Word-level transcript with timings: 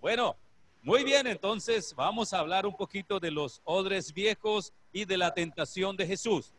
Bueno, 0.00 0.36
muy 0.82 1.02
bien, 1.02 1.26
entonces 1.26 1.94
vamos 1.96 2.32
a 2.32 2.38
hablar 2.38 2.64
un 2.64 2.76
poquito 2.76 3.18
de 3.18 3.32
los 3.32 3.60
odres 3.64 4.14
viejos 4.14 4.72
y 4.92 5.04
de 5.04 5.16
la 5.16 5.34
tentación 5.34 5.96
de 5.96 6.06
Jesús. 6.06 6.52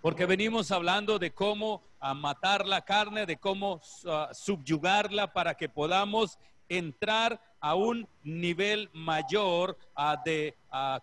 Porque 0.00 0.24
venimos 0.24 0.70
hablando 0.70 1.18
de 1.18 1.32
cómo 1.32 1.82
matar 2.14 2.64
la 2.64 2.82
carne, 2.82 3.26
de 3.26 3.38
cómo 3.38 3.80
ah, 4.06 4.28
subyugarla 4.32 5.32
para 5.32 5.56
que 5.56 5.68
podamos 5.68 6.38
entrar 6.68 7.40
a 7.58 7.74
un 7.74 8.06
nivel 8.22 8.88
mayor 8.92 9.76
de 10.24 10.54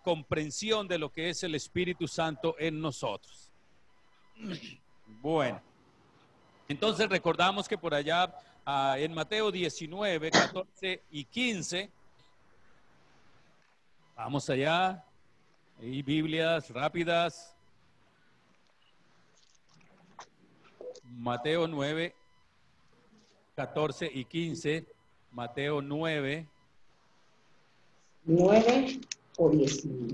comprensión 0.06 0.88
de 0.88 1.00
lo 1.00 1.12
que 1.12 1.32
es 1.32 1.44
el 1.44 1.56
Espíritu 1.56 2.08
Santo 2.08 2.56
en 2.60 2.80
nosotros. 2.80 3.52
Bueno, 5.22 5.62
entonces 6.68 7.08
recordamos 7.08 7.68
que 7.68 7.78
por 7.78 7.94
allá 7.94 8.34
en 8.66 9.14
Mateo 9.14 9.52
19, 9.52 10.32
14 10.32 11.02
y 11.12 11.26
15, 11.26 11.90
vamos 14.16 14.50
allá, 14.50 15.04
y 15.82 16.02
Biblias 16.04 16.70
rápidas. 16.70 17.56
Mateo 21.04 21.68
9, 21.68 22.16
14 23.56 24.10
y 24.14 24.26
15. 24.26 24.86
Mateo 25.32 25.82
9. 25.82 26.48
9 28.26 29.02
o 29.38 29.50
19. 29.50 30.14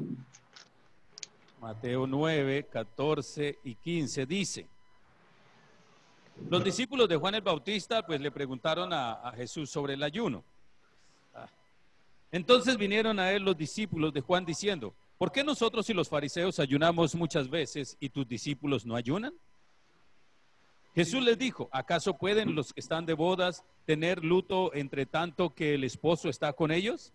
Mateo 1.59 2.07
9, 2.07 2.65
14 2.71 3.59
y 3.63 3.75
15 3.75 4.25
dice. 4.25 4.67
Los 6.49 6.63
discípulos 6.63 7.09
de 7.09 7.17
Juan 7.17 7.35
el 7.35 7.41
Bautista 7.41 8.05
pues 8.05 8.21
le 8.21 8.31
preguntaron 8.31 8.93
a, 8.93 9.31
Jesús 9.35 9.69
sobre 9.69 9.95
el 9.95 10.03
ayuno. 10.03 10.43
Entonces 12.31 12.77
vinieron 12.77 13.19
a 13.19 13.31
él 13.31 13.43
los 13.43 13.57
discípulos 13.57 14.13
de 14.13 14.21
Juan 14.21 14.45
diciendo, 14.45 14.93
¿por 15.17 15.31
qué 15.31 15.43
nosotros 15.43 15.89
y 15.89 15.93
los 15.93 16.09
fariseos 16.09 16.59
ayunamos 16.59 17.15
muchas 17.15 17.49
veces 17.49 17.97
y 17.99 18.09
tus 18.09 18.27
discípulos 18.27 18.85
no 18.85 18.95
ayunan? 18.95 19.33
Jesús 20.95 21.21
les 21.23 21.37
dijo, 21.37 21.69
¿acaso 21.71 22.17
pueden 22.17 22.55
los 22.55 22.73
que 22.73 22.79
están 22.79 23.05
de 23.05 23.13
bodas 23.13 23.63
tener 23.85 24.23
luto 24.23 24.73
entre 24.73 25.05
tanto 25.05 25.53
que 25.53 25.75
el 25.75 25.83
esposo 25.83 26.29
está 26.29 26.53
con 26.53 26.71
ellos? 26.71 27.13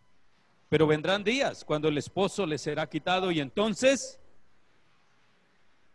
Pero 0.68 0.86
vendrán 0.86 1.24
días 1.24 1.64
cuando 1.64 1.88
el 1.88 1.98
esposo 1.98 2.46
les 2.46 2.62
será 2.62 2.88
quitado 2.88 3.30
y 3.30 3.40
entonces, 3.40 4.20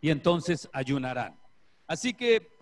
y 0.02 0.10
entonces 0.10 0.70
ayunarán. 0.74 1.40
Así 1.88 2.14
que 2.14 2.57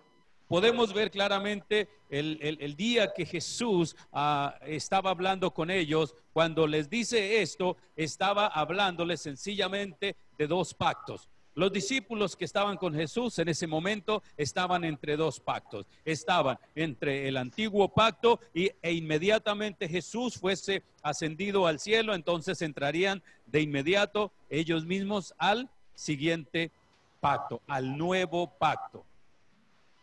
podemos 0.48 0.94
ver 0.94 1.12
claramente 1.12 1.90
el, 2.10 2.76
día 2.76 3.14
que 3.14 3.26
Jesús 3.26 3.96
ah, 4.12 4.56
estaba 4.66 5.10
hablando 5.10 5.52
con 5.52 5.70
ellos, 5.70 6.16
cuando 6.34 6.68
les 6.68 6.90
dice 6.90 7.42
esto, 7.42 7.78
estaba 7.96 8.48
hablándoles 8.48 9.22
sencillamente 9.22 10.16
de 10.38 10.48
dos 10.48 10.74
pactos. 10.74 11.30
Los 11.56 11.72
discípulos 11.72 12.36
que 12.36 12.44
estaban 12.44 12.76
con 12.76 12.94
Jesús 12.94 13.40
en 13.40 13.48
ese 13.48 13.66
momento 13.66 14.22
estaban 14.36 14.84
entre 14.84 15.16
dos 15.16 15.40
pactos. 15.40 15.86
Estaban 16.04 16.60
entre 16.76 17.30
el 17.30 17.38
antiguo 17.38 17.88
pacto 17.88 18.42
y, 18.54 18.72
e 18.82 18.92
inmediatamente 18.92 19.88
Jesús 19.88 20.36
fuese 20.36 20.84
ascendido 21.02 21.66
al 21.66 21.80
cielo, 21.80 22.14
entonces 22.14 22.62
entrarían 22.62 23.24
de 23.46 23.62
inmediato 23.62 24.34
ellos 24.50 24.86
mismos 24.86 25.34
al 25.38 25.70
siguiente 25.94 26.72
pacto, 27.22 27.62
al 27.68 27.98
nuevo 27.98 28.52
pacto 28.58 29.06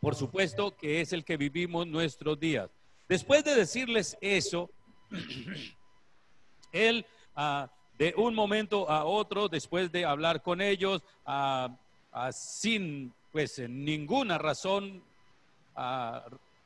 por 0.02 0.16
supuesto 0.16 0.76
que 0.76 1.00
es 1.00 1.12
el 1.12 1.24
que 1.24 1.36
vivimos 1.36 1.86
nuestros 1.86 2.38
días. 2.40 2.68
Después 3.08 3.44
de 3.44 3.54
decirles 3.54 4.18
eso, 4.20 4.68
él 6.72 7.06
ah, 7.36 7.70
de 7.96 8.12
un 8.16 8.34
momento 8.34 8.90
a 8.90 9.04
otro, 9.04 9.48
después 9.48 9.92
de 9.92 10.04
hablar 10.04 10.42
con 10.42 10.60
ellos, 10.60 11.04
ah, 11.24 11.68
ah, 12.10 12.32
sin 12.32 13.14
pues 13.30 13.60
ninguna 13.60 14.38
razón 14.38 15.04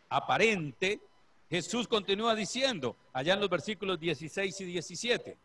aparente, 0.09 0.99
Jesús 1.51 1.87
continúa 1.87 2.35
diciendo, 2.35 2.97
allá 3.13 3.35
en 3.35 3.41
los 3.41 3.51
versículos 3.51 4.01
16 4.01 4.63
y 4.63 4.65
17, 4.65 5.37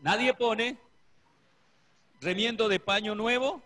nadie 0.00 0.34
pone 0.34 0.76
remiendo 2.20 2.68
de 2.68 2.80
paño 2.80 3.14
nuevo 3.14 3.62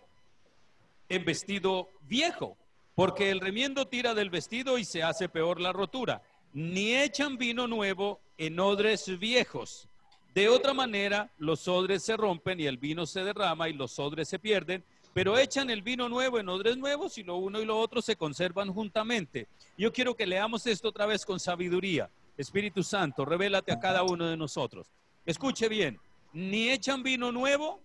en 1.13 1.27
vestido 1.27 1.91
viejo, 2.09 2.57
porque 2.95 3.31
el 3.31 3.41
remiendo 3.41 3.87
tira 3.87 4.15
del 4.15 4.31
vestido 4.31 4.79
y 4.79 4.85
se 4.87 5.03
hace 5.03 5.29
peor 5.29 5.61
la 5.61 5.71
rotura. 5.71 6.23
Ni 6.55 6.95
echan 6.95 7.37
vino 7.37 7.67
nuevo 7.67 8.21
en 8.39 8.59
odres 8.59 9.19
viejos. 9.19 9.89
De 10.35 10.49
otra 10.49 10.73
manera, 10.73 11.31
los 11.37 11.69
odres 11.69 12.03
se 12.03 12.17
rompen 12.17 12.61
y 12.61 12.67
el 12.67 12.79
vino 12.79 13.05
se 13.05 13.25
derrama 13.25 13.69
y 13.69 13.75
los 13.75 13.99
odres 13.99 14.27
se 14.27 14.39
pierden, 14.39 14.83
pero 15.13 15.37
echan 15.37 15.69
el 15.69 15.83
vino 15.83 16.09
nuevo 16.09 16.39
en 16.39 16.49
odres 16.49 16.79
nuevos 16.79 17.19
y 17.19 17.25
lo 17.25 17.37
uno 17.37 17.61
y 17.61 17.67
lo 17.67 17.79
otro 17.79 18.01
se 18.01 18.17
conservan 18.17 18.73
juntamente. 18.73 19.49
Yo 19.77 19.93
quiero 19.93 20.17
que 20.17 20.27
leamos 20.27 20.67
esto 20.67 20.89
otra 20.89 21.05
vez 21.05 21.27
con 21.27 21.39
sabiduría. 21.39 22.09
Espíritu 22.39 22.83
Santo, 22.83 23.27
revélate 23.27 23.71
a 23.71 23.81
cada 23.81 24.03
uno 24.03 24.27
de 24.27 24.39
nosotros. 24.39 24.87
Escuche 25.27 25.69
bien, 25.69 26.01
ni 26.33 26.71
echan 26.71 27.03
vino 27.03 27.31
nuevo 27.33 27.83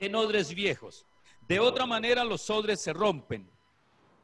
en 0.00 0.14
odres 0.14 0.54
viejos 0.54 1.04
de 1.48 1.60
otra 1.60 1.86
manera 1.86 2.24
los 2.24 2.48
odres 2.50 2.80
se 2.80 2.92
rompen. 2.92 3.50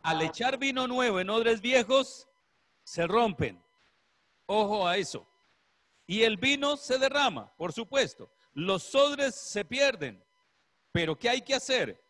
Al 0.03 0.23
echar 0.23 0.59
vino 0.59 0.87
nuevo 0.87 1.21
en 1.21 1.31
odres 1.31 1.61
viejos, 1.61 2.29
se 2.85 3.07
rompen. 3.07 3.63
Ojo 4.47 4.87
a 4.87 4.97
eso. 4.97 5.27
Y 6.07 6.23
el 6.23 6.37
vino 6.39 6.77
se 6.77 6.99
derrama, 6.99 7.53
por 7.57 7.73
supuesto. 7.73 8.31
Los 8.55 8.95
odres 8.95 9.35
se 9.35 9.65
pierden. 9.65 10.25
Pero 10.93 11.19
¿qué 11.19 11.29
hay 11.29 11.43
que 11.43 11.55
hacer? 11.55 12.03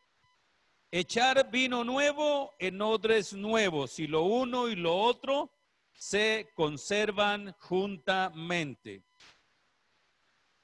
Echar 0.90 1.50
vino 1.50 1.84
nuevo 1.84 2.54
en 2.58 2.80
odres 2.80 3.32
nuevos 3.32 3.98
y 3.98 4.06
lo 4.06 4.22
uno 4.22 4.68
y 4.68 4.76
lo 4.76 4.96
otro 4.96 5.50
se 5.92 6.50
conservan 6.54 7.54
juntamente. 7.58 9.02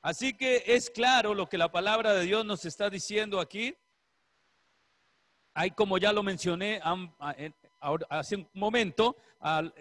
Así 0.00 0.34
que 0.34 0.62
es 0.66 0.90
claro 0.90 1.34
lo 1.34 1.48
que 1.48 1.58
la 1.58 1.72
palabra 1.72 2.12
de 2.14 2.24
Dios 2.24 2.44
nos 2.44 2.64
está 2.64 2.88
diciendo 2.88 3.40
aquí 3.40 3.76
hay 5.54 5.70
como 5.70 5.98
ya 5.98 6.12
lo 6.12 6.22
mencioné 6.22 6.80
hace 8.08 8.36
un 8.36 8.48
momento, 8.54 9.16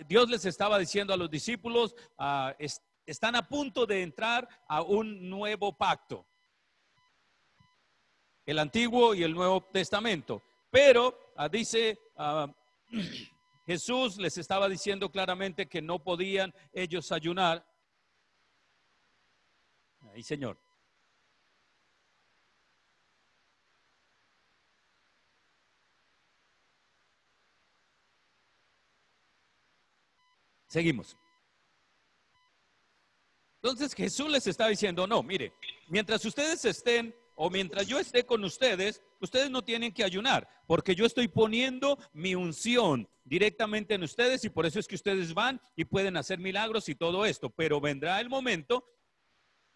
Dios 0.08 0.30
les 0.30 0.46
estaba 0.46 0.78
diciendo 0.78 1.14
a 1.14 1.18
los 1.18 1.30
discípulos, 1.30 1.96
están 3.06 3.36
a 3.36 3.48
punto 3.48 3.86
de 3.86 4.04
entrar 4.04 4.48
a 4.68 4.82
un 4.82 5.30
nuevo 5.30 5.76
pacto, 5.76 6.26
el 8.46 8.60
Antiguo 8.60 9.14
y 9.16 9.24
el 9.24 9.34
Nuevo 9.34 9.62
Testamento. 9.72 10.44
Pero 10.70 11.18
ah, 11.36 11.48
dice, 11.48 12.00
ah, 12.18 12.48
Jesús 13.66 14.18
les 14.18 14.38
estaba 14.38 14.68
diciendo 14.68 15.10
claramente 15.10 15.68
que 15.68 15.82
no 15.82 16.04
podían 16.04 16.54
ellos 16.74 17.12
ayunar. 17.12 17.66
Ahí, 20.12 20.24
Señor. 20.24 20.58
Seguimos. 30.74 31.16
Entonces 33.62 33.94
Jesús 33.94 34.28
les 34.28 34.48
está 34.48 34.68
diciendo, 34.68 35.06
no, 35.06 35.22
mire, 35.22 35.54
mientras 35.88 36.26
ustedes 36.26 36.66
estén 36.66 37.16
o 37.36 37.52
mientras 37.52 37.86
yo 37.86 38.00
esté 38.00 38.26
con 38.26 38.44
ustedes, 38.44 39.00
ustedes 39.20 39.52
no 39.52 39.64
tienen 39.64 39.94
que 39.94 40.04
ayunar, 40.04 40.50
porque 40.66 40.96
yo 40.96 41.06
estoy 41.06 41.28
poniendo 41.28 42.00
mi 42.12 42.34
unción 42.34 43.08
directamente 43.24 43.94
en 43.94 44.02
ustedes 44.02 44.46
y 44.46 44.50
por 44.50 44.66
eso 44.66 44.80
es 44.80 44.88
que 44.88 44.96
ustedes 44.96 45.36
van 45.36 45.62
y 45.76 45.86
pueden 45.86 46.18
hacer 46.18 46.40
milagros 46.40 46.90
y 46.90 46.96
todo 46.96 47.24
esto, 47.24 47.52
pero 47.52 47.80
vendrá 47.80 48.20
el 48.20 48.30
momento 48.30 48.84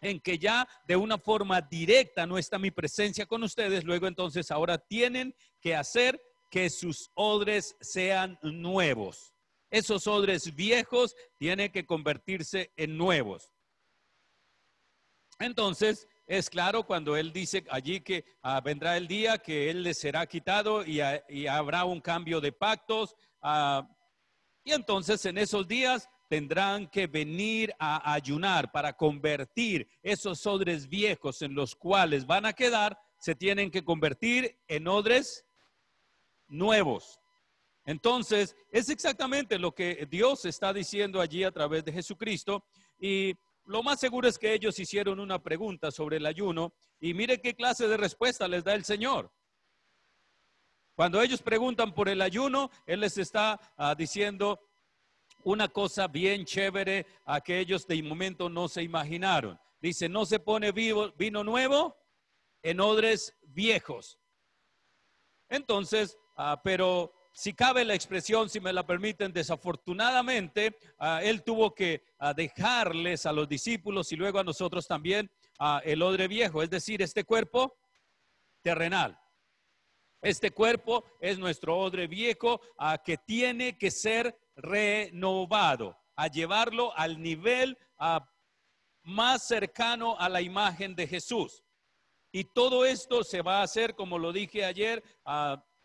en 0.00 0.18
que 0.18 0.36
ya 0.36 0.68
de 0.88 0.96
una 0.96 1.16
forma 1.16 1.60
directa 1.60 2.26
no 2.26 2.38
está 2.38 2.58
mi 2.58 2.72
presencia 2.72 3.24
con 3.24 3.44
ustedes, 3.44 3.84
luego 3.84 4.08
entonces 4.08 4.50
ahora 4.50 4.78
tienen 4.78 5.32
que 5.60 5.76
hacer 5.76 6.20
que 6.50 6.68
sus 6.68 7.08
odres 7.14 7.76
sean 7.80 8.36
nuevos. 8.42 9.37
Esos 9.70 10.06
odres 10.06 10.54
viejos 10.54 11.14
tienen 11.36 11.70
que 11.70 11.84
convertirse 11.84 12.72
en 12.76 12.96
nuevos. 12.96 13.52
Entonces, 15.38 16.06
es 16.26 16.50
claro 16.50 16.84
cuando 16.84 17.16
él 17.16 17.32
dice 17.32 17.64
allí 17.70 18.00
que 18.00 18.24
ah, 18.42 18.60
vendrá 18.60 18.96
el 18.96 19.08
día 19.08 19.38
que 19.38 19.70
él 19.70 19.82
les 19.82 19.98
será 19.98 20.26
quitado 20.26 20.84
y, 20.84 21.00
habrá 21.46 21.84
un 21.84 22.00
cambio 22.00 22.40
de 22.40 22.52
pactos. 22.52 23.14
Ah, 23.40 23.88
y 24.64 24.72
entonces 24.72 25.24
en 25.24 25.38
esos 25.38 25.66
días 25.66 26.08
tendrán 26.28 26.86
que 26.88 27.06
venir 27.06 27.72
a 27.78 28.12
ayunar 28.12 28.70
para 28.70 28.92
convertir 28.92 29.88
esos 30.02 30.46
odres 30.46 30.88
viejos 30.88 31.40
en 31.40 31.54
los 31.54 31.74
cuales 31.74 32.26
van 32.26 32.44
a 32.44 32.52
quedar, 32.52 32.98
se 33.18 33.34
tienen 33.34 33.70
que 33.70 33.82
convertir 33.82 34.58
en 34.68 34.86
odres 34.86 35.46
nuevos. 36.46 37.18
Entonces, 37.88 38.54
es 38.70 38.90
exactamente 38.90 39.58
lo 39.58 39.74
que 39.74 40.06
Dios 40.10 40.44
está 40.44 40.74
diciendo 40.74 41.22
allí 41.22 41.42
a 41.42 41.50
través 41.50 41.86
de 41.86 41.90
Jesucristo. 41.90 42.62
Y 43.00 43.34
lo 43.64 43.82
más 43.82 43.98
seguro 43.98 44.28
es 44.28 44.38
que 44.38 44.52
ellos 44.52 44.78
hicieron 44.78 45.18
una 45.18 45.42
pregunta 45.42 45.90
sobre 45.90 46.18
el 46.18 46.26
ayuno 46.26 46.74
y 47.00 47.14
mire 47.14 47.40
qué 47.40 47.54
clase 47.54 47.88
de 47.88 47.96
respuesta 47.96 48.46
les 48.46 48.62
da 48.62 48.74
el 48.74 48.84
Señor. 48.84 49.32
Cuando 50.96 51.22
ellos 51.22 51.40
preguntan 51.40 51.94
por 51.94 52.10
el 52.10 52.20
ayuno, 52.20 52.70
Él 52.84 53.00
les 53.00 53.16
está 53.16 53.58
ah, 53.78 53.94
diciendo 53.94 54.60
una 55.44 55.68
cosa 55.68 56.08
bien 56.08 56.44
chévere 56.44 57.06
a 57.24 57.40
que 57.40 57.58
ellos 57.58 57.86
de 57.86 58.02
momento 58.02 58.50
no 58.50 58.68
se 58.68 58.82
imaginaron. 58.82 59.58
Dice, 59.80 60.10
no 60.10 60.26
se 60.26 60.40
pone 60.40 60.72
vino 60.72 61.42
nuevo 61.42 61.96
en 62.62 62.80
odres 62.80 63.34
viejos. 63.46 64.18
Entonces, 65.48 66.18
ah, 66.36 66.60
pero 66.62 67.14
si 67.32 67.54
cabe 67.54 67.84
la 67.84 67.94
expresión, 67.94 68.48
si 68.48 68.60
me 68.60 68.72
la 68.72 68.86
permiten, 68.86 69.32
desafortunadamente, 69.32 70.76
ah, 70.98 71.20
él 71.22 71.44
tuvo 71.44 71.74
que 71.74 72.02
ah, 72.18 72.34
dejarles 72.34 73.26
a 73.26 73.32
los 73.32 73.48
discípulos 73.48 74.10
y 74.12 74.16
luego 74.16 74.38
a 74.38 74.44
nosotros 74.44 74.86
también 74.86 75.30
el 75.82 76.02
odre 76.02 76.28
viejo, 76.28 76.62
es 76.62 76.70
decir, 76.70 77.02
este 77.02 77.24
cuerpo 77.24 77.76
terrenal. 78.62 79.18
Este 80.22 80.52
cuerpo 80.52 81.04
es 81.20 81.38
nuestro 81.38 81.76
odre 81.78 82.06
viejo 82.06 82.60
que 83.04 83.16
tiene 83.18 83.76
que 83.76 83.90
ser 83.90 84.38
renovado, 84.54 85.96
a 86.14 86.28
llevarlo 86.28 86.96
al 86.96 87.20
nivel 87.20 87.76
más 89.02 89.48
cercano 89.48 90.16
a 90.18 90.28
la 90.28 90.40
imagen 90.40 90.94
de 90.94 91.08
Jesús. 91.08 91.64
Y 92.30 92.44
todo 92.44 92.84
esto 92.84 93.24
se 93.24 93.42
va 93.42 93.60
a 93.60 93.62
hacer, 93.62 93.94
como 93.94 94.18
lo 94.18 94.32
dije 94.32 94.64
ayer, 94.64 95.02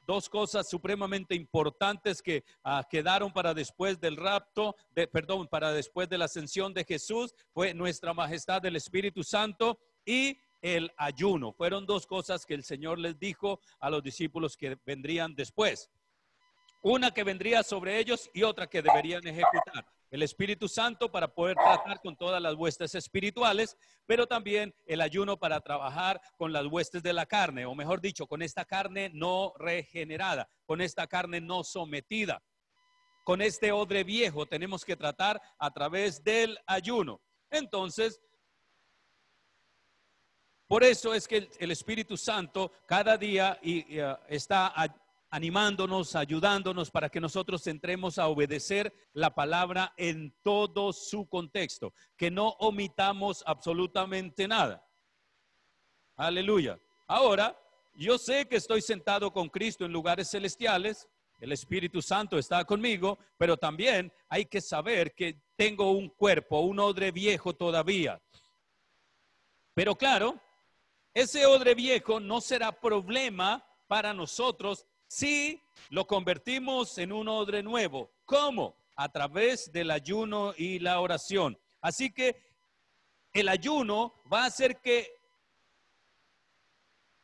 dos 0.06 0.30
cosas 0.30 0.70
supremamente 0.70 1.36
importantes 1.36 2.22
que 2.22 2.44
ah, 2.64 2.86
quedaron 2.90 3.32
para 3.32 3.54
después 3.54 4.00
del 4.00 4.18
rapto, 4.18 4.76
de, 4.96 5.08
perdón, 5.08 5.48
para 5.48 5.72
después 5.72 6.10
de 6.10 6.18
la 6.18 6.26
ascensión 6.26 6.74
de 6.74 6.84
Jesús, 6.84 7.34
fue 7.54 7.74
nuestra 7.74 8.14
majestad 8.14 8.62
del 8.62 8.76
Espíritu 8.76 9.24
Santo 9.24 9.80
y 10.06 10.38
el 10.62 10.92
ayuno. 10.98 11.52
Fueron 11.52 11.86
dos 11.86 12.08
cosas 12.08 12.46
que 12.46 12.54
el 12.54 12.64
Señor 12.64 13.00
les 13.00 13.20
dijo 13.20 13.60
a 13.80 13.90
los 13.90 14.02
discípulos 14.02 14.58
que 14.58 14.78
vendrían 14.86 15.36
después. 15.36 15.90
Una 16.82 17.12
que 17.12 17.24
vendría 17.24 17.64
sobre 17.64 18.00
ellos 18.00 18.30
y 18.34 18.44
otra 18.44 18.68
que 18.68 18.82
deberían 18.82 19.26
ejecutar 19.26 19.86
el 20.14 20.22
Espíritu 20.22 20.68
Santo 20.68 21.12
para 21.12 21.34
poder 21.34 21.56
tratar 21.56 22.00
con 22.00 22.16
todas 22.16 22.40
las 22.40 22.54
huestes 22.54 22.94
espirituales, 22.94 23.76
pero 24.06 24.28
también 24.28 24.72
el 24.86 25.02
ayuno 25.02 25.38
para 25.38 25.60
trabajar 25.60 26.22
con 26.38 26.54
las 26.54 26.68
huestes 26.68 27.02
de 27.02 27.14
la 27.14 27.26
carne, 27.26 27.66
o 27.66 27.74
mejor 27.74 28.00
dicho, 28.00 28.28
con 28.28 28.44
esta 28.44 28.64
carne 28.64 29.10
no 29.12 29.54
regenerada, 29.58 30.48
con 30.68 30.82
esta 30.82 31.08
carne 31.08 31.42
no 31.42 31.64
sometida. 31.64 32.44
Con 33.24 33.42
este 33.42 33.72
odre 33.72 34.04
viejo 34.04 34.46
tenemos 34.46 34.86
que 34.86 34.96
tratar 34.96 35.42
a 35.58 35.72
través 35.72 36.24
del 36.24 36.60
ayuno. 36.68 37.20
Entonces, 37.50 38.22
por 40.68 40.84
eso 40.84 41.16
es 41.16 41.28
que 41.28 41.50
el, 41.58 41.72
Espíritu 41.72 42.18
Santo 42.18 42.72
cada 42.86 43.18
día 43.18 43.60
uh, 43.64 44.24
está 44.28 44.68
animándonos, 45.34 46.16
ayudándonos 46.16 46.92
para 46.92 47.10
que 47.10 47.20
nosotros 47.20 47.66
entremos 47.66 48.20
a 48.20 48.28
obedecer 48.28 48.94
la 49.14 49.34
palabra 49.34 49.92
en 49.98 50.32
todo 50.44 50.94
su 50.94 51.28
contexto, 51.28 51.92
que 52.16 52.30
no 52.30 52.50
omitamos 52.60 53.44
absolutamente 53.48 54.48
nada. 54.48 54.88
Aleluya. 56.16 56.80
Ahora, 57.08 57.60
yo 57.96 58.20
sé 58.20 58.48
que 58.48 58.58
estoy 58.58 58.84
sentado 58.84 59.34
con 59.34 59.50
Cristo 59.50 59.86
en 59.86 59.92
lugares 59.92 60.30
celestiales, 60.30 61.10
el 61.40 61.52
Espíritu 61.52 62.00
Santo 62.00 62.38
está 62.38 62.64
conmigo, 62.64 63.18
pero 63.36 63.58
también 63.58 64.14
hay 64.30 64.46
que 64.46 64.62
saber 64.62 65.16
que 65.16 65.42
tengo 65.56 65.94
un 65.94 66.10
cuerpo, 66.10 66.60
un 66.60 66.78
odre 66.78 67.12
viejo 67.12 67.56
todavía. 67.56 68.22
Pero 69.74 69.96
claro, 69.96 70.40
ese 71.12 71.48
odre 71.48 71.74
viejo 71.74 72.20
no 72.20 72.40
será 72.40 72.72
problema 72.72 73.66
para 73.88 74.14
nosotros 74.14 74.86
si 75.14 75.62
lo 75.90 76.08
convertimos 76.08 76.98
en 76.98 77.12
un 77.12 77.28
odre 77.28 77.62
nuevo. 77.62 78.10
¿Cómo? 78.26 78.76
A 78.96 79.10
través 79.10 79.72
del 79.72 79.92
ayuno 79.92 80.56
y 80.58 80.80
la 80.80 81.00
oración. 81.00 81.56
Así 81.82 82.12
que 82.12 82.42
el 83.32 83.48
ayuno 83.48 84.16
va 84.32 84.44
a 84.44 84.48
hacer 84.48 84.78
que 84.78 85.16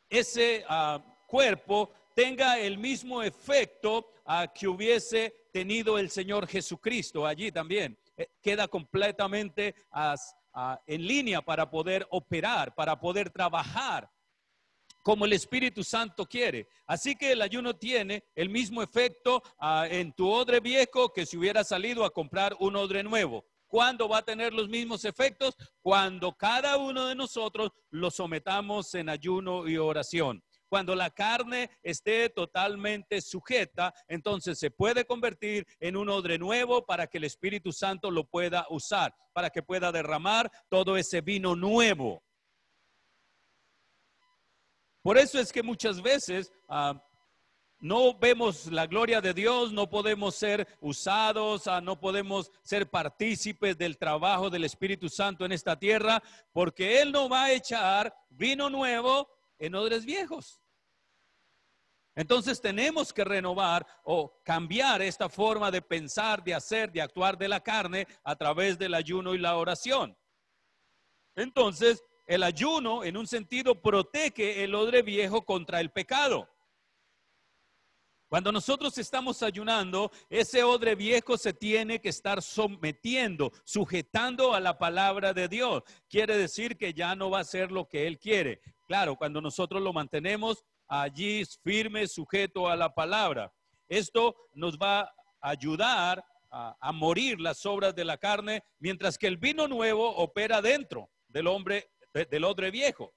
ese 0.08 0.64
ah, 0.68 1.02
cuerpo 1.26 1.90
tenga 2.14 2.60
el 2.60 2.78
mismo 2.78 3.24
efecto 3.24 4.12
ah, 4.24 4.46
que 4.46 4.68
hubiese 4.68 5.48
tenido 5.52 5.98
el 5.98 6.10
Señor 6.10 6.46
Jesucristo 6.46 7.26
allí 7.26 7.50
también. 7.50 7.98
Eh, 8.16 8.28
queda 8.40 8.68
completamente 8.68 9.74
ah, 9.90 10.16
en 10.86 11.06
línea 11.06 11.42
para 11.42 11.68
poder 11.68 12.06
operar, 12.10 12.72
para 12.72 13.00
poder 13.00 13.30
trabajar 13.30 14.08
como 15.02 15.24
el 15.24 15.32
Espíritu 15.32 15.82
Santo 15.84 16.26
quiere. 16.26 16.68
Así 16.86 17.16
que 17.16 17.32
el 17.32 17.42
ayuno 17.42 17.74
tiene 17.74 18.24
el 18.34 18.48
mismo 18.48 18.82
efecto 18.82 19.42
ah, 19.58 19.86
en 19.88 20.12
tu 20.12 20.28
odre 20.30 20.60
viejo 20.60 21.12
que 21.12 21.26
si 21.26 21.36
hubiera 21.36 21.64
salido 21.64 22.04
a 22.04 22.10
comprar 22.10 22.56
un 22.60 22.76
odre 22.76 23.02
nuevo. 23.02 23.44
¿Cuándo 23.66 24.08
va 24.08 24.18
a 24.18 24.24
tener 24.24 24.52
los 24.52 24.68
mismos 24.68 25.04
efectos? 25.04 25.56
Cuando 25.80 26.32
cada 26.32 26.76
uno 26.76 27.06
de 27.06 27.14
nosotros 27.14 27.70
lo 27.90 28.10
sometamos 28.10 28.94
en 28.94 29.08
ayuno 29.08 29.68
y 29.68 29.76
oración. 29.78 30.42
Cuando 30.68 30.94
la 30.94 31.10
carne 31.10 31.70
esté 31.82 32.30
totalmente 32.30 33.20
sujeta, 33.20 33.92
entonces 34.06 34.58
se 34.58 34.70
puede 34.70 35.04
convertir 35.04 35.66
en 35.80 35.96
un 35.96 36.08
odre 36.08 36.38
nuevo 36.38 36.84
para 36.84 37.06
que 37.06 37.18
el 37.18 37.24
Espíritu 37.24 37.72
Santo 37.72 38.10
lo 38.10 38.24
pueda 38.24 38.66
usar, 38.70 39.14
para 39.32 39.50
que 39.50 39.62
pueda 39.62 39.90
derramar 39.90 40.50
todo 40.68 40.96
ese 40.96 41.20
vino 41.20 41.54
nuevo 41.56 42.22
por 45.02 45.18
eso 45.18 45.38
es 45.38 45.52
que 45.52 45.62
muchas 45.62 46.00
veces 46.02 46.52
ah, 46.68 47.02
no 47.80 48.14
vemos 48.18 48.66
la 48.66 48.86
gloria 48.86 49.20
de 49.20 49.32
Dios, 49.32 49.72
no 49.72 49.88
podemos 49.88 50.34
ser 50.34 50.68
usados, 50.80 51.66
ah, 51.66 51.80
no 51.80 51.98
podemos 51.98 52.50
ser 52.62 52.90
partícipes 52.90 53.78
del 53.78 53.96
trabajo 53.96 54.50
del 54.50 54.64
Espíritu 54.64 55.08
Santo 55.08 55.44
en 55.44 55.52
esta 55.52 55.78
tierra, 55.78 56.22
porque 56.52 57.00
Él 57.00 57.10
no 57.10 57.28
va 57.28 57.44
a 57.44 57.52
echar 57.52 58.14
vino 58.28 58.68
nuevo 58.68 59.28
en 59.58 59.74
odres 59.74 60.04
viejos. 60.04 60.60
Entonces 62.14 62.60
tenemos 62.60 63.12
que 63.12 63.24
renovar 63.24 63.86
o 64.04 64.42
cambiar 64.44 65.00
esta 65.00 65.28
forma 65.28 65.70
de 65.70 65.80
pensar, 65.80 66.42
de 66.42 66.54
hacer, 66.54 66.92
de 66.92 67.00
actuar 67.00 67.38
de 67.38 67.48
la 67.48 67.60
carne 67.60 68.06
a 68.24 68.36
través 68.36 68.78
del 68.78 68.94
ayuno 68.94 69.34
y 69.34 69.38
la 69.38 69.56
oración. 69.56 70.16
Entonces, 71.34 72.02
el 72.30 72.44
ayuno, 72.44 73.02
en 73.02 73.16
un 73.16 73.26
sentido, 73.26 73.82
protege 73.82 74.62
el 74.62 74.76
odre 74.76 75.02
viejo 75.02 75.42
contra 75.44 75.80
el 75.80 75.90
pecado. 75.90 76.48
Cuando 78.28 78.52
nosotros 78.52 78.96
estamos 78.98 79.42
ayunando, 79.42 80.12
ese 80.28 80.62
odre 80.62 80.94
viejo 80.94 81.36
se 81.36 81.52
tiene 81.52 82.00
que 82.00 82.10
estar 82.10 82.40
sometiendo, 82.40 83.50
sujetando 83.64 84.54
a 84.54 84.60
la 84.60 84.78
palabra 84.78 85.34
de 85.34 85.48
Dios. 85.48 85.82
Quiere 86.08 86.38
decir 86.38 86.76
que 86.76 86.94
ya 86.94 87.16
no 87.16 87.30
va 87.30 87.40
a 87.40 87.44
ser 87.44 87.72
lo 87.72 87.88
que 87.88 88.06
Él 88.06 88.16
quiere. 88.20 88.60
Claro, 88.86 89.16
cuando 89.16 89.40
nosotros 89.40 89.82
lo 89.82 89.92
mantenemos 89.92 90.64
allí 90.86 91.42
firme, 91.64 92.06
sujeto 92.06 92.68
a 92.68 92.76
la 92.76 92.94
palabra. 92.94 93.52
Esto 93.88 94.36
nos 94.54 94.78
va 94.78 95.00
a 95.00 95.14
ayudar 95.40 96.24
a, 96.52 96.92
morir 96.92 97.40
las 97.40 97.66
obras 97.66 97.92
de 97.96 98.04
la 98.04 98.18
carne, 98.18 98.62
mientras 98.78 99.18
que 99.18 99.26
el 99.26 99.36
vino 99.36 99.66
nuevo 99.66 100.08
opera 100.14 100.62
dentro 100.62 101.10
del 101.26 101.48
hombre 101.48 101.90
del 102.12 102.44
odre 102.44 102.70
viejo. 102.70 103.12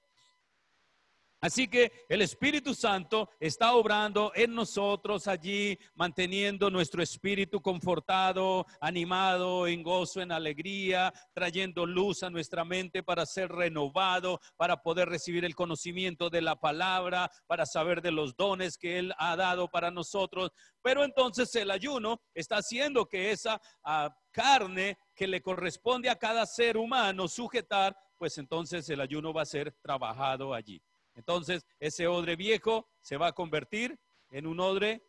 Así 1.44 1.68
que 1.68 1.92
el 2.08 2.22
Espíritu 2.22 2.74
Santo 2.74 3.28
está 3.38 3.74
obrando 3.74 4.32
en 4.34 4.54
nosotros 4.54 5.28
allí, 5.28 5.78
manteniendo 5.94 6.70
nuestro 6.70 7.02
espíritu 7.02 7.60
confortado, 7.60 8.64
animado, 8.80 9.66
en 9.66 9.82
gozo, 9.82 10.22
en 10.22 10.32
alegría, 10.32 11.12
trayendo 11.34 11.84
luz 11.84 12.22
a 12.22 12.30
nuestra 12.30 12.64
mente 12.64 13.02
para 13.02 13.26
ser 13.26 13.52
renovado, 13.52 14.40
para 14.56 14.78
poder 14.82 15.10
recibir 15.10 15.44
el 15.44 15.54
conocimiento 15.54 16.30
de 16.30 16.40
la 16.40 16.56
palabra, 16.56 17.30
para 17.46 17.66
saber 17.66 18.00
de 18.00 18.12
los 18.12 18.34
dones 18.36 18.78
que 18.78 18.98
Él 18.98 19.12
ha 19.18 19.36
dado 19.36 19.68
para 19.68 19.90
nosotros. 19.90 20.50
Pero 20.80 21.04
entonces 21.04 21.54
el 21.56 21.70
ayuno 21.70 22.22
está 22.32 22.56
haciendo 22.56 23.04
que 23.04 23.32
esa 23.32 23.60
ah, 23.84 24.08
carne 24.30 24.96
que 25.14 25.26
le 25.26 25.42
corresponde 25.42 26.08
a 26.08 26.18
cada 26.18 26.46
ser 26.46 26.78
humano 26.78 27.28
sujetar 27.28 27.94
pues 28.24 28.38
entonces 28.38 28.88
el 28.88 29.02
ayuno 29.02 29.34
va 29.34 29.42
a 29.42 29.44
ser 29.44 29.70
trabajado 29.82 30.54
allí. 30.54 30.80
Entonces 31.14 31.66
ese 31.78 32.06
odre 32.06 32.36
viejo 32.36 32.88
se 33.02 33.18
va 33.18 33.26
a 33.26 33.32
convertir 33.32 33.98
en 34.30 34.46
un 34.46 34.60
odre 34.60 35.02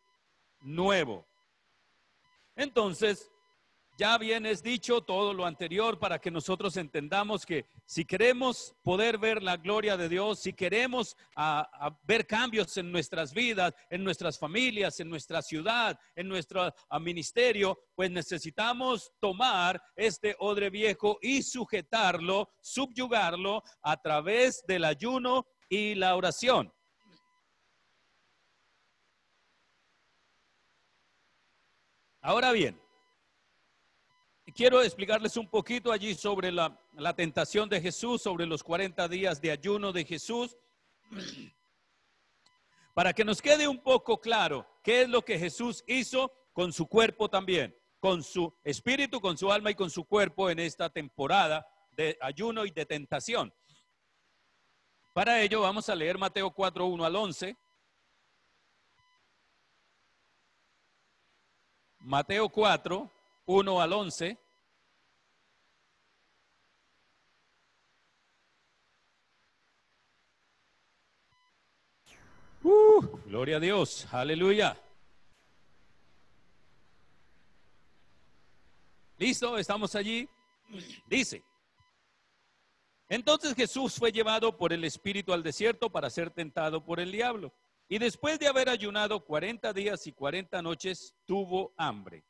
nuevo. 0.59 1.25
Entonces, 2.57 3.31
ya 3.97 4.17
bien 4.17 4.45
es 4.45 4.61
dicho 4.61 5.01
todo 5.01 5.33
lo 5.33 5.45
anterior 5.45 5.97
para 5.99 6.19
que 6.19 6.29
nosotros 6.29 6.75
entendamos 6.77 7.45
que 7.45 7.65
si 7.85 8.03
queremos 8.03 8.75
poder 8.83 9.17
ver 9.17 9.41
la 9.41 9.57
gloria 9.57 9.95
de 9.95 10.09
Dios, 10.09 10.39
si 10.39 10.53
queremos 10.53 11.15
ah, 11.35 11.69
ah, 11.73 11.97
ver 12.03 12.27
cambios 12.27 12.75
en 12.77 12.91
nuestras 12.91 13.33
vidas, 13.33 13.73
en 13.89 14.03
nuestras 14.03 14.37
familias, 14.37 14.99
en 14.99 15.09
nuestra 15.09 15.41
ciudad, 15.41 15.97
en 16.15 16.27
nuestro 16.27 16.73
ah, 16.89 16.99
ministerio, 16.99 17.79
pues 17.95 18.11
necesitamos 18.11 19.11
tomar 19.19 19.81
este 19.95 20.35
odre 20.39 20.69
viejo 20.69 21.17
y 21.21 21.41
sujetarlo, 21.41 22.49
subyugarlo 22.61 23.63
a 23.81 24.01
través 24.01 24.63
del 24.67 24.83
ayuno 24.83 25.47
y 25.69 25.95
la 25.95 26.15
oración. 26.15 26.71
Ahora 32.21 32.51
bien, 32.51 32.84
quiero 34.55 34.81
explicarles 34.81 35.35
un 35.35 35.47
poquito 35.47 35.91
allí 35.91 36.15
sobre 36.15 36.51
la, 36.51 36.79
tentación 37.15 37.67
de 37.69 37.81
Jesús, 37.81 38.21
sobre 38.21 38.45
los 38.45 38.63
40 38.63 39.07
días 39.09 39.41
de 39.41 39.51
ayuno 39.51 39.91
de 39.91 40.05
Jesús, 40.05 40.57
para 42.93 43.13
que 43.13 43.25
nos 43.25 43.41
quede 43.41 43.67
un 43.67 43.83
poco 43.83 44.19
claro 44.19 44.65
qué 44.81 45.01
es 45.01 45.09
lo 45.09 45.21
que 45.21 45.37
Jesús 45.37 45.83
hizo 45.85 46.31
con 46.53 46.71
su 46.71 46.87
cuerpo 46.87 47.29
también, 47.29 47.77
con 47.99 48.23
su 48.23 48.51
espíritu, 48.63 49.19
con 49.19 49.37
su 49.37 49.51
alma 49.51 49.71
y 49.71 49.75
con 49.75 49.89
su 49.89 50.05
cuerpo 50.05 50.49
en 50.49 50.59
esta 50.59 50.89
temporada 50.89 51.67
de 51.91 52.17
ayuno 52.21 52.65
y 52.65 52.71
de 52.71 52.85
tentación. 52.85 53.53
Para 55.13 55.41
ello 55.41 55.61
vamos 55.61 55.89
a 55.89 55.95
leer 55.95 56.17
Mateo 56.17 56.51
4, 56.51 56.85
1 56.85 57.05
al 57.05 57.15
11. 57.15 57.57
Mateo 61.99 62.47
4, 62.49 63.11
1 63.45 63.81
al 63.81 63.93
11. 63.93 64.44
Uh, 72.67 73.19
gloria 73.27 73.57
a 73.57 73.59
Dios, 73.59 74.07
aleluya. 74.11 74.75
¿Listo? 79.19 79.55
¿Estamos 79.59 79.93
allí? 79.93 80.27
Dice. 81.05 81.43
Entonces 83.07 83.53
Jesús 83.53 83.93
fue 83.93 84.11
llevado 84.11 84.57
por 84.57 84.73
el 84.73 84.83
Espíritu 84.83 85.31
al 85.31 85.43
desierto 85.43 85.91
para 85.91 86.09
ser 86.09 86.31
tentado 86.31 86.83
por 86.83 86.99
el 86.99 87.11
diablo. 87.11 87.53
Y 87.87 87.99
después 87.99 88.39
de 88.39 88.47
haber 88.47 88.67
ayunado 88.69 89.23
40 89.23 89.71
días 89.71 90.07
y 90.07 90.11
40 90.11 90.59
noches, 90.63 91.13
tuvo 91.23 91.71
hambre. 91.77 92.23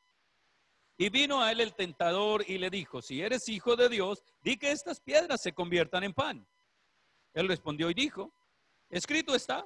Y 0.98 1.08
vino 1.08 1.42
a 1.42 1.54
él 1.54 1.62
el 1.62 1.76
tentador 1.76 2.44
y 2.46 2.58
le 2.58 2.70
dijo, 2.70 3.02
si 3.02 3.22
eres 3.22 3.48
hijo 3.48 3.78
de 3.78 3.88
Dios, 3.88 4.22
di 4.42 4.58
que 4.58 4.72
estas 4.72 5.00
piedras 5.00 5.42
se 5.42 5.54
conviertan 5.54 6.04
en 6.04 6.14
pan. 6.14 6.46
Él 7.34 7.48
respondió 7.48 7.90
y 7.90 7.94
dijo, 7.94 8.34
escrito 8.90 9.34
está, 9.34 9.66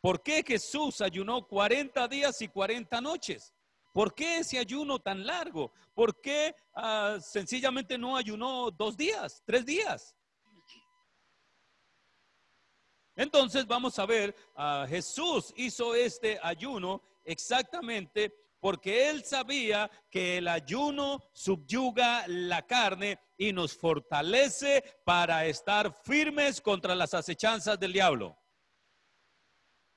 por 0.00 0.22
qué 0.22 0.42
Jesús 0.46 1.00
ayunó 1.00 1.46
40 1.46 2.08
días 2.08 2.40
y 2.42 2.48
40 2.48 3.00
noches. 3.00 3.54
¿Por 3.92 4.14
qué 4.14 4.38
ese 4.38 4.58
ayuno 4.58 4.98
tan 4.98 5.26
largo? 5.26 5.72
¿Por 5.94 6.20
qué 6.20 6.54
ah, 6.74 7.18
sencillamente 7.20 7.98
no 7.98 8.16
ayunó 8.16 8.70
dos 8.70 8.96
días, 8.96 9.42
tres 9.44 9.66
días? 9.66 10.16
Entonces 13.16 13.66
vamos 13.66 13.98
a 13.98 14.06
ver, 14.06 14.34
uh, 14.56 14.86
Jesús 14.88 15.52
hizo 15.56 15.94
este 15.94 16.38
ayuno 16.42 17.02
exactamente 17.24 18.32
porque 18.60 19.10
él 19.10 19.24
sabía 19.24 19.90
que 20.10 20.38
el 20.38 20.48
ayuno 20.48 21.22
subyuga 21.32 22.24
la 22.28 22.66
carne 22.66 23.18
y 23.36 23.52
nos 23.52 23.76
fortalece 23.76 24.84
para 25.04 25.44
estar 25.46 25.92
firmes 26.04 26.60
contra 26.60 26.94
las 26.94 27.12
acechanzas 27.12 27.78
del 27.78 27.92
diablo. 27.92 28.39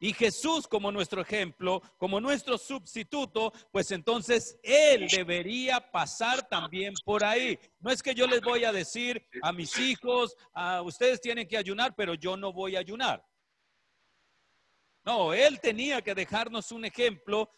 Y 0.04 0.12
Jesús 0.12 0.68
como 0.68 0.92
nuestro 0.92 1.22
ejemplo, 1.22 1.82
como 1.98 2.20
nuestro 2.20 2.58
sustituto, 2.58 3.54
pues 3.72 3.90
entonces 3.92 4.60
Él 4.62 5.08
debería 5.08 5.80
pasar 5.80 6.46
también 6.50 6.94
por 7.06 7.24
ahí. 7.24 7.58
No 7.80 7.90
es 7.90 8.04
que 8.04 8.14
yo 8.14 8.28
les 8.28 8.42
voy 8.42 8.66
a 8.66 8.74
decir 8.74 9.26
a 9.42 9.54
mis 9.54 9.80
hijos, 9.80 10.36
a 10.54 10.82
ustedes 10.82 11.22
tienen 11.22 11.48
que 11.48 11.56
ayunar, 11.56 11.96
pero 11.96 12.16
yo 12.16 12.36
no 12.36 12.52
voy 12.52 12.76
a 12.76 12.80
ayunar. 12.80 13.26
No, 15.06 15.34
Él 15.34 15.62
tenía 15.62 16.02
que 16.02 16.14
dejarnos 16.14 16.74
un 16.74 16.84
ejemplo 16.84 17.50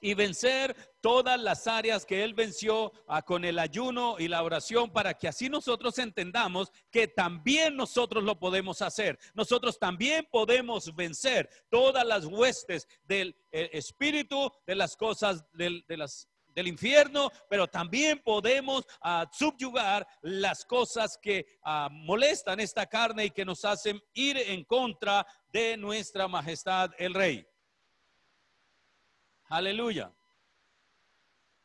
y 0.00 0.14
vencer 0.14 0.76
todas 1.00 1.40
las 1.40 1.66
áreas 1.66 2.04
que 2.04 2.24
Él 2.24 2.34
venció 2.34 2.92
ah, 3.06 3.22
con 3.22 3.44
el 3.44 3.58
ayuno 3.58 4.16
y 4.18 4.28
la 4.28 4.42
oración 4.42 4.90
para 4.90 5.14
que 5.14 5.28
así 5.28 5.48
nosotros 5.48 5.98
entendamos 5.98 6.72
que 6.90 7.08
también 7.08 7.76
nosotros 7.76 8.24
lo 8.24 8.38
podemos 8.38 8.82
hacer. 8.82 9.18
Nosotros 9.34 9.78
también 9.78 10.26
podemos 10.30 10.94
vencer 10.94 11.48
todas 11.68 12.04
las 12.04 12.24
huestes 12.26 12.86
del 13.04 13.36
eh, 13.52 13.70
espíritu, 13.72 14.50
de 14.66 14.74
las 14.74 14.96
cosas 14.96 15.44
del, 15.52 15.84
del 16.54 16.68
infierno, 16.68 17.30
pero 17.48 17.66
también 17.66 18.18
podemos 18.18 18.84
ah, 19.02 19.28
subyugar 19.32 20.06
las 20.22 20.64
cosas 20.64 21.18
que 21.20 21.46
ah, 21.62 21.88
molestan 21.90 22.60
esta 22.60 22.86
carne 22.86 23.26
y 23.26 23.30
que 23.30 23.44
nos 23.44 23.64
hacen 23.64 24.00
ir 24.14 24.36
en 24.38 24.64
contra 24.64 25.26
de 25.52 25.76
nuestra 25.76 26.28
majestad 26.28 26.90
el 26.98 27.14
rey. 27.14 27.46
Aleluya. 29.50 30.14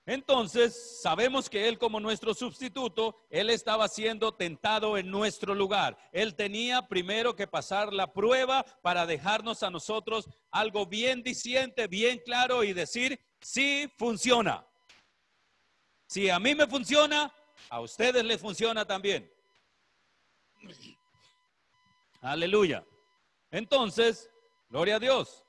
Entonces, 0.08 1.02
sabemos 1.02 1.50
que 1.50 1.68
Él 1.68 1.78
como 1.78 2.00
nuestro 2.00 2.34
sustituto, 2.34 3.16
Él 3.30 3.52
estaba 3.52 3.88
siendo 3.88 4.34
tentado 4.34 4.98
en 4.98 5.10
nuestro 5.10 5.54
lugar. 5.54 5.98
Él 6.12 6.36
tenía 6.36 6.88
primero 6.88 7.36
que 7.36 7.48
pasar 7.48 7.94
la 7.94 8.12
prueba 8.12 8.64
para 8.82 9.06
dejarnos 9.06 9.62
a 9.62 9.70
nosotros 9.70 10.28
algo 10.50 10.88
bien 10.88 11.22
diciente, 11.22 11.88
bien 11.88 12.20
claro 12.26 12.64
y 12.64 12.74
decir, 12.74 13.20
sí 13.40 13.92
funciona. 13.98 14.68
Si 16.08 16.30
a 16.30 16.40
mí 16.40 16.56
me 16.56 16.66
funciona, 16.66 17.32
a 17.70 17.82
ustedes 17.82 18.26
les 18.26 18.42
funciona 18.42 18.86
también. 18.86 19.32
Aleluya. 22.22 22.84
Entonces, 23.52 24.32
gloria 24.70 24.96
a 24.96 25.00
Dios. 25.00 25.45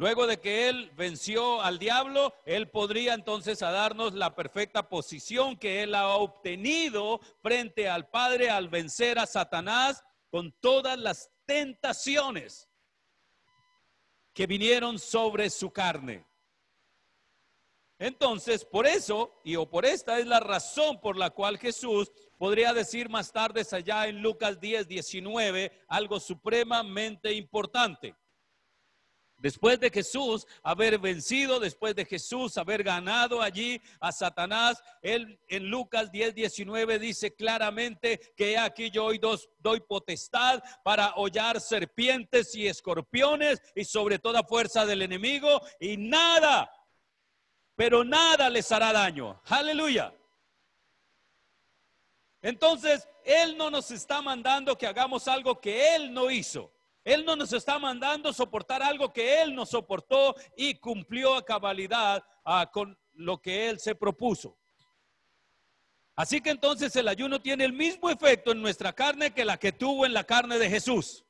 Luego 0.00 0.26
de 0.26 0.40
que 0.40 0.70
Él 0.70 0.90
venció 0.96 1.60
al 1.60 1.78
diablo, 1.78 2.32
Él 2.46 2.70
podría 2.70 3.12
entonces 3.12 3.58
darnos 3.58 4.14
la 4.14 4.34
perfecta 4.34 4.88
posición 4.88 5.58
que 5.58 5.82
Él 5.82 5.94
ha 5.94 6.08
obtenido 6.16 7.20
frente 7.42 7.86
al 7.86 8.08
Padre 8.08 8.48
al 8.48 8.70
vencer 8.70 9.18
a 9.18 9.26
Satanás 9.26 10.02
con 10.30 10.52
todas 10.52 10.98
las 10.98 11.30
tentaciones 11.44 12.66
que 14.32 14.46
vinieron 14.46 14.98
sobre 14.98 15.50
su 15.50 15.70
carne. 15.70 16.24
Entonces, 17.98 18.64
por 18.64 18.86
eso, 18.86 19.38
y 19.44 19.56
o 19.56 19.68
por 19.68 19.84
esta 19.84 20.18
es 20.18 20.26
la 20.26 20.40
razón 20.40 20.98
por 21.02 21.18
la 21.18 21.28
cual 21.28 21.58
Jesús 21.58 22.10
podría 22.38 22.72
decir 22.72 23.10
más 23.10 23.30
tarde 23.32 23.66
allá 23.70 24.06
en 24.06 24.22
Lucas 24.22 24.58
10, 24.58 24.88
19, 24.88 25.70
algo 25.88 26.18
supremamente 26.18 27.34
importante. 27.34 28.16
Después 29.40 29.80
de 29.80 29.90
Jesús 29.90 30.46
haber 30.62 30.98
vencido, 30.98 31.58
después 31.58 31.94
de 31.94 32.04
Jesús 32.04 32.58
haber 32.58 32.82
ganado 32.82 33.40
allí 33.40 33.80
a 33.98 34.12
Satanás, 34.12 34.82
él 35.00 35.40
en 35.48 35.70
Lucas 35.70 36.12
10, 36.12 36.34
19 36.34 36.98
dice 36.98 37.34
claramente 37.34 38.20
que 38.36 38.58
aquí 38.58 38.90
yo 38.90 39.06
hoy 39.06 39.18
doy 39.58 39.80
potestad 39.80 40.62
para 40.84 41.14
hollar 41.14 41.58
serpientes 41.58 42.54
y 42.54 42.68
escorpiones 42.68 43.62
y 43.74 43.86
sobre 43.86 44.18
toda 44.18 44.42
fuerza 44.42 44.84
del 44.84 45.00
enemigo 45.00 45.62
y 45.80 45.96
nada, 45.96 46.70
pero 47.74 48.04
nada 48.04 48.50
les 48.50 48.70
hará 48.70 48.92
daño. 48.92 49.40
Aleluya. 49.46 50.14
Entonces, 52.42 53.08
Él 53.24 53.56
no 53.56 53.70
nos 53.70 53.90
está 53.90 54.20
mandando 54.20 54.76
que 54.76 54.86
hagamos 54.86 55.28
algo 55.28 55.58
que 55.58 55.94
Él 55.94 56.12
no 56.12 56.30
hizo. 56.30 56.70
Él 57.04 57.24
no 57.24 57.34
nos 57.34 57.52
está 57.52 57.78
mandando 57.78 58.32
soportar 58.32 58.82
algo 58.82 59.12
que 59.12 59.40
Él 59.42 59.54
no 59.54 59.64
soportó 59.64 60.34
y 60.56 60.74
cumplió 60.74 61.34
a 61.34 61.44
cabalidad 61.44 62.22
ah, 62.44 62.70
con 62.70 62.98
lo 63.14 63.40
que 63.40 63.68
Él 63.68 63.78
se 63.80 63.94
propuso. 63.94 64.58
Así 66.14 66.42
que 66.42 66.50
entonces 66.50 66.94
el 66.96 67.08
ayuno 67.08 67.40
tiene 67.40 67.64
el 67.64 67.72
mismo 67.72 68.10
efecto 68.10 68.52
en 68.52 68.60
nuestra 68.60 68.92
carne 68.92 69.32
que 69.32 69.44
la 69.44 69.56
que 69.56 69.72
tuvo 69.72 70.04
en 70.04 70.12
la 70.12 70.24
carne 70.24 70.58
de 70.58 70.68
Jesús. 70.68 71.24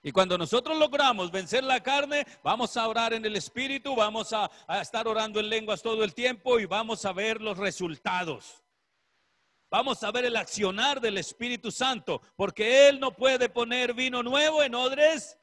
Y 0.00 0.12
cuando 0.12 0.38
nosotros 0.38 0.78
logramos 0.78 1.32
vencer 1.32 1.64
la 1.64 1.82
carne, 1.82 2.24
vamos 2.44 2.76
a 2.76 2.86
orar 2.86 3.12
en 3.12 3.24
el 3.24 3.34
Espíritu, 3.34 3.96
vamos 3.96 4.32
a 4.32 4.48
estar 4.80 5.08
orando 5.08 5.40
en 5.40 5.48
lenguas 5.48 5.82
todo 5.82 6.04
el 6.04 6.14
tiempo 6.14 6.60
y 6.60 6.66
vamos 6.66 7.04
a 7.04 7.12
ver 7.12 7.40
los 7.40 7.58
resultados. 7.58 8.62
Vamos 9.70 10.02
a 10.02 10.10
ver 10.10 10.24
el 10.24 10.36
accionar 10.36 11.00
del 11.00 11.18
Espíritu 11.18 11.70
Santo, 11.70 12.22
porque 12.36 12.88
Él 12.88 12.98
no 12.98 13.14
puede 13.14 13.50
poner 13.50 13.92
vino 13.92 14.22
nuevo 14.22 14.62
en 14.62 14.74
odres 14.74 15.38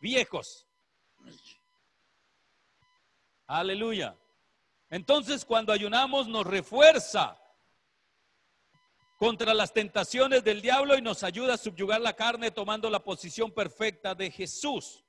viejos. 0.00 0.66
Aleluya. 3.46 4.16
Entonces 4.90 5.44
cuando 5.44 5.72
ayunamos 5.72 6.26
nos 6.26 6.44
refuerza 6.44 7.38
contra 9.16 9.54
las 9.54 9.72
tentaciones 9.72 10.42
del 10.42 10.60
diablo 10.60 10.98
y 10.98 11.02
nos 11.02 11.22
ayuda 11.22 11.54
a 11.54 11.58
subyugar 11.58 12.00
la 12.00 12.14
carne 12.14 12.50
tomando 12.50 12.90
la 12.90 13.04
posición 13.04 13.52
perfecta 13.52 14.16
de 14.16 14.32
Jesús, 14.32 15.04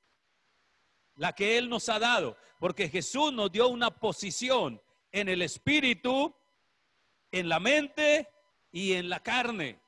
la 1.15 1.33
que 1.33 1.57
Él 1.57 1.67
nos 1.67 1.89
ha 1.89 1.97
dado, 1.97 2.37
porque 2.59 2.87
Jesús 2.87 3.33
nos 3.33 3.51
dio 3.51 3.67
una 3.69 3.89
posición 3.89 4.79
en 5.11 5.29
el 5.29 5.41
espíritu, 5.41 6.35
en 7.31 7.49
la 7.49 7.59
mente 7.59 8.32
y 8.73 8.93
en 8.93 9.07
la 9.07 9.21
carne. 9.21 9.79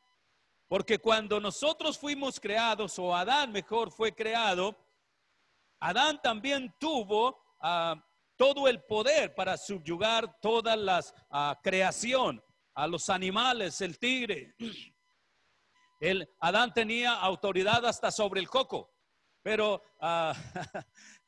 Porque 0.69 0.99
cuando 0.99 1.41
nosotros 1.41 1.97
fuimos 1.97 2.39
creados, 2.39 2.97
o 2.97 3.13
Adán 3.13 3.51
mejor 3.51 3.91
fue 3.91 4.13
creado, 4.13 4.77
Adán 5.79 6.21
también 6.21 6.73
tuvo 6.79 7.37
ah, 7.59 7.95
todo 8.37 8.67
el 8.67 8.81
poder 8.83 9.35
para 9.35 9.57
subyugar 9.57 10.39
toda 10.39 10.75
la 10.75 11.03
ah, 11.29 11.59
creación, 11.61 12.41
a 12.75 12.87
los 12.87 13.09
animales, 13.09 13.81
el 13.81 13.99
tigre. 13.99 14.55
El, 16.01 16.29
Adán 16.41 16.73
tenía 16.73 17.13
autoridad 17.13 17.85
hasta 17.85 18.11
sobre 18.11 18.41
el 18.41 18.49
coco, 18.49 18.93
pero, 19.41 19.81
ah, 20.01 20.35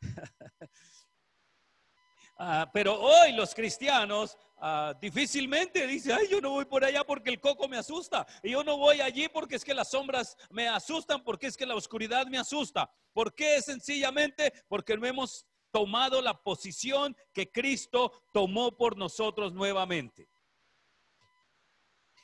pero 2.74 3.00
hoy 3.00 3.32
los 3.32 3.56
cristianos 3.56 4.38
Ah, 4.60 4.96
difícilmente 5.00 5.86
dice, 5.86 6.12
ay, 6.12 6.28
yo 6.30 6.42
no 6.42 6.50
voy 6.50 6.66
por 6.66 6.84
allá 6.84 7.04
porque 7.04 7.30
el 7.30 7.40
coco 7.40 7.68
me 7.68 7.78
asusta. 7.78 8.26
Y 8.42 8.52
yo 8.52 8.64
no 8.64 8.78
voy 8.78 9.02
allí 9.02 9.30
porque 9.30 9.56
es 9.56 9.64
que 9.64 9.74
las 9.74 9.92
sombras 9.92 10.36
me 10.50 10.68
asustan, 10.68 11.24
porque 11.24 11.48
es 11.48 11.56
que 11.56 11.66
la 11.66 11.76
oscuridad 11.76 12.26
me 12.26 12.40
asusta. 12.40 12.90
¿Por 13.14 13.36
qué? 13.36 13.62
Sencillamente 13.62 14.52
porque 14.68 14.98
no 14.98 15.06
hemos 15.06 15.46
tomado 15.72 16.22
la 16.22 16.34
posición 16.34 17.16
que 17.34 17.52
Cristo 17.52 18.24
tomó 18.34 18.76
por 18.76 18.98
nosotros 18.98 19.54
nuevamente. 19.54 20.28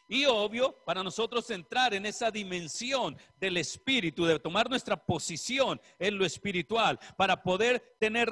Y 0.08 0.25
obvio, 0.25 0.75
para 0.86 1.04
nosotros 1.04 1.50
entrar 1.52 1.94
en 1.94 2.06
esa 2.06 2.30
dimensión 2.30 3.18
del 3.40 3.58
espíritu, 3.58 4.25
de 4.25 4.40
tomar 4.40 4.70
nuestra 4.70 4.98
posición 4.98 5.80
en 5.98 6.18
lo 6.18 6.25
espiritual, 6.25 7.00
para 7.16 7.42
poder 7.42 7.96
tener 8.00 8.32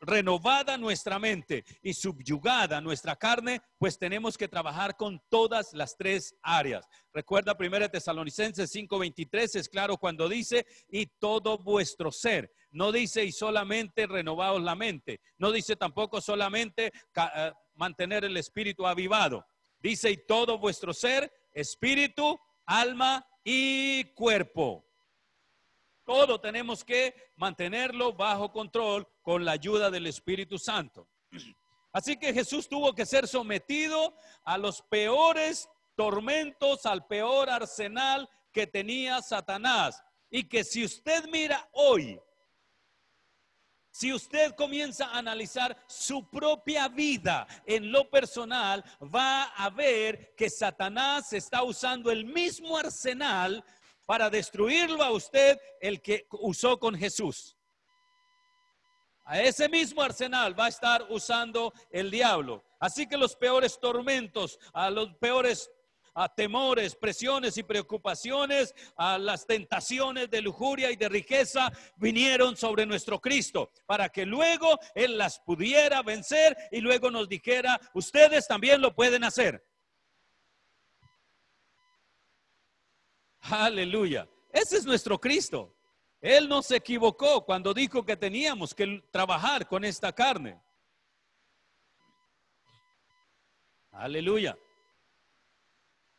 renovada 0.00 0.76
nuestra 0.76 1.18
mente 1.18 1.64
y 1.82 1.92
subyugada 1.94 2.80
nuestra 2.80 3.16
carne, 3.16 3.60
pues 3.78 3.98
tenemos 3.98 4.36
que 4.38 4.48
trabajar 4.48 4.96
con 4.96 5.20
todas 5.28 5.72
las 5.72 5.96
tres 5.96 6.34
áreas. 6.42 6.86
Recuerda 7.12 7.56
1 7.58 7.90
Tesalonicenses 7.90 8.70
5:23, 8.70 9.56
es 9.56 9.68
claro 9.68 9.96
cuando 9.96 10.28
dice, 10.28 10.66
y 10.88 11.06
todo 11.06 11.58
vuestro 11.58 12.12
ser. 12.12 12.52
No 12.70 12.92
dice 12.92 13.24
y 13.24 13.32
solamente 13.32 14.06
renovaos 14.06 14.62
la 14.62 14.74
mente. 14.74 15.20
No 15.38 15.50
dice 15.52 15.76
tampoco 15.76 16.20
solamente 16.20 16.92
eh, 17.14 17.52
mantener 17.74 18.24
el 18.24 18.36
espíritu 18.36 18.86
avivado. 18.86 19.44
Dice 19.80 20.10
y 20.10 20.26
todo 20.26 20.58
vuestro 20.58 20.92
ser, 20.92 21.32
espíritu, 21.52 22.38
alma 22.66 23.24
y 23.44 24.04
cuerpo. 24.14 24.87
Todo 26.08 26.40
tenemos 26.40 26.84
que 26.84 27.32
mantenerlo 27.36 28.14
bajo 28.14 28.50
control 28.50 29.06
con 29.20 29.44
la 29.44 29.52
ayuda 29.52 29.90
del 29.90 30.06
Espíritu 30.06 30.58
Santo. 30.58 31.06
Así 31.92 32.16
que 32.16 32.32
Jesús 32.32 32.66
tuvo 32.66 32.94
que 32.94 33.04
ser 33.04 33.28
sometido 33.28 34.16
a 34.42 34.56
los 34.56 34.80
peores 34.80 35.68
tormentos, 35.96 36.86
al 36.86 37.06
peor 37.06 37.50
arsenal 37.50 38.26
que 38.52 38.66
tenía 38.66 39.20
Satanás. 39.20 40.02
Y 40.30 40.44
que 40.44 40.64
si 40.64 40.82
usted 40.82 41.26
mira 41.30 41.68
hoy, 41.72 42.18
si 43.90 44.10
usted 44.10 44.54
comienza 44.54 45.08
a 45.08 45.18
analizar 45.18 45.76
su 45.88 46.30
propia 46.30 46.88
vida 46.88 47.46
en 47.66 47.92
lo 47.92 48.08
personal, 48.08 48.82
va 49.14 49.42
a 49.42 49.68
ver 49.68 50.34
que 50.36 50.48
Satanás 50.48 51.34
está 51.34 51.62
usando 51.64 52.10
el 52.10 52.24
mismo 52.24 52.78
arsenal 52.78 53.62
para 54.08 54.30
destruirlo 54.30 55.04
a 55.04 55.10
usted 55.10 55.60
el 55.82 56.00
que 56.00 56.26
usó 56.30 56.80
con 56.80 56.94
Jesús. 56.96 57.58
A 59.26 59.42
ese 59.42 59.68
mismo 59.68 60.00
arsenal 60.00 60.58
va 60.58 60.64
a 60.64 60.70
estar 60.70 61.04
usando 61.10 61.74
el 61.90 62.10
diablo. 62.10 62.64
Así 62.80 63.06
que 63.06 63.18
los 63.18 63.36
peores 63.36 63.78
tormentos, 63.78 64.58
a 64.72 64.88
los 64.88 65.14
peores 65.18 65.70
a 66.14 66.34
temores, 66.34 66.96
presiones 66.96 67.58
y 67.58 67.62
preocupaciones, 67.62 68.74
a 68.96 69.18
las 69.18 69.46
tentaciones 69.46 70.30
de 70.30 70.40
lujuria 70.40 70.90
y 70.90 70.96
de 70.96 71.10
riqueza 71.10 71.70
vinieron 71.96 72.56
sobre 72.56 72.86
nuestro 72.86 73.20
Cristo, 73.20 73.70
para 73.84 74.08
que 74.08 74.24
luego 74.24 74.80
Él 74.94 75.18
las 75.18 75.38
pudiera 75.38 76.02
vencer 76.02 76.56
y 76.72 76.80
luego 76.80 77.10
nos 77.10 77.28
dijera, 77.28 77.78
ustedes 77.92 78.48
también 78.48 78.80
lo 78.80 78.94
pueden 78.94 79.22
hacer. 79.22 79.67
Aleluya. 83.40 84.28
Ese 84.52 84.76
es 84.76 84.84
nuestro 84.84 85.18
Cristo. 85.20 85.74
Él 86.20 86.48
no 86.48 86.62
se 86.62 86.76
equivocó 86.76 87.44
cuando 87.44 87.72
dijo 87.72 88.04
que 88.04 88.16
teníamos 88.16 88.74
que 88.74 89.02
trabajar 89.10 89.66
con 89.68 89.84
esta 89.84 90.12
carne. 90.12 90.60
Aleluya. 93.92 94.56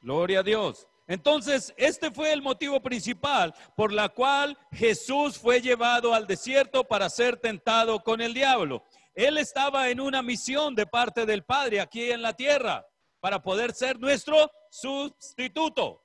Gloria 0.02 0.40
a 0.40 0.44
Dios. 0.44 0.88
Entonces, 1.08 1.74
este 1.76 2.12
fue 2.12 2.32
el 2.32 2.42
motivo 2.42 2.80
principal 2.82 3.54
por 3.76 3.92
la 3.92 4.10
cual 4.10 4.58
Jesús 4.72 5.38
fue 5.38 5.60
llevado 5.60 6.14
al 6.14 6.28
desierto 6.28 6.84
para 6.84 7.10
ser 7.10 7.38
tentado 7.38 8.04
con 8.04 8.22
el 8.22 8.34
diablo. 8.34 8.84
Él 9.16 9.38
estaba 9.38 9.90
en 9.90 10.00
una 10.00 10.22
misión 10.22 10.76
de 10.76 10.86
parte 10.86 11.26
del 11.26 11.44
Padre 11.44 11.82
aquí 11.82 12.12
en 12.12 12.22
la 12.22 12.34
tierra 12.34 12.86
para 13.20 13.42
poder 13.42 13.74
ser 13.74 14.00
nuestro 14.00 14.52
sustituto. 14.70 16.04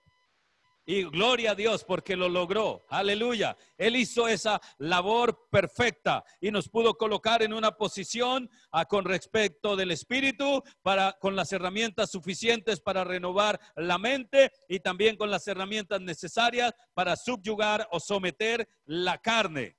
Y 0.87 1.05
gloria 1.05 1.53
a 1.53 1.55
Dios 1.55 1.83
porque 1.83 2.15
lo 2.15 2.29
logró. 2.29 2.85
Aleluya. 2.91 3.57
Él 3.79 3.97
hizo 3.97 4.29
esa 4.29 4.61
labor 4.77 5.49
perfecta 5.51 6.23
y 6.41 6.51
nos 6.51 6.69
pudo 6.69 6.99
colocar 6.99 7.43
en 7.43 7.55
una 7.55 7.73
posición 7.73 8.51
ah, 8.71 8.85
con 8.85 9.07
respecto 9.07 9.77
del 9.77 9.93
espíritu 9.93 10.63
para 10.83 11.15
con 11.15 11.37
las 11.37 11.53
herramientas 11.53 12.11
suficientes 12.11 12.81
para 12.81 13.03
renovar 13.03 13.59
la 13.77 13.97
mente 13.97 14.53
y 14.69 14.81
también 14.81 15.17
con 15.17 15.31
las 15.31 15.49
herramientas 15.49 16.03
necesarias 16.03 16.75
para 16.93 17.17
subyugar 17.17 17.89
o 17.91 17.99
someter 17.99 18.69
la 18.85 19.17
carne. 19.17 19.79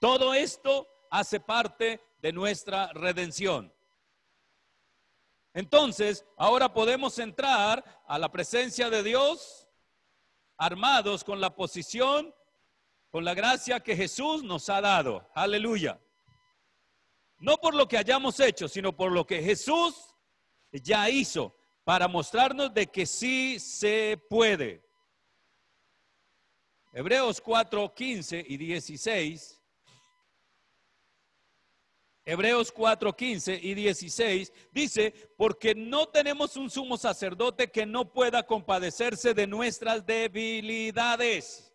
Todo 0.00 0.32
esto 0.32 0.86
hace 1.10 1.40
parte 1.40 2.00
de 2.22 2.32
nuestra 2.32 2.90
redención. 2.94 3.73
Entonces, 5.54 6.26
ahora 6.36 6.74
podemos 6.74 7.18
entrar 7.20 8.02
a 8.08 8.18
la 8.18 8.30
presencia 8.30 8.90
de 8.90 9.04
Dios 9.04 9.68
armados 10.58 11.22
con 11.22 11.40
la 11.40 11.54
posición, 11.54 12.34
con 13.10 13.24
la 13.24 13.34
gracia 13.34 13.78
que 13.78 13.96
Jesús 13.96 14.42
nos 14.42 14.68
ha 14.68 14.80
dado. 14.80 15.30
Aleluya. 15.32 16.00
No 17.38 17.56
por 17.58 17.74
lo 17.74 17.86
que 17.86 17.96
hayamos 17.96 18.40
hecho, 18.40 18.66
sino 18.68 18.96
por 18.96 19.12
lo 19.12 19.24
que 19.26 19.42
Jesús 19.42 19.94
ya 20.72 21.08
hizo 21.08 21.54
para 21.84 22.08
mostrarnos 22.08 22.74
de 22.74 22.88
que 22.88 23.06
sí 23.06 23.60
se 23.60 24.20
puede. 24.28 24.84
Hebreos 26.92 27.40
4, 27.40 27.94
15 27.94 28.44
y 28.48 28.56
16. 28.56 29.63
Hebreos 32.26 32.72
4, 32.72 33.14
15 33.14 33.60
y 33.62 33.74
16 33.74 34.52
dice, 34.72 35.12
porque 35.36 35.74
no 35.74 36.08
tenemos 36.08 36.56
un 36.56 36.70
sumo 36.70 36.96
sacerdote 36.96 37.70
que 37.70 37.84
no 37.84 38.12
pueda 38.12 38.44
compadecerse 38.44 39.34
de 39.34 39.46
nuestras 39.46 40.06
debilidades, 40.06 41.74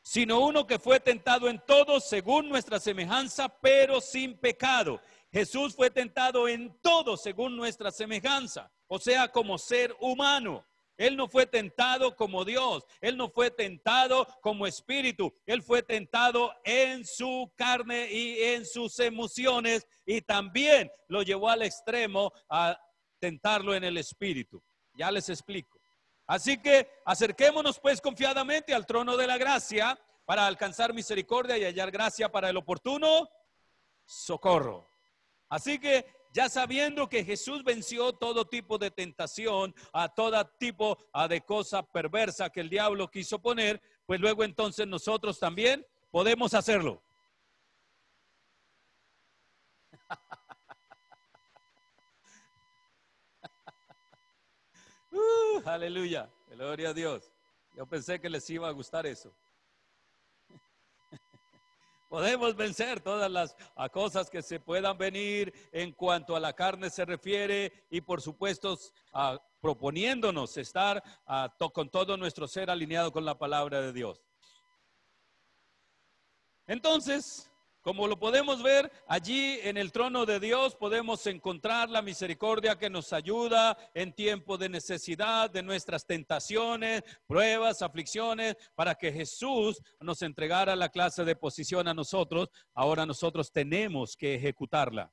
sino 0.00 0.40
uno 0.40 0.66
que 0.66 0.78
fue 0.78 1.00
tentado 1.00 1.50
en 1.50 1.62
todo 1.66 2.00
según 2.00 2.48
nuestra 2.48 2.80
semejanza, 2.80 3.48
pero 3.60 4.00
sin 4.00 4.38
pecado. 4.38 5.00
Jesús 5.30 5.74
fue 5.74 5.90
tentado 5.90 6.48
en 6.48 6.74
todo 6.80 7.18
según 7.18 7.56
nuestra 7.56 7.90
semejanza, 7.90 8.72
o 8.86 8.98
sea, 8.98 9.28
como 9.28 9.58
ser 9.58 9.94
humano. 10.00 10.64
Él 10.96 11.16
no 11.16 11.28
fue 11.28 11.46
tentado 11.46 12.14
como 12.16 12.44
Dios, 12.44 12.84
Él 13.00 13.16
no 13.16 13.28
fue 13.28 13.50
tentado 13.50 14.26
como 14.40 14.66
espíritu, 14.66 15.34
Él 15.46 15.62
fue 15.62 15.82
tentado 15.82 16.52
en 16.64 17.04
su 17.04 17.52
carne 17.56 18.10
y 18.12 18.42
en 18.42 18.66
sus 18.66 18.98
emociones 19.00 19.86
y 20.04 20.20
también 20.20 20.90
lo 21.08 21.22
llevó 21.22 21.48
al 21.48 21.62
extremo 21.62 22.32
a 22.48 22.78
tentarlo 23.18 23.74
en 23.74 23.84
el 23.84 23.96
espíritu. 23.96 24.62
Ya 24.94 25.10
les 25.10 25.28
explico. 25.28 25.80
Así 26.26 26.58
que 26.58 26.88
acerquémonos 27.04 27.78
pues 27.78 28.00
confiadamente 28.00 28.74
al 28.74 28.86
trono 28.86 29.16
de 29.16 29.26
la 29.26 29.38
gracia 29.38 29.98
para 30.24 30.46
alcanzar 30.46 30.94
misericordia 30.94 31.58
y 31.58 31.64
hallar 31.64 31.90
gracia 31.90 32.30
para 32.30 32.50
el 32.50 32.56
oportuno 32.56 33.28
socorro. 34.06 34.88
Así 35.48 35.78
que 35.78 36.06
ya 36.32 36.48
sabiendo 36.48 37.08
que 37.08 37.24
Jesús 37.24 37.62
venció 37.62 38.12
todo 38.12 38.46
tipo 38.46 38.78
de 38.78 38.90
tentación, 38.90 39.74
a 39.92 40.08
todo 40.08 40.44
tipo 40.58 40.98
de 41.28 41.40
cosa 41.42 41.82
perversa 41.82 42.50
que 42.50 42.60
el 42.60 42.70
diablo 42.70 43.08
quiso 43.08 43.38
poner, 43.40 43.80
pues 44.06 44.20
luego 44.20 44.42
entonces 44.42 44.86
nosotros 44.86 45.38
también 45.38 45.86
podemos 46.10 46.54
hacerlo. 46.54 47.02
Uh, 55.14 55.60
aleluya, 55.68 56.30
gloria 56.48 56.88
a 56.88 56.94
Dios. 56.94 57.30
Yo 57.76 57.84
pensé 57.84 58.18
que 58.18 58.30
les 58.30 58.48
iba 58.48 58.66
a 58.66 58.70
gustar 58.70 59.04
eso. 59.04 59.30
Podemos 62.12 62.54
vencer 62.54 63.00
todas 63.00 63.30
las 63.30 63.56
cosas 63.90 64.28
que 64.28 64.42
se 64.42 64.60
puedan 64.60 64.98
venir 64.98 65.50
en 65.72 65.92
cuanto 65.92 66.36
a 66.36 66.40
la 66.40 66.52
carne 66.52 66.90
se 66.90 67.06
refiere 67.06 67.86
y 67.88 68.02
por 68.02 68.20
supuesto 68.20 68.78
proponiéndonos 69.62 70.58
estar 70.58 71.02
con 71.72 71.88
todo 71.88 72.18
nuestro 72.18 72.46
ser 72.46 72.68
alineado 72.68 73.12
con 73.12 73.24
la 73.24 73.38
palabra 73.38 73.80
de 73.80 73.94
Dios. 73.94 74.20
Entonces, 76.66 77.50
como 77.82 78.06
lo 78.06 78.18
podemos 78.18 78.62
ver, 78.62 78.90
allí 79.08 79.58
en 79.62 79.76
el 79.76 79.90
trono 79.90 80.24
de 80.24 80.38
Dios 80.38 80.76
podemos 80.76 81.26
encontrar 81.26 81.90
la 81.90 82.00
misericordia 82.00 82.78
que 82.78 82.88
nos 82.88 83.12
ayuda 83.12 83.76
en 83.92 84.12
tiempo 84.12 84.56
de 84.56 84.68
necesidad, 84.68 85.50
de 85.50 85.64
nuestras 85.64 86.06
tentaciones, 86.06 87.02
pruebas, 87.26 87.82
aflicciones, 87.82 88.56
para 88.76 88.94
que 88.94 89.12
Jesús 89.12 89.82
nos 90.00 90.22
entregara 90.22 90.76
la 90.76 90.90
clase 90.90 91.24
de 91.24 91.34
posición 91.34 91.88
a 91.88 91.94
nosotros. 91.94 92.48
Ahora 92.72 93.04
nosotros 93.04 93.50
tenemos 93.50 94.16
que 94.16 94.36
ejecutarla. 94.36 95.12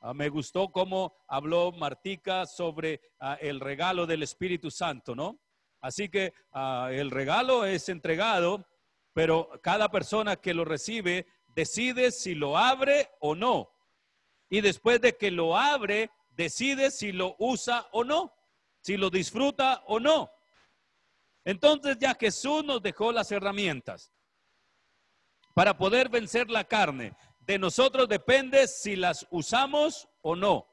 Ah, 0.00 0.14
me 0.14 0.28
gustó 0.28 0.70
cómo 0.70 1.16
habló 1.26 1.72
Martica 1.72 2.46
sobre 2.46 3.00
ah, 3.18 3.36
el 3.40 3.58
regalo 3.58 4.06
del 4.06 4.22
Espíritu 4.22 4.70
Santo, 4.70 5.14
¿no? 5.16 5.40
Así 5.80 6.08
que 6.08 6.34
ah, 6.52 6.90
el 6.92 7.10
regalo 7.10 7.64
es 7.64 7.88
entregado, 7.88 8.64
pero 9.12 9.48
cada 9.62 9.90
persona 9.90 10.36
que 10.36 10.54
lo 10.54 10.64
recibe 10.64 11.26
decide 11.54 12.10
si 12.10 12.34
lo 12.34 12.58
abre 12.58 13.10
o 13.20 13.34
no. 13.34 13.70
Y 14.48 14.60
después 14.60 15.00
de 15.00 15.16
que 15.16 15.30
lo 15.30 15.56
abre, 15.56 16.10
decide 16.30 16.90
si 16.90 17.12
lo 17.12 17.36
usa 17.38 17.86
o 17.92 18.04
no, 18.04 18.34
si 18.80 18.96
lo 18.96 19.10
disfruta 19.10 19.82
o 19.86 20.00
no. 20.00 20.30
Entonces 21.44 21.98
ya 21.98 22.14
Jesús 22.14 22.64
nos 22.64 22.82
dejó 22.82 23.12
las 23.12 23.30
herramientas 23.30 24.12
para 25.54 25.76
poder 25.76 26.08
vencer 26.08 26.50
la 26.50 26.64
carne. 26.64 27.16
De 27.40 27.58
nosotros 27.58 28.08
depende 28.08 28.66
si 28.66 28.96
las 28.96 29.26
usamos 29.30 30.08
o 30.22 30.34
no. 30.34 30.66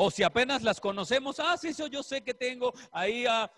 O 0.00 0.12
si 0.12 0.22
apenas 0.22 0.62
las 0.62 0.80
conocemos, 0.80 1.40
ah, 1.40 1.56
sí, 1.56 1.72
yo 1.90 2.04
sé 2.04 2.22
que 2.22 2.32
tengo 2.32 2.72
ahí 2.92 3.26
a, 3.26 3.50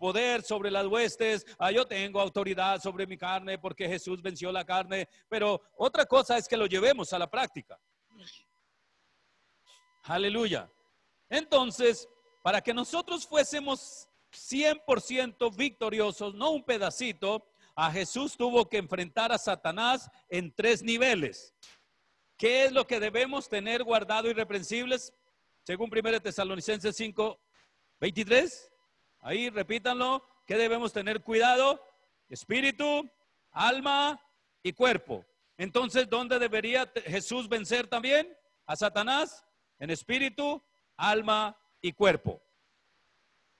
poder 0.00 0.42
sobre 0.42 0.70
las 0.70 0.86
huestes, 0.86 1.44
ah, 1.58 1.70
yo 1.70 1.84
tengo 1.84 2.22
autoridad 2.22 2.80
sobre 2.80 3.06
mi 3.06 3.18
carne 3.18 3.58
porque 3.58 3.86
Jesús 3.86 4.22
venció 4.22 4.50
la 4.50 4.64
carne, 4.64 5.06
pero 5.28 5.60
otra 5.76 6.06
cosa 6.06 6.38
es 6.38 6.48
que 6.48 6.56
lo 6.56 6.64
llevemos 6.64 7.12
a 7.12 7.18
la 7.18 7.30
práctica. 7.30 7.78
Aleluya. 10.04 10.72
Entonces, 11.28 12.08
para 12.42 12.62
que 12.62 12.72
nosotros 12.72 13.26
fuésemos 13.26 14.08
100% 14.32 15.54
victoriosos, 15.54 16.34
no 16.34 16.52
un 16.52 16.64
pedacito, 16.64 17.46
a 17.76 17.92
Jesús 17.92 18.38
tuvo 18.38 18.70
que 18.70 18.78
enfrentar 18.78 19.32
a 19.32 19.38
Satanás 19.38 20.10
en 20.30 20.50
tres 20.50 20.82
niveles. 20.82 21.52
¿Qué 22.38 22.64
es 22.64 22.72
lo 22.72 22.86
que 22.86 23.00
debemos 23.00 23.50
tener 23.50 23.84
guardado 23.84 24.30
irreprensibles? 24.30 25.12
Según 25.64 25.90
1 25.90 26.20
Tesalonicenses 26.20 26.94
5, 26.96 27.40
23. 28.00 28.70
Ahí 29.20 29.48
repítanlo, 29.48 30.22
que 30.46 30.56
debemos 30.56 30.92
tener 30.92 31.22
cuidado, 31.22 31.82
espíritu, 32.28 33.10
alma 33.50 34.20
y 34.62 34.74
cuerpo. 34.74 35.24
Entonces, 35.56 36.08
¿dónde 36.08 36.38
debería 36.38 36.90
Jesús 37.06 37.48
vencer 37.48 37.86
también 37.86 38.36
a 38.66 38.76
Satanás? 38.76 39.44
En 39.78 39.90
espíritu, 39.90 40.62
alma 40.96 41.56
y 41.80 41.92
cuerpo. 41.92 42.43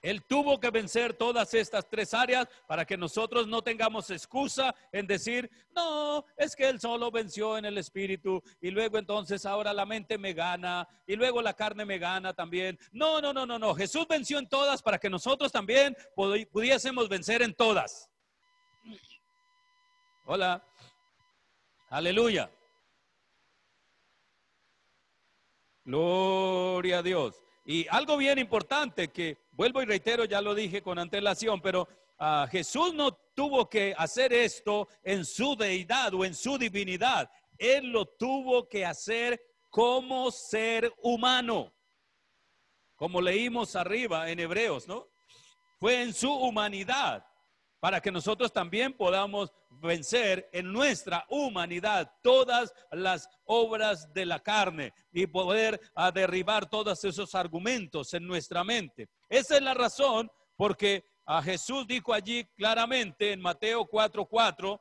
Él 0.05 0.23
tuvo 0.23 0.59
que 0.59 0.69
vencer 0.69 1.15
todas 1.15 1.51
estas 1.55 1.89
tres 1.89 2.13
áreas 2.13 2.47
para 2.67 2.85
que 2.85 2.95
nosotros 2.95 3.47
no 3.47 3.63
tengamos 3.63 4.11
excusa 4.11 4.75
en 4.91 5.07
decir, 5.07 5.49
no, 5.75 6.23
es 6.37 6.55
que 6.55 6.69
Él 6.69 6.79
solo 6.79 7.09
venció 7.09 7.57
en 7.57 7.65
el 7.65 7.75
espíritu 7.79 8.39
y 8.61 8.69
luego 8.69 8.99
entonces 8.99 9.47
ahora 9.47 9.73
la 9.73 9.83
mente 9.83 10.19
me 10.19 10.33
gana 10.33 10.87
y 11.07 11.15
luego 11.15 11.41
la 11.41 11.55
carne 11.55 11.85
me 11.85 11.97
gana 11.97 12.35
también. 12.35 12.77
No, 12.91 13.19
no, 13.19 13.33
no, 13.33 13.47
no, 13.47 13.57
no. 13.57 13.73
Jesús 13.73 14.05
venció 14.07 14.37
en 14.37 14.47
todas 14.47 14.83
para 14.83 14.99
que 14.99 15.09
nosotros 15.09 15.51
también 15.51 15.97
pudiésemos 16.51 17.09
vencer 17.09 17.41
en 17.41 17.55
todas. 17.55 18.07
Hola. 20.27 20.63
Aleluya. 21.89 22.51
Gloria 25.83 26.99
a 26.99 27.01
Dios. 27.01 27.41
Y 27.65 27.87
algo 27.87 28.17
bien 28.17 28.37
importante 28.37 29.07
que 29.07 29.44
vuelvo 29.55 29.81
y 29.81 29.85
reitero, 29.85 30.25
ya 30.25 30.41
lo 30.41 30.53
dije 30.53 30.81
con 30.81 30.99
antelación, 30.99 31.61
pero 31.61 31.87
ah, 32.19 32.47
Jesús 32.51 32.93
no 32.93 33.13
tuvo 33.33 33.69
que 33.69 33.93
hacer 33.97 34.33
esto 34.33 34.87
en 35.03 35.25
su 35.25 35.55
deidad 35.55 36.13
o 36.13 36.25
en 36.25 36.35
su 36.35 36.57
divinidad. 36.57 37.29
Él 37.57 37.91
lo 37.91 38.05
tuvo 38.05 38.67
que 38.67 38.85
hacer 38.85 39.41
como 39.69 40.31
ser 40.31 40.93
humano. 41.01 41.73
Como 42.95 43.21
leímos 43.21 43.75
arriba 43.75 44.29
en 44.29 44.39
Hebreos, 44.39 44.87
¿no? 44.87 45.07
Fue 45.79 46.01
en 46.01 46.13
su 46.13 46.31
humanidad 46.31 47.25
para 47.79 48.01
que 48.01 48.11
nosotros 48.11 48.51
también 48.51 48.93
podamos 48.93 49.51
vencer 49.69 50.49
en 50.53 50.71
nuestra 50.71 51.25
humanidad 51.29 52.11
todas 52.21 52.73
las 52.91 53.29
obras 53.45 54.11
de 54.13 54.25
la 54.25 54.41
carne 54.41 54.93
y 55.11 55.27
poder 55.27 55.79
a 55.93 56.11
derribar 56.11 56.69
todos 56.69 57.03
esos 57.03 57.35
argumentos 57.35 58.13
en 58.13 58.25
nuestra 58.25 58.63
mente. 58.63 59.09
Esa 59.29 59.55
es 59.55 59.61
la 59.61 59.73
razón 59.73 60.31
porque 60.55 61.05
a 61.25 61.41
Jesús 61.41 61.87
dijo 61.87 62.13
allí 62.13 62.45
claramente 62.55 63.31
en 63.31 63.41
Mateo 63.41 63.85
4:4, 63.85 64.79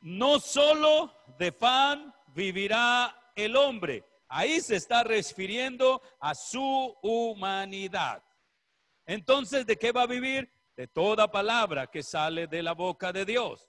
no 0.00 0.38
solo 0.38 1.12
de 1.38 1.52
pan 1.52 2.14
vivirá 2.28 3.32
el 3.34 3.56
hombre. 3.56 4.04
Ahí 4.28 4.60
se 4.60 4.76
está 4.76 5.04
refiriendo 5.04 6.02
a 6.20 6.34
su 6.34 6.96
humanidad. 7.02 8.22
Entonces, 9.06 9.66
¿de 9.66 9.76
qué 9.76 9.92
va 9.92 10.02
a 10.02 10.06
vivir? 10.06 10.50
De 10.76 10.88
toda 10.88 11.30
palabra 11.30 11.86
que 11.86 12.02
sale 12.02 12.46
de 12.46 12.62
la 12.62 12.72
boca 12.72 13.12
de 13.12 13.24
Dios. 13.24 13.68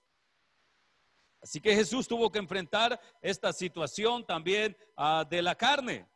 Así 1.41 1.61
que 1.61 1.75
Jesús 1.75 2.07
tuvo 2.07 2.31
que 2.31 2.39
enfrentar 2.39 2.99
esta 3.21 3.53
situación 3.53 4.25
también 4.25 4.75
ah, 4.97 5.23
de 5.29 5.41
la 5.41 5.53
carne. 5.55 6.07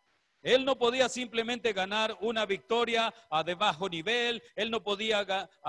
Él 0.42 0.64
no 0.64 0.78
podía 0.78 1.10
simplemente 1.10 1.74
ganar 1.74 2.18
una 2.22 2.46
victoria 2.46 3.14
a 3.30 3.44
de 3.44 3.56
bajo 3.56 3.90
nivel, 3.90 4.42
él 4.56 4.72
no 4.72 4.82
podía 4.82 5.24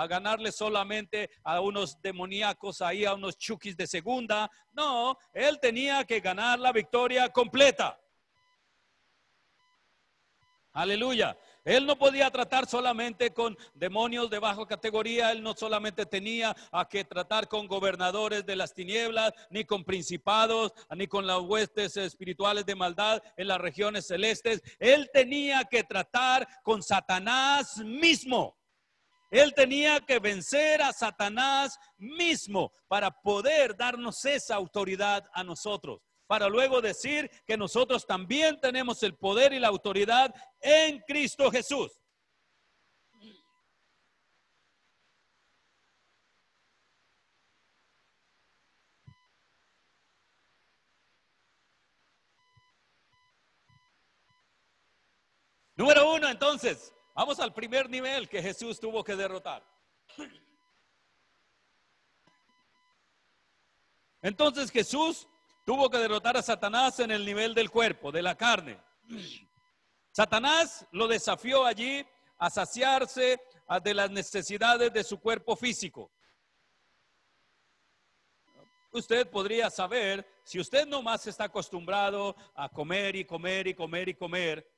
ganarle 0.08 0.52
solamente 0.52 1.28
a 1.42 1.60
unos 1.60 2.00
demoníacos 2.00 2.80
ahí, 2.80 3.04
a 3.04 3.14
unos 3.14 3.36
chukis 3.36 3.76
de 3.76 3.86
segunda. 3.86 4.48
No, 4.72 5.18
él 5.34 5.58
tenía 5.60 6.04
que 6.04 6.20
ganar 6.20 6.60
la 6.60 6.72
victoria 6.72 7.28
completa. 7.30 8.00
Aleluya. 10.72 11.36
Él 11.64 11.86
no 11.86 11.98
podía 11.98 12.30
tratar 12.30 12.66
solamente 12.66 13.32
con 13.32 13.56
demonios 13.74 14.30
de 14.30 14.38
baja 14.38 14.66
categoría, 14.66 15.30
él 15.32 15.42
no 15.42 15.54
solamente 15.54 16.06
tenía 16.06 16.56
a 16.72 16.88
que 16.88 17.04
tratar 17.04 17.48
con 17.48 17.66
gobernadores 17.66 18.46
de 18.46 18.56
las 18.56 18.72
tinieblas, 18.72 19.32
ni 19.50 19.64
con 19.64 19.84
principados, 19.84 20.72
ni 20.96 21.06
con 21.06 21.26
las 21.26 21.40
huestes 21.40 21.96
espirituales 21.96 22.64
de 22.64 22.74
maldad 22.74 23.22
en 23.36 23.48
las 23.48 23.58
regiones 23.58 24.06
celestes. 24.06 24.62
Él 24.78 25.10
tenía 25.12 25.64
que 25.64 25.84
tratar 25.84 26.48
con 26.62 26.82
Satanás 26.82 27.78
mismo. 27.78 28.56
Él 29.30 29.54
tenía 29.54 30.00
que 30.00 30.18
vencer 30.18 30.82
a 30.82 30.92
Satanás 30.92 31.78
mismo 31.98 32.72
para 32.88 33.10
poder 33.10 33.76
darnos 33.76 34.24
esa 34.24 34.56
autoridad 34.56 35.24
a 35.32 35.44
nosotros 35.44 36.00
para 36.30 36.48
luego 36.48 36.80
decir 36.80 37.28
que 37.44 37.56
nosotros 37.56 38.06
también 38.06 38.60
tenemos 38.60 39.02
el 39.02 39.16
poder 39.16 39.52
y 39.52 39.58
la 39.58 39.66
autoridad 39.66 40.32
en 40.60 41.00
Cristo 41.00 41.50
Jesús. 41.50 42.00
Número 55.74 56.14
uno, 56.14 56.28
entonces, 56.28 56.94
vamos 57.12 57.40
al 57.40 57.52
primer 57.52 57.90
nivel 57.90 58.28
que 58.28 58.40
Jesús 58.40 58.78
tuvo 58.78 59.02
que 59.02 59.16
derrotar. 59.16 59.66
Entonces 64.22 64.70
Jesús 64.70 65.26
tuvo 65.64 65.88
que 65.90 65.98
derrotar 65.98 66.36
a 66.36 66.42
Satanás 66.42 67.00
en 67.00 67.10
el 67.10 67.24
nivel 67.24 67.54
del 67.54 67.70
cuerpo, 67.70 68.10
de 68.10 68.22
la 68.22 68.36
carne. 68.36 68.78
Satanás 70.12 70.86
lo 70.92 71.06
desafió 71.06 71.64
allí 71.64 72.04
a 72.38 72.50
saciarse 72.50 73.40
de 73.82 73.94
las 73.94 74.10
necesidades 74.10 74.92
de 74.92 75.04
su 75.04 75.20
cuerpo 75.20 75.54
físico. 75.54 76.10
Usted 78.92 79.30
podría 79.30 79.70
saber, 79.70 80.26
si 80.42 80.58
usted 80.58 80.86
nomás 80.86 81.26
está 81.26 81.44
acostumbrado 81.44 82.34
a 82.54 82.68
comer 82.68 83.14
y 83.14 83.24
comer 83.24 83.68
y 83.68 83.74
comer 83.74 84.08
y 84.08 84.14
comer, 84.14 84.68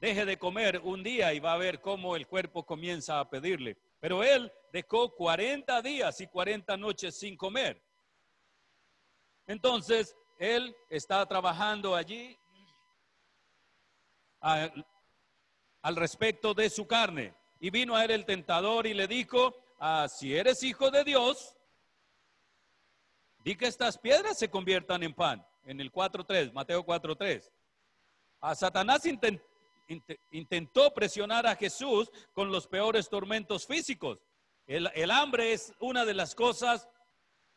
deje 0.00 0.26
de 0.26 0.38
comer 0.38 0.80
un 0.84 1.02
día 1.02 1.32
y 1.32 1.40
va 1.40 1.54
a 1.54 1.58
ver 1.58 1.80
cómo 1.80 2.14
el 2.14 2.26
cuerpo 2.26 2.66
comienza 2.66 3.20
a 3.20 3.30
pedirle. 3.30 3.78
Pero 4.00 4.22
él 4.22 4.52
dejó 4.70 5.14
40 5.14 5.80
días 5.80 6.20
y 6.20 6.26
40 6.26 6.76
noches 6.76 7.18
sin 7.18 7.38
comer. 7.38 7.82
Entonces, 9.46 10.16
él 10.38 10.76
está 10.88 11.24
trabajando 11.26 11.94
allí 11.94 12.38
al 14.40 15.96
respecto 15.96 16.54
de 16.54 16.70
su 16.70 16.86
carne. 16.86 17.34
Y 17.60 17.70
vino 17.70 17.96
a 17.96 18.04
él 18.04 18.10
el 18.10 18.24
tentador 18.26 18.86
y 18.86 18.94
le 18.94 19.06
dijo, 19.06 19.54
ah, 19.78 20.06
si 20.08 20.36
eres 20.36 20.62
hijo 20.62 20.90
de 20.90 21.04
Dios, 21.04 21.56
di 23.42 23.56
que 23.56 23.66
estas 23.66 23.98
piedras 23.98 24.38
se 24.38 24.50
conviertan 24.50 25.02
en 25.02 25.14
pan. 25.14 25.46
En 25.64 25.80
el 25.80 25.90
4.3, 25.90 26.52
Mateo 26.52 26.84
4.3. 26.84 27.50
A 28.40 28.54
Satanás 28.54 29.02
intentó 30.30 30.92
presionar 30.92 31.46
a 31.46 31.56
Jesús 31.56 32.10
con 32.34 32.52
los 32.52 32.66
peores 32.66 33.08
tormentos 33.08 33.66
físicos. 33.66 34.18
El 34.66 35.10
hambre 35.10 35.52
es 35.52 35.72
una 35.78 36.04
de 36.04 36.14
las 36.14 36.34
cosas 36.34 36.88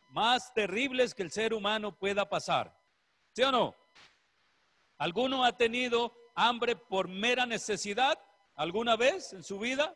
más 0.10 0.54
terribles 0.54 1.14
que 1.14 1.24
el 1.24 1.32
ser 1.32 1.54
humano 1.54 1.98
pueda 1.98 2.28
pasar. 2.28 2.76
¿Sí 3.34 3.44
o 3.44 3.52
no? 3.52 3.76
¿Alguno 4.98 5.44
ha 5.44 5.56
tenido 5.56 6.14
hambre 6.36 6.76
por 6.76 7.08
mera 7.08 7.46
necesidad 7.46 8.18
alguna 8.56 8.96
vez 8.96 9.34
en 9.34 9.44
su 9.44 9.60
vida? 9.60 9.96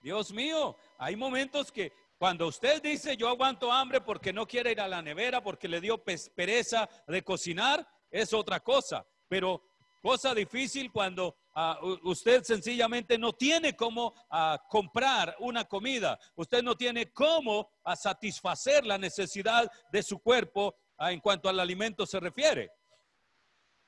Dios 0.00 0.32
mío, 0.32 0.76
hay 0.98 1.16
momentos 1.16 1.70
que 1.70 1.92
cuando 2.16 2.46
usted 2.46 2.82
dice 2.82 3.16
yo 3.16 3.28
aguanto 3.28 3.72
hambre 3.72 4.00
porque 4.00 4.32
no 4.32 4.46
quiere 4.46 4.72
ir 4.72 4.80
a 4.80 4.88
la 4.88 5.02
nevera, 5.02 5.42
porque 5.42 5.68
le 5.68 5.80
dio 5.80 6.02
pereza 6.02 6.88
de 7.06 7.22
cocinar, 7.22 7.86
es 8.10 8.32
otra 8.32 8.60
cosa. 8.60 9.06
Pero 9.28 9.62
cosa 10.00 10.34
difícil 10.34 10.90
cuando 10.92 11.36
Ah, 11.52 11.80
usted 12.04 12.44
sencillamente 12.44 13.18
no 13.18 13.32
tiene 13.32 13.74
cómo 13.74 14.14
ah, 14.30 14.62
comprar 14.68 15.34
una 15.40 15.64
comida, 15.64 16.18
usted 16.36 16.62
no 16.62 16.76
tiene 16.76 17.12
cómo 17.12 17.68
ah, 17.82 17.96
satisfacer 17.96 18.86
la 18.86 18.98
necesidad 18.98 19.68
de 19.90 20.02
su 20.02 20.20
cuerpo 20.20 20.76
en 20.98 21.18
cuanto 21.18 21.48
al 21.48 21.58
alimento 21.58 22.06
se 22.06 22.20
refiere. 22.20 22.70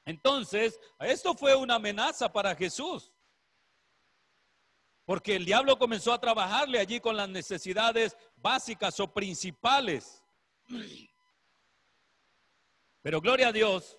Entonces, 0.05 0.81
esto 0.99 1.35
fue 1.35 1.55
una 1.55 1.77
amenaza 1.77 2.33
para 2.33 2.57
Jesús, 2.57 3.13
porque 5.05 5.37
el 5.37 5.45
diablo 5.45 5.79
comenzó 5.79 6.13
a 6.13 6.21
trabajarle 6.21 6.81
allí 6.81 6.99
con 6.99 7.17
las 7.17 7.29
necesidades 7.29 8.17
básicas 8.37 8.99
o 8.99 9.13
principales. 9.13 10.25
Pero 13.03 13.21
gloria 13.21 13.49
a 13.49 13.53
Dios 13.53 13.97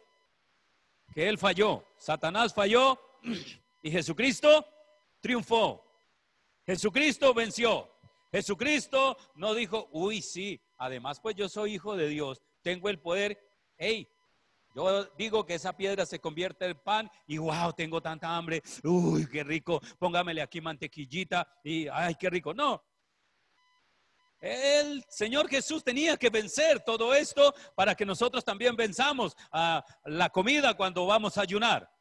que 1.13 1.29
él 1.29 1.37
falló, 1.37 1.85
Satanás 1.97 2.53
falló 2.53 2.99
y 3.83 3.91
Jesucristo 3.91 4.65
triunfó. 5.19 5.83
Jesucristo 6.65 7.33
venció. 7.33 7.89
Jesucristo 8.31 9.17
no 9.35 9.53
dijo, 9.53 9.89
uy, 9.91 10.21
sí, 10.21 10.59
además 10.77 11.19
pues 11.19 11.35
yo 11.35 11.47
soy 11.47 11.75
hijo 11.75 11.95
de 11.95 12.07
Dios, 12.07 12.41
tengo 12.61 12.89
el 12.89 12.99
poder. 12.99 13.39
Hey, 13.77 14.09
yo 14.75 15.05
digo 15.17 15.45
que 15.45 15.53
esa 15.53 15.77
piedra 15.77 16.05
se 16.05 16.19
convierte 16.19 16.65
en 16.65 16.79
pan 16.79 17.11
y 17.27 17.37
wow, 17.37 17.73
tengo 17.73 18.01
tanta 18.01 18.35
hambre. 18.35 18.63
Uy, 18.83 19.27
qué 19.27 19.43
rico. 19.43 19.79
Póngamele 19.99 20.41
aquí 20.41 20.61
mantequillita 20.61 21.47
y 21.63 21.87
ay, 21.87 22.15
qué 22.15 22.29
rico. 22.29 22.53
No. 22.53 22.83
El 24.39 25.05
Señor 25.07 25.47
Jesús 25.47 25.83
tenía 25.83 26.17
que 26.17 26.29
vencer 26.29 26.81
todo 26.81 27.13
esto 27.13 27.53
para 27.75 27.95
que 27.95 28.05
nosotros 28.05 28.43
también 28.43 28.75
venzamos 28.75 29.37
a 29.51 29.85
la 30.05 30.29
comida 30.29 30.73
cuando 30.73 31.05
vamos 31.05 31.37
a 31.37 31.41
ayunar. 31.41 31.92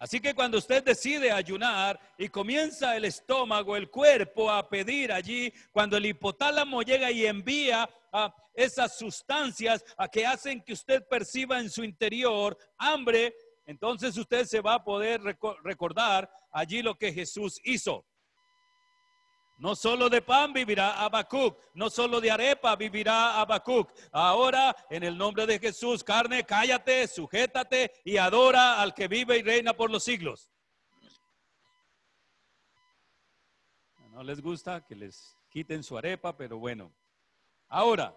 Así 0.00 0.18
que 0.18 0.34
cuando 0.34 0.56
usted 0.56 0.82
decide 0.82 1.30
ayunar 1.30 2.00
y 2.16 2.30
comienza 2.30 2.96
el 2.96 3.04
estómago, 3.04 3.76
el 3.76 3.90
cuerpo 3.90 4.50
a 4.50 4.66
pedir 4.66 5.12
allí, 5.12 5.52
cuando 5.72 5.98
el 5.98 6.06
hipotálamo 6.06 6.80
llega 6.80 7.10
y 7.10 7.26
envía 7.26 7.86
a 8.10 8.34
esas 8.54 8.96
sustancias 8.96 9.84
a 9.98 10.08
que 10.08 10.24
hacen 10.24 10.62
que 10.62 10.72
usted 10.72 11.06
perciba 11.06 11.60
en 11.60 11.68
su 11.68 11.84
interior 11.84 12.56
hambre, 12.78 13.34
entonces 13.66 14.16
usted 14.16 14.46
se 14.46 14.62
va 14.62 14.76
a 14.76 14.84
poder 14.84 15.20
recordar 15.62 16.32
allí 16.50 16.80
lo 16.80 16.96
que 16.96 17.12
Jesús 17.12 17.60
hizo. 17.62 18.06
No 19.60 19.76
solo 19.76 20.08
de 20.08 20.22
pan 20.22 20.54
vivirá 20.54 21.04
Habacuc, 21.04 21.54
no 21.74 21.90
solo 21.90 22.18
de 22.18 22.30
arepa 22.30 22.76
vivirá 22.76 23.38
Habacuc. 23.38 23.92
Ahora, 24.10 24.74
en 24.88 25.02
el 25.02 25.18
nombre 25.18 25.44
de 25.44 25.58
Jesús, 25.58 26.02
carne, 26.02 26.44
cállate, 26.44 27.06
sujétate 27.06 27.92
y 28.02 28.16
adora 28.16 28.80
al 28.80 28.94
que 28.94 29.06
vive 29.06 29.36
y 29.36 29.42
reina 29.42 29.74
por 29.74 29.90
los 29.90 30.02
siglos. 30.02 30.50
No 34.12 34.22
les 34.22 34.40
gusta 34.40 34.82
que 34.82 34.94
les 34.94 35.36
quiten 35.50 35.84
su 35.84 35.98
arepa, 35.98 36.34
pero 36.34 36.56
bueno. 36.56 36.90
Ahora, 37.68 38.16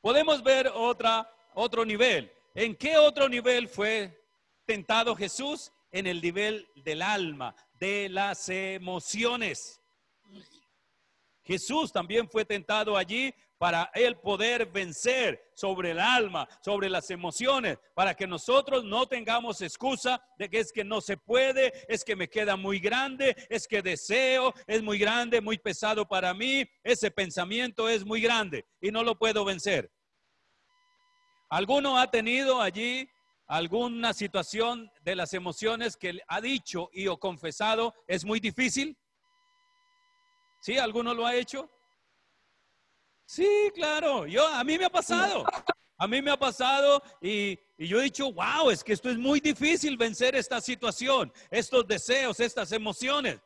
podemos 0.00 0.42
ver 0.42 0.68
otra, 0.74 1.30
otro 1.52 1.84
nivel. 1.84 2.32
¿En 2.54 2.74
qué 2.74 2.96
otro 2.96 3.28
nivel 3.28 3.68
fue 3.68 4.26
tentado 4.64 5.14
Jesús? 5.14 5.70
En 5.92 6.06
el 6.06 6.22
nivel 6.22 6.66
del 6.76 7.02
alma, 7.02 7.54
de 7.80 8.08
las 8.10 8.48
emociones. 8.50 9.80
Jesús 11.42 11.90
también 11.90 12.28
fue 12.28 12.44
tentado 12.44 12.96
allí 12.96 13.34
para 13.58 13.90
él 13.94 14.16
poder 14.16 14.66
vencer 14.66 15.50
sobre 15.54 15.90
el 15.90 15.98
alma, 15.98 16.48
sobre 16.62 16.88
las 16.88 17.10
emociones, 17.10 17.78
para 17.94 18.14
que 18.14 18.26
nosotros 18.26 18.84
no 18.84 19.06
tengamos 19.06 19.60
excusa 19.60 20.22
de 20.38 20.48
que 20.48 20.60
es 20.60 20.72
que 20.72 20.84
no 20.84 21.00
se 21.00 21.16
puede, 21.16 21.72
es 21.88 22.04
que 22.04 22.16
me 22.16 22.28
queda 22.28 22.56
muy 22.56 22.78
grande, 22.78 23.34
es 23.50 23.66
que 23.66 23.82
deseo, 23.82 24.54
es 24.66 24.82
muy 24.82 24.98
grande, 24.98 25.40
muy 25.40 25.58
pesado 25.58 26.06
para 26.06 26.32
mí, 26.32 26.64
ese 26.82 27.10
pensamiento 27.10 27.88
es 27.88 28.04
muy 28.04 28.20
grande 28.20 28.64
y 28.80 28.90
no 28.90 29.02
lo 29.02 29.18
puedo 29.18 29.44
vencer. 29.44 29.90
¿Alguno 31.50 31.98
ha 31.98 32.10
tenido 32.10 32.62
allí 32.62 33.10
alguna 33.50 34.14
situación 34.14 34.92
de 35.02 35.16
las 35.16 35.34
emociones 35.34 35.96
que 35.96 36.20
ha 36.28 36.40
dicho 36.40 36.88
y 36.92 37.08
o 37.08 37.18
confesado 37.18 37.92
es 38.06 38.24
muy 38.24 38.38
difícil? 38.38 38.96
¿Sí? 40.62 40.78
¿Alguno 40.78 41.12
lo 41.14 41.26
ha 41.26 41.34
hecho? 41.34 41.68
Sí, 43.26 43.48
claro. 43.74 44.24
Yo, 44.26 44.46
a 44.46 44.62
mí 44.62 44.78
me 44.78 44.84
ha 44.84 44.90
pasado. 44.90 45.44
A 45.98 46.06
mí 46.06 46.22
me 46.22 46.30
ha 46.30 46.38
pasado 46.38 47.02
y, 47.20 47.58
y, 47.76 47.88
yo 47.88 48.00
he 48.00 48.04
dicho, 48.04 48.32
wow, 48.32 48.70
es 48.70 48.84
que 48.84 48.92
esto 48.92 49.10
es 49.10 49.18
muy 49.18 49.40
difícil 49.40 49.96
vencer 49.96 50.34
esta 50.36 50.60
situación, 50.60 51.32
estos 51.50 51.86
deseos, 51.86 52.38
estas 52.38 52.70
emociones. 52.70 53.40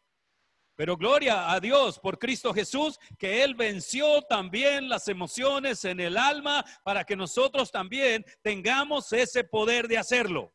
Pero 0.77 0.97
gloria 0.97 1.53
a 1.53 1.61
Dios 1.61 2.01
por 2.01 2.19
Cristo 2.19 2.53
Jesús, 2.53 2.99
que 3.19 3.45
Él 3.45 3.55
venció 3.55 4.23
también 4.23 4.89
las 4.89 5.07
emociones 5.07 5.85
en 5.85 6.01
el 6.01 6.17
alma 6.17 6.65
para 6.83 7.05
que 7.05 7.15
nosotros 7.15 7.71
también 7.71 8.25
tengamos 8.43 9.13
ese 9.13 9.45
poder 9.45 9.87
de 9.87 9.99
hacerlo. 9.99 10.53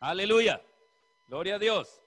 Aleluya. 0.00 0.62
Gloria 1.28 1.56
a 1.56 1.58
Dios. 1.58 2.00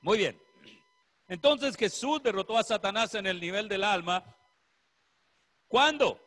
Muy 0.00 0.18
bien. 0.18 0.42
Entonces 1.28 1.76
Jesús 1.76 2.20
derrotó 2.24 2.58
a 2.58 2.64
Satanás 2.64 3.14
en 3.14 3.26
el 3.28 3.40
nivel 3.40 3.68
del 3.68 3.84
alma 3.84 4.24
¿Cuándo? 5.72 6.20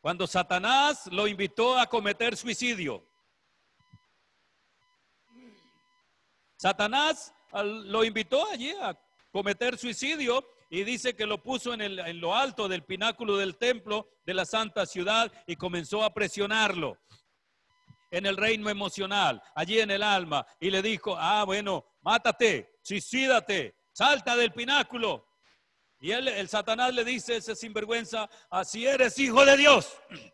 Cuando 0.00 0.26
Satanás 0.26 1.06
lo 1.12 1.28
invitó 1.28 1.78
a 1.78 1.86
cometer 1.86 2.34
suicidio. 2.34 3.06
Satanás 6.56 7.34
lo 7.52 8.02
invitó 8.02 8.46
allí 8.46 8.70
a 8.70 8.98
cometer 9.30 9.76
suicidio 9.76 10.48
y 10.70 10.82
dice 10.82 11.14
que 11.14 11.26
lo 11.26 11.42
puso 11.42 11.74
en, 11.74 11.82
en, 11.82 12.20
lo 12.22 12.34
alto 12.34 12.68
del 12.68 12.84
pináculo 12.84 13.36
del 13.36 13.58
templo 13.58 14.08
de 14.24 14.32
la 14.32 14.46
santa 14.46 14.86
ciudad 14.86 15.30
y 15.46 15.56
comenzó 15.56 16.02
a 16.02 16.14
presionarlo 16.14 16.96
en 18.10 18.24
el 18.24 18.38
reino 18.38 18.70
emocional, 18.70 19.42
allí 19.54 19.78
en 19.78 19.90
el 19.90 20.02
alma, 20.02 20.46
y 20.58 20.70
le 20.70 20.80
dijo, 20.80 21.16
ah, 21.18 21.44
bueno, 21.44 21.84
mátate, 22.00 22.78
suicídate, 22.82 23.76
salta 23.92 24.36
del 24.36 24.52
pináculo. 24.52 25.31
Y 26.02 26.10
él, 26.10 26.26
el 26.26 26.48
Satanás 26.48 26.92
le 26.92 27.04
dice 27.04 27.36
ese 27.36 27.54
sinvergüenza, 27.54 28.28
así 28.50 28.84
eres 28.84 29.16
hijo 29.20 29.44
de 29.46 29.56
Dios. 29.56 29.96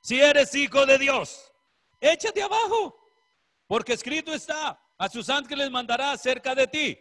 Si 0.00 0.18
eres 0.18 0.54
hijo 0.54 0.86
de 0.86 0.96
Dios, 0.96 1.52
échate 2.00 2.40
abajo, 2.40 2.96
porque 3.66 3.92
escrito 3.94 4.32
está, 4.32 4.80
a 4.96 5.08
sus 5.08 5.28
ángeles 5.28 5.70
mandará 5.70 6.16
cerca 6.16 6.54
de 6.54 6.66
ti, 6.68 6.98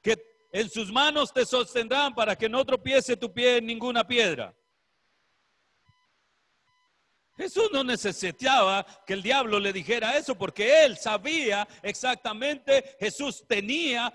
que 0.00 0.16
en 0.52 0.70
sus 0.70 0.90
manos 0.92 1.32
te 1.32 1.44
sostendrán 1.44 2.14
para 2.14 2.36
que 2.36 2.48
no 2.48 2.64
tropiece 2.64 3.16
tu 3.16 3.34
pie 3.34 3.56
en 3.56 3.66
ninguna 3.66 4.06
piedra. 4.06 4.56
Jesús 7.36 7.68
no 7.72 7.82
necesitaba 7.82 8.86
que 9.04 9.14
el 9.14 9.22
diablo 9.22 9.58
le 9.58 9.72
dijera 9.72 10.16
eso 10.16 10.38
porque 10.38 10.84
él 10.84 10.96
sabía 10.96 11.68
exactamente, 11.82 12.96
Jesús 13.00 13.44
tenía 13.46 14.14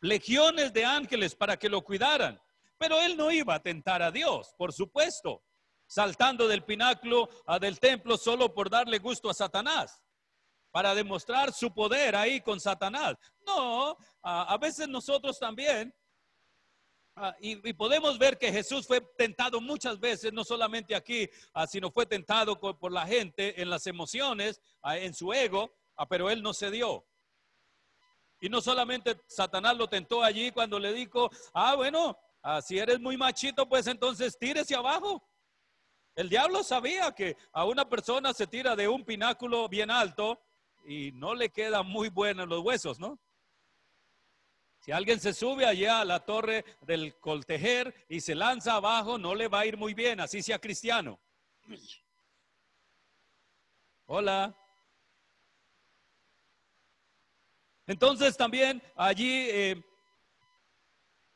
legiones 0.00 0.72
de 0.72 0.84
ángeles 0.84 1.34
para 1.34 1.56
que 1.56 1.68
lo 1.68 1.82
cuidaran. 1.82 2.40
Pero 2.78 3.00
él 3.00 3.16
no 3.16 3.30
iba 3.30 3.54
a 3.54 3.62
tentar 3.62 4.02
a 4.02 4.10
Dios, 4.10 4.54
por 4.56 4.72
supuesto, 4.72 5.42
saltando 5.86 6.46
del 6.46 6.64
pináculo 6.64 7.28
a 7.46 7.58
del 7.58 7.80
templo 7.80 8.16
solo 8.16 8.54
por 8.54 8.70
darle 8.70 8.98
gusto 8.98 9.28
a 9.28 9.34
Satanás, 9.34 10.00
para 10.70 10.94
demostrar 10.94 11.52
su 11.52 11.74
poder 11.74 12.14
ahí 12.14 12.40
con 12.40 12.60
Satanás. 12.60 13.16
No, 13.44 13.96
a, 14.22 14.56
veces 14.58 14.86
nosotros 14.86 15.40
también, 15.40 15.92
y, 17.40 17.72
podemos 17.72 18.16
ver 18.16 18.38
que 18.38 18.52
Jesús 18.52 18.86
fue 18.86 19.00
tentado 19.16 19.60
muchas 19.60 19.98
veces, 19.98 20.32
no 20.32 20.44
solamente 20.44 20.94
aquí, 20.94 21.28
sino 21.68 21.90
fue 21.90 22.06
tentado 22.06 22.60
por, 22.60 22.92
la 22.92 23.06
gente 23.06 23.60
en 23.60 23.70
las 23.70 23.88
emociones, 23.88 24.60
en 24.84 25.14
su 25.14 25.32
ego, 25.32 25.74
pero 26.08 26.30
él 26.30 26.42
no 26.42 26.54
cedió. 26.54 27.07
Y 28.40 28.48
no 28.48 28.60
solamente 28.60 29.20
Satanás 29.26 29.76
lo 29.76 29.88
tentó 29.88 30.22
allí 30.22 30.52
cuando 30.52 30.78
le 30.78 30.92
dijo, 30.92 31.30
ah, 31.52 31.74
bueno, 31.74 32.16
si 32.62 32.78
eres 32.78 33.00
muy 33.00 33.16
machito, 33.16 33.68
pues 33.68 33.86
entonces 33.86 34.38
tírese 34.38 34.74
abajo. 34.74 35.22
El 36.14 36.28
diablo 36.28 36.62
sabía 36.62 37.12
que 37.12 37.36
a 37.52 37.64
una 37.64 37.88
persona 37.88 38.32
se 38.32 38.46
tira 38.46 38.74
de 38.74 38.88
un 38.88 39.04
pináculo 39.04 39.68
bien 39.68 39.90
alto 39.90 40.40
y 40.84 41.12
no 41.12 41.34
le 41.34 41.50
queda 41.50 41.82
muy 41.82 42.08
bueno 42.08 42.46
los 42.46 42.60
huesos, 42.64 42.98
¿no? 42.98 43.18
Si 44.80 44.92
alguien 44.92 45.20
se 45.20 45.32
sube 45.34 45.66
allá 45.66 46.00
a 46.00 46.04
la 46.04 46.20
torre 46.24 46.64
del 46.82 47.18
coltejer 47.18 48.06
y 48.08 48.20
se 48.20 48.34
lanza 48.34 48.74
abajo, 48.74 49.18
no 49.18 49.34
le 49.34 49.48
va 49.48 49.60
a 49.60 49.66
ir 49.66 49.76
muy 49.76 49.94
bien, 49.94 50.20
así 50.20 50.42
sea 50.42 50.58
cristiano. 50.58 51.20
Hola. 54.06 54.56
Entonces 57.88 58.36
también 58.36 58.82
allí 58.94 59.46
eh, 59.48 59.82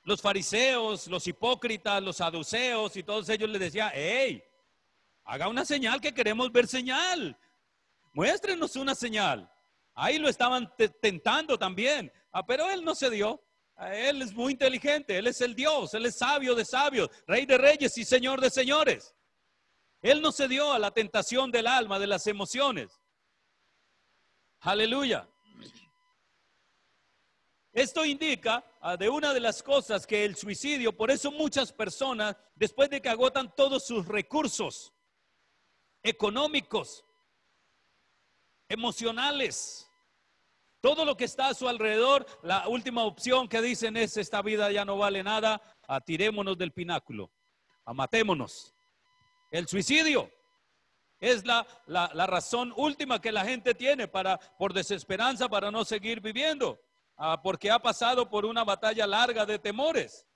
los 0.04 0.20
fariseos, 0.20 1.06
los 1.08 1.26
hipócritas, 1.26 2.02
los 2.02 2.18
saduceos 2.18 2.94
y 2.94 3.02
todos 3.02 3.26
ellos 3.30 3.48
le 3.48 3.58
decían, 3.58 3.90
hey, 3.94 4.44
haga 5.24 5.48
una 5.48 5.64
señal 5.64 5.98
que 5.98 6.12
queremos 6.12 6.52
ver 6.52 6.66
señal. 6.66 7.38
Muéstrenos 8.12 8.76
una 8.76 8.94
señal. 8.94 9.50
Ahí 9.94 10.18
lo 10.18 10.28
estaban 10.28 10.70
tentando 11.00 11.58
también, 11.58 12.12
ah, 12.32 12.44
pero 12.44 12.70
él 12.70 12.84
no 12.84 12.94
se 12.94 13.08
dio. 13.08 13.42
Él 13.90 14.20
es 14.20 14.34
muy 14.34 14.52
inteligente, 14.52 15.16
él 15.16 15.28
es 15.28 15.40
el 15.40 15.54
Dios, 15.54 15.94
él 15.94 16.04
es 16.04 16.16
sabio 16.16 16.54
de 16.54 16.66
sabios, 16.66 17.08
rey 17.26 17.46
de 17.46 17.56
reyes 17.56 17.96
y 17.96 18.04
señor 18.04 18.42
de 18.42 18.50
señores. 18.50 19.14
Él 20.02 20.20
no 20.20 20.32
se 20.32 20.48
dio 20.48 20.70
a 20.70 20.78
la 20.78 20.90
tentación 20.90 21.50
del 21.50 21.66
alma, 21.66 21.98
de 21.98 22.06
las 22.06 22.26
emociones. 22.26 23.00
Aleluya. 24.60 25.31
Esto 27.72 28.04
indica 28.04 28.64
ah, 28.80 28.96
de 28.98 29.08
una 29.08 29.32
de 29.32 29.40
las 29.40 29.62
cosas 29.62 30.06
que 30.06 30.24
el 30.24 30.36
suicidio, 30.36 30.94
por 30.94 31.10
eso 31.10 31.32
muchas 31.32 31.72
personas, 31.72 32.36
después 32.54 32.90
de 32.90 33.00
que 33.00 33.08
agotan 33.08 33.54
todos 33.54 33.86
sus 33.86 34.06
recursos 34.06 34.92
económicos, 36.02 37.02
emocionales, 38.68 39.88
todo 40.82 41.06
lo 41.06 41.16
que 41.16 41.24
está 41.24 41.48
a 41.48 41.54
su 41.54 41.66
alrededor, 41.66 42.26
la 42.42 42.68
última 42.68 43.04
opción 43.04 43.48
que 43.48 43.62
dicen 43.62 43.96
es, 43.96 44.18
esta 44.18 44.42
vida 44.42 44.70
ya 44.70 44.84
no 44.84 44.98
vale 44.98 45.22
nada, 45.22 45.62
atirémonos 45.88 46.58
del 46.58 46.72
pináculo, 46.72 47.30
amatémonos. 47.86 48.74
El 49.50 49.66
suicidio 49.66 50.30
es 51.20 51.46
la, 51.46 51.66
la, 51.86 52.10
la 52.12 52.26
razón 52.26 52.74
última 52.76 53.20
que 53.20 53.32
la 53.32 53.44
gente 53.44 53.74
tiene 53.74 54.08
para, 54.08 54.38
por 54.58 54.74
desesperanza, 54.74 55.48
para 55.48 55.70
no 55.70 55.84
seguir 55.86 56.20
viviendo. 56.20 56.78
Ah, 57.16 57.40
porque 57.42 57.70
ha 57.70 57.78
pasado 57.78 58.28
por 58.28 58.44
una 58.44 58.64
batalla 58.64 59.06
larga 59.06 59.46
de 59.46 59.58
temores. 59.58 60.26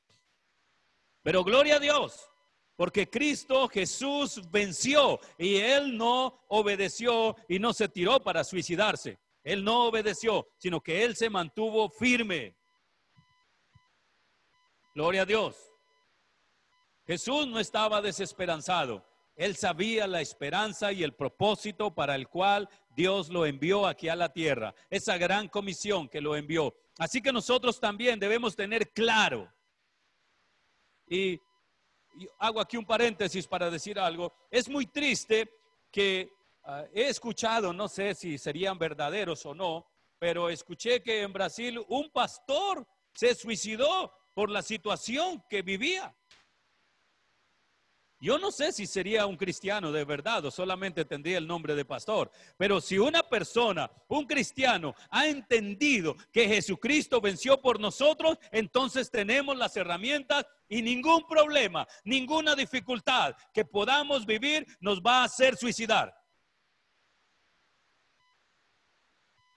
Pero 1.23 1.43
gloria 1.43 1.77
a 1.77 1.81
Dios, 1.81 2.31
porque 2.77 3.09
Cristo 3.11 3.69
Jesús 3.69 4.41
venció 4.51 5.19
y 5.39 5.57
él 5.57 5.97
no 5.97 6.45
obedeció 6.49 7.35
y 7.49 7.59
no 7.59 7.73
se 7.73 7.89
tiró 7.89 8.21
para 8.21 8.45
suicidarse. 8.45 9.19
Él 9.43 9.65
no 9.65 9.85
obedeció, 9.87 10.49
sino 10.59 10.81
que 10.81 11.05
él 11.05 11.17
se 11.17 11.31
mantuvo 11.31 11.89
firme. 11.89 12.57
Gloria 14.95 15.23
a 15.23 15.27
Dios. 15.27 15.57
Jesús 17.07 17.47
no 17.47 17.61
estaba 17.61 18.03
desesperanzado. 18.03 19.05
Él 19.37 19.55
sabía 19.55 20.07
la 20.07 20.21
esperanza 20.21 20.93
y 20.93 21.03
el 21.03 21.15
propósito 21.15 21.95
para 21.95 22.15
el 22.15 22.27
cual 22.29 22.69
Dios 22.97 23.29
lo 23.29 23.45
envió 23.45 23.87
aquí 23.87 24.09
a 24.09 24.17
la 24.17 24.33
tierra, 24.33 24.75
esa 24.89 25.19
gran 25.19 25.49
comisión 25.49 26.09
que 26.09 26.23
lo 26.23 26.35
envió. 26.35 26.75
Así 26.99 27.21
que 27.21 27.31
nosotros 27.31 27.79
también 27.79 28.19
debemos 28.19 28.57
tener 28.57 28.91
claro, 28.93 29.53
y, 31.07 31.39
hago 32.39 32.59
aquí 32.59 32.79
un 32.79 32.87
paréntesis 32.87 33.47
para 33.47 33.71
decir 33.71 33.99
algo, 33.99 34.33
es 34.51 34.71
muy 34.71 34.87
triste 34.87 35.51
que 35.93 36.33
ah, 36.65 36.85
he 36.95 37.09
escuchado, 37.09 37.75
no 37.75 37.87
sé 37.87 38.15
si 38.15 38.39
serían 38.39 38.79
verdaderos 38.79 39.45
o 39.45 39.55
no, 39.55 39.87
pero 40.19 40.49
escuché 40.49 41.03
que 41.03 41.21
en 41.21 41.35
Brasil 41.35 41.85
un 41.89 42.11
pastor 42.11 42.87
se 43.13 43.35
suicidó 43.35 44.11
por 44.33 44.51
la 44.51 44.63
situación 44.63 45.45
que 45.51 45.61
vivía. 45.61 46.17
Yo 48.19 48.39
no 48.39 48.51
sé 48.51 48.73
si 48.73 48.87
sería 48.87 49.27
un 49.27 49.37
cristiano 49.37 49.93
de 49.93 50.05
verdad 50.05 50.45
o 50.47 50.51
solamente 50.51 51.05
tendría 51.05 51.37
el 51.37 51.47
nombre 51.47 51.75
de 51.75 51.85
pastor, 51.85 52.31
pero 52.57 52.81
si 52.81 52.99
una 52.99 53.23
persona, 53.23 53.91
un 54.09 54.25
cristiano, 54.27 54.95
ha 55.11 55.27
entendido 55.27 56.17
que 56.33 56.49
Jesucristo 56.49 57.21
venció 57.21 57.61
por 57.61 57.79
nosotros, 57.79 58.39
entonces 58.53 59.11
tenemos 59.11 59.57
las 59.57 59.77
herramientas 59.77 60.47
y 60.67 60.81
ningún 60.81 61.27
problema, 61.27 61.87
ninguna 62.05 62.55
dificultad 62.55 63.37
que 63.53 63.67
podamos 63.67 64.25
vivir 64.25 64.67
nos 64.81 65.03
va 65.03 65.21
a 65.21 65.25
hacer 65.25 65.57
suicidar. 65.57 66.15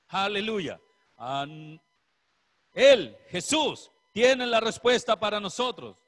Aleluya. 0.10 0.82
Él, 2.74 3.17
Jesús, 3.30 3.89
tiene 4.12 4.45
la 4.45 4.60
respuesta 4.60 5.17
para 5.17 5.39
nosotros. 5.39 6.04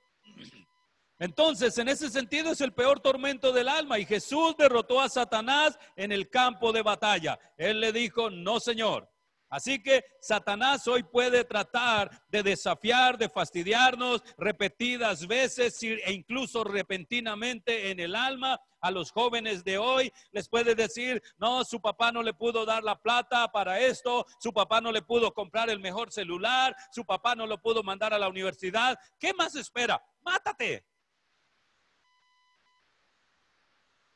Entonces, 1.22 1.78
en 1.78 1.88
ese 1.88 2.10
sentido 2.10 2.52
es 2.52 2.62
el 2.62 2.74
peor 2.74 3.00
tormento 3.00 3.54
del 3.54 3.68
alma 3.68 4.00
y 4.00 4.06
Jesús 4.06 4.56
derrotó 4.58 5.00
a 5.00 5.08
Satanás 5.08 5.78
en 5.96 6.12
el 6.12 6.32
campo 6.32 6.72
de 6.72 6.82
batalla. 6.82 7.38
Él 7.58 7.80
le 7.80 7.92
dijo, 7.92 8.32
no, 8.32 8.60
Señor, 8.60 9.08
Así 9.52 9.84
que 9.84 10.06
Satanás 10.22 10.88
hoy 10.88 11.04
puede 11.04 11.44
tratar 11.44 12.10
de 12.30 12.42
desafiar, 12.42 13.18
de 13.18 13.28
fastidiarnos 13.28 14.24
repetidas 14.38 15.28
veces 15.28 15.84
e 15.84 16.14
incluso 16.14 16.64
repentinamente 16.64 17.92
en 17.92 18.00
el 18.00 18.16
alma 18.16 18.58
a 18.80 18.92
los 18.92 19.12
jóvenes 19.12 19.66
de 19.66 19.78
hoy. 19.78 20.10
Les 20.32 20.48
puede 20.48 20.74
decir, 20.74 21.22
no, 21.38 21.66
su 21.66 21.82
papá 21.82 22.14
no 22.14 22.24
le 22.24 22.34
pudo 22.34 22.66
dar 22.66 22.82
la 22.82 22.98
plata 22.98 23.52
para 23.52 23.82
esto, 23.82 24.26
su 24.40 24.54
papá 24.54 24.80
no 24.80 24.90
le 24.90 25.02
pudo 25.02 25.34
comprar 25.34 25.70
el 25.70 25.82
mejor 25.82 26.14
celular, 26.14 26.74
su 26.90 27.06
papá 27.06 27.36
no 27.36 27.46
lo 27.46 27.62
pudo 27.62 27.84
mandar 27.84 28.14
a 28.14 28.20
la 28.20 28.30
universidad. 28.30 28.98
¿Qué 29.20 29.34
más 29.34 29.54
espera? 29.56 30.02
Mátate. 30.22 30.86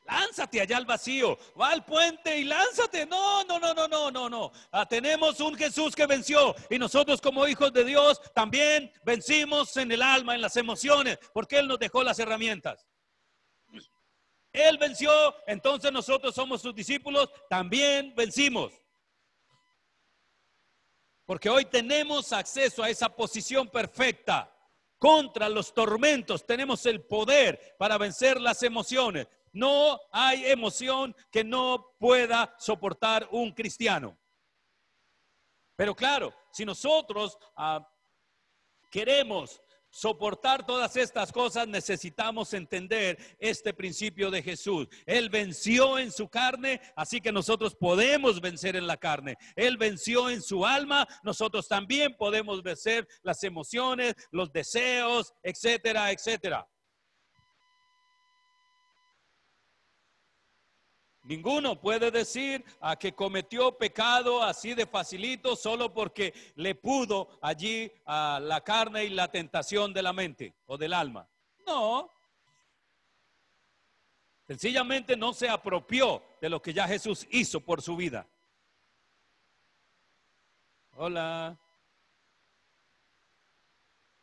Lánzate 0.06 0.60
allá 0.60 0.76
al 0.76 0.86
vacío, 0.86 1.38
va 1.60 1.70
al 1.70 1.84
puente 1.84 2.38
y 2.38 2.44
lánzate. 2.44 3.06
No, 3.06 3.44
no, 3.44 3.58
no, 3.58 3.74
no, 3.74 3.88
no, 3.88 4.10
no, 4.10 4.30
no. 4.30 4.52
Ah, 4.70 4.86
tenemos 4.86 5.40
un 5.40 5.56
Jesús 5.56 5.94
que 5.94 6.06
venció 6.06 6.54
y 6.70 6.78
nosotros 6.78 7.20
como 7.20 7.46
hijos 7.46 7.72
de 7.72 7.84
Dios 7.84 8.20
también 8.34 8.92
vencimos 9.04 9.76
en 9.76 9.90
el 9.90 10.02
alma, 10.02 10.34
en 10.34 10.40
las 10.40 10.56
emociones, 10.56 11.18
porque 11.32 11.58
Él 11.58 11.68
nos 11.68 11.78
dejó 11.78 12.02
las 12.02 12.18
herramientas. 12.18 12.86
Él 14.52 14.78
venció, 14.78 15.12
entonces 15.46 15.92
nosotros 15.92 16.34
somos 16.34 16.62
sus 16.62 16.74
discípulos, 16.74 17.30
también 17.50 18.14
vencimos. 18.16 18.72
Porque 21.26 21.50
hoy 21.50 21.64
tenemos 21.64 22.32
acceso 22.32 22.82
a 22.82 22.88
esa 22.88 23.08
posición 23.08 23.68
perfecta 23.68 24.50
contra 24.98 25.48
los 25.48 25.74
tormentos. 25.74 26.46
Tenemos 26.46 26.86
el 26.86 27.02
poder 27.02 27.76
para 27.78 27.98
vencer 27.98 28.40
las 28.40 28.62
emociones. 28.62 29.26
No 29.56 29.98
hay 30.12 30.44
emoción 30.44 31.16
que 31.30 31.42
no 31.42 31.94
pueda 31.98 32.54
soportar 32.58 33.26
un 33.30 33.52
cristiano. 33.52 34.18
Pero 35.74 35.94
claro, 35.94 36.34
si 36.52 36.66
nosotros 36.66 37.38
ah, 37.56 37.90
queremos 38.90 39.62
soportar 39.88 40.66
todas 40.66 40.94
estas 40.96 41.32
cosas, 41.32 41.66
necesitamos 41.66 42.52
entender 42.52 43.16
este 43.38 43.72
principio 43.72 44.30
de 44.30 44.42
Jesús. 44.42 44.88
Él 45.06 45.30
venció 45.30 45.98
en 45.98 46.12
su 46.12 46.28
carne, 46.28 46.82
así 46.94 47.22
que 47.22 47.32
nosotros 47.32 47.74
podemos 47.74 48.42
vencer 48.42 48.76
en 48.76 48.86
la 48.86 48.98
carne. 48.98 49.38
Él 49.54 49.78
venció 49.78 50.28
en 50.28 50.42
su 50.42 50.66
alma, 50.66 51.08
nosotros 51.22 51.66
también 51.66 52.14
podemos 52.14 52.62
vencer 52.62 53.08
las 53.22 53.42
emociones, 53.42 54.16
los 54.32 54.52
deseos, 54.52 55.32
etcétera, 55.42 56.10
etcétera. 56.10 56.68
Ninguno 61.26 61.80
puede 61.80 62.12
decir 62.12 62.64
a 62.80 62.94
que 62.94 63.12
cometió 63.12 63.76
pecado 63.76 64.44
así 64.44 64.74
de 64.74 64.86
facilito 64.86 65.56
solo 65.56 65.92
porque 65.92 66.32
le 66.54 66.76
pudo 66.76 67.28
allí 67.42 67.90
a 68.04 68.38
la 68.40 68.60
carne 68.60 69.06
y 69.06 69.10
la 69.10 69.28
tentación 69.28 69.92
de 69.92 70.02
la 70.04 70.12
mente 70.12 70.54
o 70.66 70.78
del 70.78 70.92
alma. 70.92 71.28
No. 71.66 72.08
Sencillamente 74.46 75.16
no 75.16 75.32
se 75.32 75.48
apropió 75.48 76.22
de 76.40 76.48
lo 76.48 76.62
que 76.62 76.72
ya 76.72 76.86
Jesús 76.86 77.26
hizo 77.30 77.58
por 77.58 77.82
su 77.82 77.96
vida. 77.96 78.24
Hola. 80.94 81.58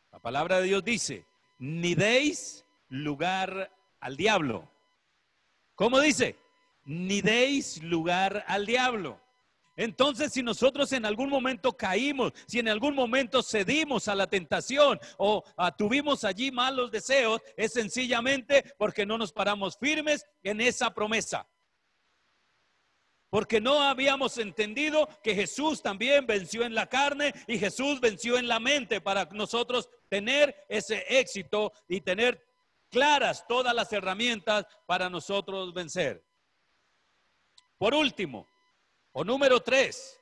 La 0.09 0.19
palabra 0.19 0.61
de 0.61 0.67
Dios 0.67 0.85
dice, 0.85 1.25
ni 1.59 1.95
deis 1.95 2.63
lugar 2.87 3.69
al 3.99 4.15
diablo. 4.15 4.69
¿Cómo 5.75 5.99
dice? 5.99 6.37
Ni 6.85 7.21
deis 7.21 7.81
lugar 7.83 8.43
al 8.47 8.65
diablo. 8.65 9.19
Entonces, 9.75 10.31
si 10.31 10.43
nosotros 10.43 10.91
en 10.93 11.05
algún 11.05 11.29
momento 11.29 11.75
caímos, 11.75 12.31
si 12.45 12.59
en 12.59 12.67
algún 12.67 12.93
momento 12.93 13.41
cedimos 13.41 14.07
a 14.07 14.13
la 14.13 14.27
tentación 14.27 14.99
o 15.17 15.43
tuvimos 15.77 16.23
allí 16.23 16.51
malos 16.51 16.91
deseos, 16.91 17.41
es 17.57 17.73
sencillamente 17.73 18.75
porque 18.77 19.05
no 19.05 19.17
nos 19.17 19.31
paramos 19.31 19.77
firmes 19.77 20.25
en 20.43 20.61
esa 20.61 20.93
promesa. 20.93 21.47
Porque 23.31 23.59
no 23.59 23.81
habíamos 23.81 24.37
entendido 24.37 25.09
que 25.23 25.33
Jesús 25.33 25.81
también 25.81 26.27
venció 26.27 26.63
en 26.65 26.75
la 26.75 26.85
carne 26.85 27.33
y 27.47 27.57
Jesús 27.57 27.99
venció 27.99 28.37
en 28.37 28.47
la 28.47 28.59
mente 28.59 29.01
para 29.01 29.25
nosotros 29.31 29.89
tener 30.07 30.55
ese 30.69 31.03
éxito 31.09 31.73
y 31.87 32.01
tener 32.01 32.45
claras 32.91 33.43
todas 33.47 33.73
las 33.73 33.91
herramientas 33.91 34.67
para 34.85 35.09
nosotros 35.09 35.73
vencer. 35.73 36.23
Por 37.83 37.95
último, 37.95 38.47
o 39.11 39.25
número 39.25 39.59
tres, 39.59 40.17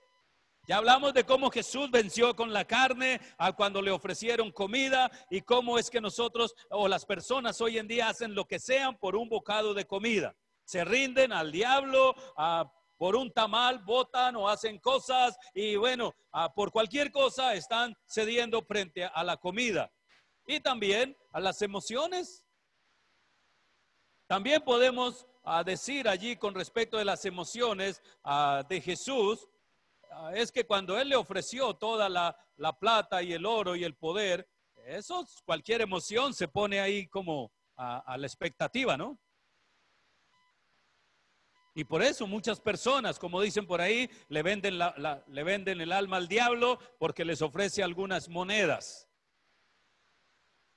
ya 0.67 0.77
hablamos 0.77 1.13
de 1.13 1.23
cómo 1.23 1.51
Jesús 1.51 1.91
venció 1.91 2.35
con 2.35 2.51
la 2.51 2.65
carne 2.65 3.21
a 3.37 3.51
cuando 3.51 3.83
le 3.83 3.91
ofrecieron 3.91 4.51
comida 4.51 5.11
y 5.29 5.41
cómo 5.41 5.77
es 5.77 5.91
que 5.91 6.01
nosotros 6.01 6.55
o 6.71 6.87
las 6.87 7.05
personas 7.05 7.61
hoy 7.61 7.77
en 7.77 7.87
día 7.87 8.09
hacen 8.09 8.33
lo 8.33 8.45
que 8.45 8.57
sean 8.57 8.97
por 8.97 9.15
un 9.15 9.29
bocado 9.29 9.75
de 9.75 9.85
comida. 9.85 10.35
Se 10.63 10.83
rinden 10.83 11.31
al 11.31 11.51
diablo, 11.51 12.15
por 12.97 13.15
un 13.15 13.31
tamal 13.31 13.77
votan 13.77 14.35
o 14.37 14.49
hacen 14.49 14.79
cosas 14.79 15.37
y 15.53 15.75
bueno, 15.75 16.15
por 16.55 16.71
cualquier 16.71 17.11
cosa 17.11 17.53
están 17.53 17.95
cediendo 18.07 18.63
frente 18.63 19.05
a 19.05 19.23
la 19.23 19.37
comida. 19.37 19.91
Y 20.47 20.61
también 20.61 21.15
a 21.31 21.39
las 21.39 21.61
emociones. 21.61 22.43
También 24.25 24.63
podemos 24.63 25.27
a 25.43 25.63
decir 25.63 26.07
allí 26.07 26.35
con 26.35 26.53
respecto 26.53 26.97
de 26.97 27.05
las 27.05 27.25
emociones 27.25 28.01
ah, 28.23 28.63
de 28.67 28.81
Jesús 28.81 29.47
ah, 30.11 30.31
es 30.35 30.51
que 30.51 30.65
cuando 30.65 30.99
Él 30.99 31.09
le 31.09 31.15
ofreció 31.15 31.73
toda 31.75 32.09
la, 32.09 32.37
plata 32.79 33.23
y 33.23 33.33
el 33.33 33.45
oro 33.45 33.75
y 33.75 33.83
el 33.83 33.95
poder, 33.95 34.47
eso, 34.85 35.25
cualquier 35.45 35.81
emoción 35.81 36.33
se 36.33 36.47
pone 36.47 36.79
ahí 36.79 37.07
como 37.07 37.51
a, 37.75 38.15
la 38.17 38.27
expectativa, 38.27 38.95
¿no? 38.95 39.17
Y 41.73 41.83
por 41.85 42.03
eso 42.03 42.27
muchas 42.27 42.59
personas, 42.59 43.17
como 43.17 43.41
dicen 43.41 43.65
por 43.65 43.81
ahí, 43.81 44.09
le 44.27 44.43
venden, 44.43 44.77
le 44.77 45.43
venden 45.43 45.81
el 45.81 45.91
alma 45.91 46.17
al 46.17 46.27
diablo 46.27 46.77
porque 46.99 47.25
les 47.25 47.41
ofrece 47.41 47.81
algunas 47.81 48.29
monedas. 48.29 49.09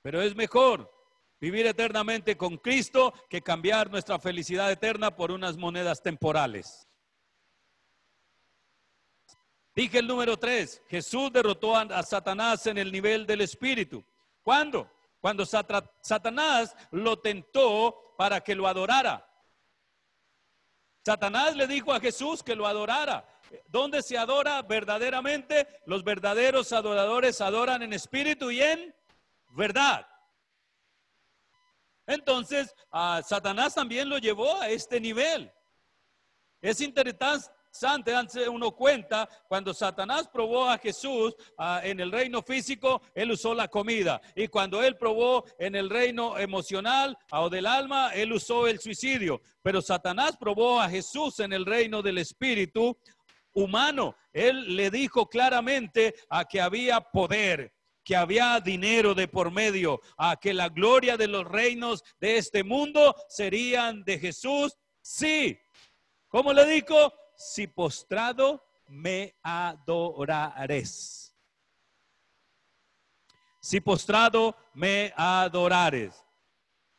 Pero 0.01 0.21
es 0.21 0.35
mejor 0.35 0.94
Vivir 1.39 1.67
eternamente 1.67 2.37
con 2.37 2.57
Cristo 2.57 3.13
que 3.29 3.41
cambiar 3.41 3.91
nuestra 3.91 4.19
felicidad 4.19 4.71
eterna 4.71 5.15
por 5.15 5.31
unas 5.31 5.57
monedas 5.57 6.01
temporales. 6.01 6.87
Dije 9.75 9.99
el 9.99 10.07
número 10.07 10.37
tres, 10.37 10.81
Jesús 10.87 11.33
derrotó 11.33 11.75
a 11.75 12.03
Satanás 12.03 12.65
en 12.67 12.77
el 12.77 12.91
nivel 12.91 13.25
del 13.25 13.41
espíritu. 13.41 14.05
¿Cuándo? 14.41 14.89
Cuando 15.19 15.45
Satanás 15.45 16.75
lo 16.91 17.19
tentó 17.19 18.13
para 18.17 18.39
que 18.41 18.55
lo 18.55 18.67
adorara. 18.67 19.27
Satanás 21.03 21.55
le 21.55 21.67
dijo 21.67 21.93
a 21.93 21.99
Jesús 21.99 22.41
que 22.41 22.55
lo 22.55 22.65
adorara. 22.65 23.27
¿Dónde 23.67 24.01
se 24.01 24.17
adora 24.17 24.61
verdaderamente? 24.61 25.67
Los 25.85 26.03
verdaderos 26.03 26.71
adoradores 26.71 27.41
adoran 27.41 27.83
en 27.83 27.91
espíritu 27.91 28.49
y 28.51 28.61
en 28.61 28.95
verdad. 29.49 30.07
Entonces, 32.07 32.73
Satanás 33.27 33.75
también 33.75 34.09
lo 34.09 34.17
llevó 34.17 34.59
a 34.61 34.69
este 34.69 34.99
nivel. 34.99 35.51
Es 36.61 36.81
interesante, 36.81 38.11
darse 38.11 38.49
uno 38.49 38.71
cuenta, 38.71 39.29
cuando 39.47 39.73
Satanás 39.73 40.27
probó 40.31 40.67
a 40.67 40.79
Jesús 40.79 41.35
ah, 41.57 41.81
en 41.83 41.99
el 41.99 42.11
reino 42.11 42.41
físico, 42.41 43.01
él 43.13 43.31
usó 43.31 43.53
la 43.53 43.67
comida. 43.67 44.19
Y 44.35 44.47
cuando 44.47 44.81
él 44.81 44.97
probó 44.97 45.45
en 45.59 45.75
el 45.75 45.89
reino 45.89 46.39
emocional 46.39 47.17
o 47.31 47.49
del 47.49 47.67
alma, 47.67 48.13
él 48.15 48.33
usó 48.33 48.67
el 48.67 48.79
suicidio. 48.79 49.41
Pero 49.61 49.81
Satanás 49.81 50.37
probó 50.37 50.79
a 50.79 50.89
Jesús 50.89 51.39
en 51.39 51.53
el 51.53 51.65
reino 51.65 52.01
del 52.01 52.17
espíritu 52.17 52.97
humano. 53.53 54.15
Él 54.33 54.75
le 54.75 54.89
dijo 54.89 55.27
claramente 55.27 56.15
a 56.29 56.45
que 56.45 56.61
había 56.61 56.99
poder, 56.99 57.74
que 58.05 58.15
había 58.15 58.61
dinero 58.61 59.15
de 59.15 59.27
por 59.27 59.51
medio, 59.51 59.99
a 60.15 60.37
que 60.37 60.53
la 60.53 60.69
gloria 60.69 61.17
de 61.17 61.27
los 61.27 61.43
reinos 61.43 62.03
de 62.19 62.37
este 62.37 62.63
mundo 62.63 63.15
serían 63.27 64.03
de 64.03 64.19
Jesús. 64.19 64.77
Sí. 65.01 65.59
¿Cómo 66.27 66.53
le 66.53 66.65
dijo? 66.67 67.11
Si 67.35 67.65
postrado 67.67 68.63
me 68.87 69.35
adorares. 69.41 71.35
Si 73.59 73.81
postrado 73.81 74.55
me 74.75 75.11
adorares. 75.17 76.23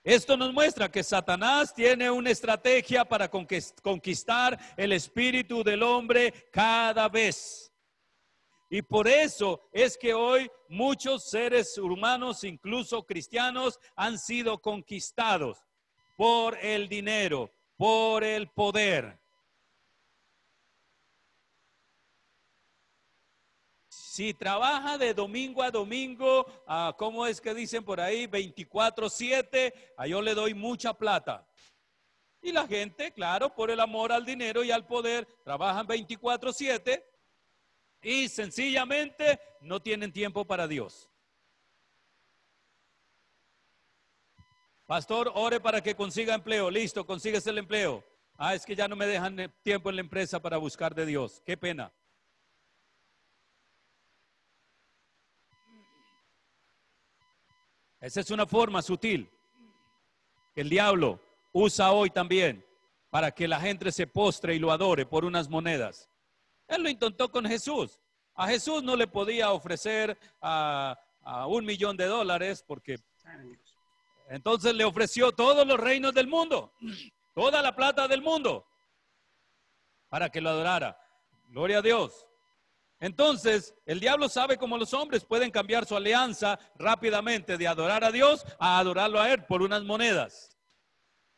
Esto 0.02 0.36
nos 0.36 0.52
muestra 0.52 0.90
que 0.90 1.02
Satanás 1.02 1.72
tiene 1.72 2.10
una 2.10 2.30
estrategia 2.30 3.04
para 3.04 3.28
conquistar 3.28 4.58
el 4.76 4.92
espíritu 4.92 5.62
del 5.62 5.82
hombre 5.82 6.48
cada 6.52 7.08
vez. 7.08 7.72
Y 8.68 8.82
por 8.82 9.06
eso 9.06 9.68
es 9.72 9.96
que 9.96 10.12
hoy 10.12 10.50
muchos 10.68 11.30
seres 11.30 11.78
humanos, 11.78 12.42
incluso 12.42 13.04
cristianos, 13.04 13.78
han 13.94 14.18
sido 14.18 14.58
conquistados 14.58 15.62
por 16.16 16.58
el 16.58 16.88
dinero, 16.88 17.50
por 17.76 18.24
el 18.24 18.48
poder. 18.48 19.20
Si 23.88 24.34
trabaja 24.34 24.96
de 24.98 25.12
domingo 25.12 25.62
a 25.62 25.70
domingo, 25.70 26.46
ah, 26.66 26.94
¿cómo 26.96 27.26
es 27.26 27.40
que 27.40 27.54
dicen 27.54 27.84
por 27.84 28.00
ahí? 28.00 28.26
24/7, 28.26 29.72
a 29.96 30.06
yo 30.06 30.22
le 30.22 30.34
doy 30.34 30.54
mucha 30.54 30.94
plata. 30.94 31.46
Y 32.40 32.50
la 32.50 32.66
gente, 32.66 33.12
claro, 33.12 33.54
por 33.54 33.70
el 33.70 33.78
amor 33.78 34.12
al 34.12 34.24
dinero 34.24 34.64
y 34.64 34.70
al 34.70 34.86
poder, 34.86 35.28
trabajan 35.44 35.86
24/7 35.86 37.04
y 38.02 38.28
sencillamente 38.28 39.40
no 39.60 39.80
tienen 39.80 40.12
tiempo 40.12 40.44
para 40.44 40.68
Dios. 40.68 41.10
Pastor, 44.86 45.32
ore 45.34 45.58
para 45.60 45.82
que 45.82 45.96
consiga 45.96 46.34
empleo. 46.34 46.70
Listo, 46.70 47.04
consigues 47.04 47.46
el 47.48 47.58
empleo. 47.58 48.04
Ah, 48.38 48.54
es 48.54 48.64
que 48.64 48.76
ya 48.76 48.86
no 48.86 48.94
me 48.94 49.06
dejan 49.06 49.52
tiempo 49.62 49.90
en 49.90 49.96
la 49.96 50.02
empresa 50.02 50.40
para 50.40 50.58
buscar 50.58 50.94
de 50.94 51.06
Dios. 51.06 51.42
Qué 51.44 51.56
pena. 51.56 51.92
Esa 58.00 58.20
es 58.20 58.30
una 58.30 58.46
forma 58.46 58.82
sutil 58.82 59.28
que 60.54 60.60
el 60.60 60.68
diablo 60.68 61.20
usa 61.52 61.90
hoy 61.90 62.10
también 62.10 62.64
para 63.10 63.32
que 63.32 63.48
la 63.48 63.58
gente 63.60 63.90
se 63.90 64.06
postre 64.06 64.54
y 64.54 64.58
lo 64.58 64.70
adore 64.70 65.06
por 65.06 65.24
unas 65.24 65.48
monedas. 65.48 66.08
Él 66.68 66.82
lo 66.82 66.88
intentó 66.88 67.30
con 67.30 67.44
Jesús. 67.44 68.00
A 68.34 68.48
Jesús 68.48 68.82
no 68.82 68.96
le 68.96 69.06
podía 69.06 69.52
ofrecer 69.52 70.18
a, 70.40 70.98
un 71.48 71.64
millón 71.64 71.96
de 71.96 72.06
dólares 72.06 72.62
porque 72.64 72.98
entonces 74.28 74.74
le 74.74 74.84
ofreció 74.84 75.32
todos 75.32 75.66
los 75.66 75.78
reinos 75.78 76.14
del 76.14 76.28
mundo, 76.28 76.72
toda 77.34 77.62
la 77.62 77.74
plata 77.74 78.06
del 78.06 78.22
mundo, 78.22 78.64
para 80.08 80.28
que 80.28 80.40
lo 80.40 80.50
adorara. 80.50 80.96
Gloria 81.48 81.78
a 81.78 81.82
Dios. 81.82 82.26
Entonces, 83.00 83.74
el 83.84 84.00
diablo 84.00 84.28
sabe 84.28 84.56
cómo 84.56 84.78
los 84.78 84.94
hombres 84.94 85.24
pueden 85.24 85.50
cambiar 85.50 85.84
su 85.84 85.96
alianza 85.96 86.58
rápidamente 86.76 87.58
de 87.58 87.68
adorar 87.68 88.04
a 88.04 88.12
Dios 88.12 88.44
a 88.58 88.78
adorarlo 88.78 89.20
a 89.20 89.30
Él 89.32 89.44
por 89.44 89.62
unas 89.62 89.82
monedas. 89.82 90.56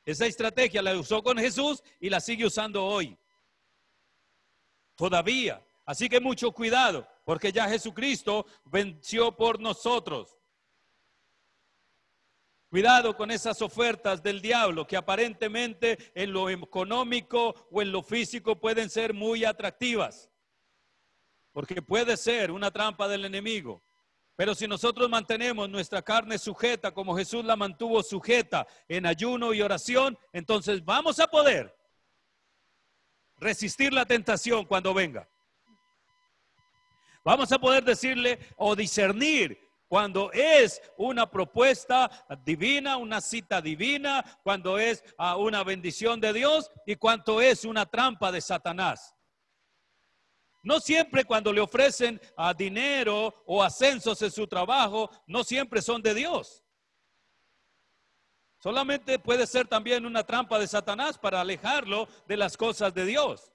Esa 0.04 0.26
estrategia 0.26 0.82
la 0.82 0.96
usó 0.96 1.22
con 1.22 1.36
Jesús 1.36 1.82
y 2.00 2.10
la 2.10 2.20
sigue 2.20 2.46
usando 2.46 2.84
hoy. 2.84 3.18
Todavía. 4.98 5.64
Así 5.86 6.08
que 6.08 6.20
mucho 6.20 6.50
cuidado, 6.52 7.06
porque 7.24 7.52
ya 7.52 7.68
Jesucristo 7.68 8.44
venció 8.64 9.34
por 9.34 9.60
nosotros. 9.60 10.36
Cuidado 12.68 13.16
con 13.16 13.30
esas 13.30 13.62
ofertas 13.62 14.22
del 14.22 14.42
diablo 14.42 14.86
que 14.86 14.96
aparentemente 14.98 16.12
en 16.14 16.32
lo 16.34 16.50
económico 16.50 17.54
o 17.70 17.80
en 17.80 17.92
lo 17.92 18.02
físico 18.02 18.60
pueden 18.60 18.90
ser 18.90 19.14
muy 19.14 19.44
atractivas 19.44 20.28
porque 21.52 21.82
puede 21.82 22.16
ser 22.16 22.50
una 22.50 22.70
trampa 22.70 23.08
del 23.08 23.24
enemigo. 23.24 23.82
Pero 24.36 24.54
si 24.54 24.68
nosotros 24.68 25.08
mantenemos 25.08 25.68
nuestra 25.68 26.02
carne 26.02 26.38
sujeta 26.38 26.92
como 26.92 27.16
Jesús 27.16 27.44
la 27.44 27.56
mantuvo 27.56 28.02
sujeta 28.02 28.66
en 28.86 29.06
ayuno 29.06 29.52
y 29.52 29.62
oración, 29.62 30.16
entonces 30.32 30.84
vamos 30.84 31.18
a 31.18 31.26
poder 31.26 31.76
resistir 33.38 33.92
la 33.92 34.06
tentación 34.06 34.64
cuando 34.64 34.94
venga. 34.94 35.28
Vamos 37.24 37.50
a 37.52 37.58
poder 37.58 37.84
decirle 37.84 38.38
o 38.56 38.74
discernir 38.74 39.58
cuando 39.88 40.30
es 40.32 40.80
una 40.96 41.30
propuesta 41.30 42.10
divina, 42.44 42.96
una 42.96 43.20
cita 43.20 43.60
divina, 43.60 44.24
cuando 44.42 44.78
es 44.78 45.02
ah, 45.16 45.36
una 45.36 45.64
bendición 45.64 46.20
de 46.20 46.32
Dios 46.32 46.70
y 46.86 46.96
cuando 46.96 47.40
es 47.40 47.64
una 47.64 47.86
trampa 47.86 48.30
de 48.30 48.40
Satanás. 48.40 49.14
No 50.62 50.80
siempre 50.80 51.24
cuando 51.24 51.52
le 51.52 51.60
ofrecen 51.60 52.20
a 52.36 52.52
dinero 52.52 53.42
o 53.46 53.62
ascensos 53.62 54.20
en 54.20 54.30
su 54.30 54.46
trabajo, 54.46 55.10
no 55.26 55.42
siempre 55.42 55.80
son 55.80 56.02
de 56.02 56.14
Dios. 56.14 56.62
Solamente 58.58 59.18
puede 59.18 59.46
ser 59.46 59.68
también 59.68 60.04
una 60.04 60.24
trampa 60.24 60.58
de 60.58 60.66
Satanás 60.66 61.16
para 61.16 61.40
alejarlo 61.40 62.08
de 62.26 62.36
las 62.36 62.56
cosas 62.56 62.92
de 62.92 63.04
Dios. 63.04 63.52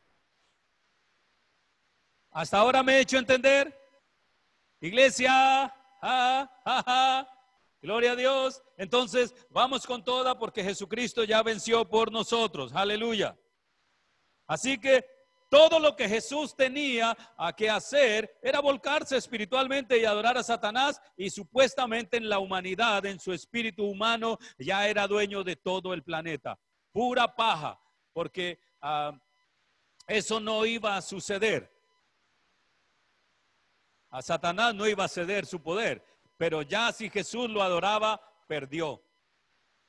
Hasta 2.31 2.57
ahora 2.57 2.81
me 2.81 2.95
he 2.95 3.01
hecho 3.01 3.17
entender. 3.17 3.77
Iglesia, 4.79 5.73
gloria 7.81 8.13
a 8.13 8.15
Dios. 8.15 8.63
Entonces, 8.77 9.35
vamos 9.49 9.85
con 9.85 10.03
toda 10.03 10.37
porque 10.39 10.63
Jesucristo 10.63 11.23
ya 11.23 11.43
venció 11.43 11.87
por 11.87 12.11
nosotros. 12.11 12.73
Aleluya. 12.73 13.37
Así 14.47 14.79
que 14.79 15.05
todo 15.53 15.77
lo 15.77 15.95
que 15.95 16.09
Jesús 16.09 16.55
tenía 16.55 17.15
a 17.37 17.55
que 17.55 17.69
hacer 17.69 18.39
era 18.41 18.59
volcarse 18.59 19.15
espiritualmente 19.15 19.99
y 19.99 20.03
adorar 20.03 20.35
a 20.35 20.41
Satanás 20.41 20.99
y 21.15 21.29
supuestamente 21.29 22.17
en 22.17 22.27
la 22.27 22.39
humanidad, 22.39 23.05
en 23.05 23.19
su 23.19 23.31
espíritu 23.31 23.85
humano, 23.85 24.39
ya 24.57 24.87
era 24.87 25.07
dueño 25.07 25.43
de 25.43 25.55
todo 25.55 25.93
el 25.93 26.01
planeta. 26.01 26.57
Pura 26.91 27.35
paja, 27.35 27.79
porque 28.13 28.59
ah, 28.81 29.15
eso 30.07 30.39
no 30.39 30.65
iba 30.65 30.97
a 30.97 31.03
suceder. 31.03 31.71
A 34.09 34.23
Satanás 34.23 34.73
no 34.73 34.87
iba 34.87 35.03
a 35.03 35.07
ceder 35.07 35.45
su 35.45 35.61
poder, 35.61 36.03
pero 36.35 36.63
ya 36.63 36.91
si 36.91 37.11
Jesús 37.11 37.47
lo 37.51 37.61
adoraba, 37.61 38.19
perdió. 38.47 39.03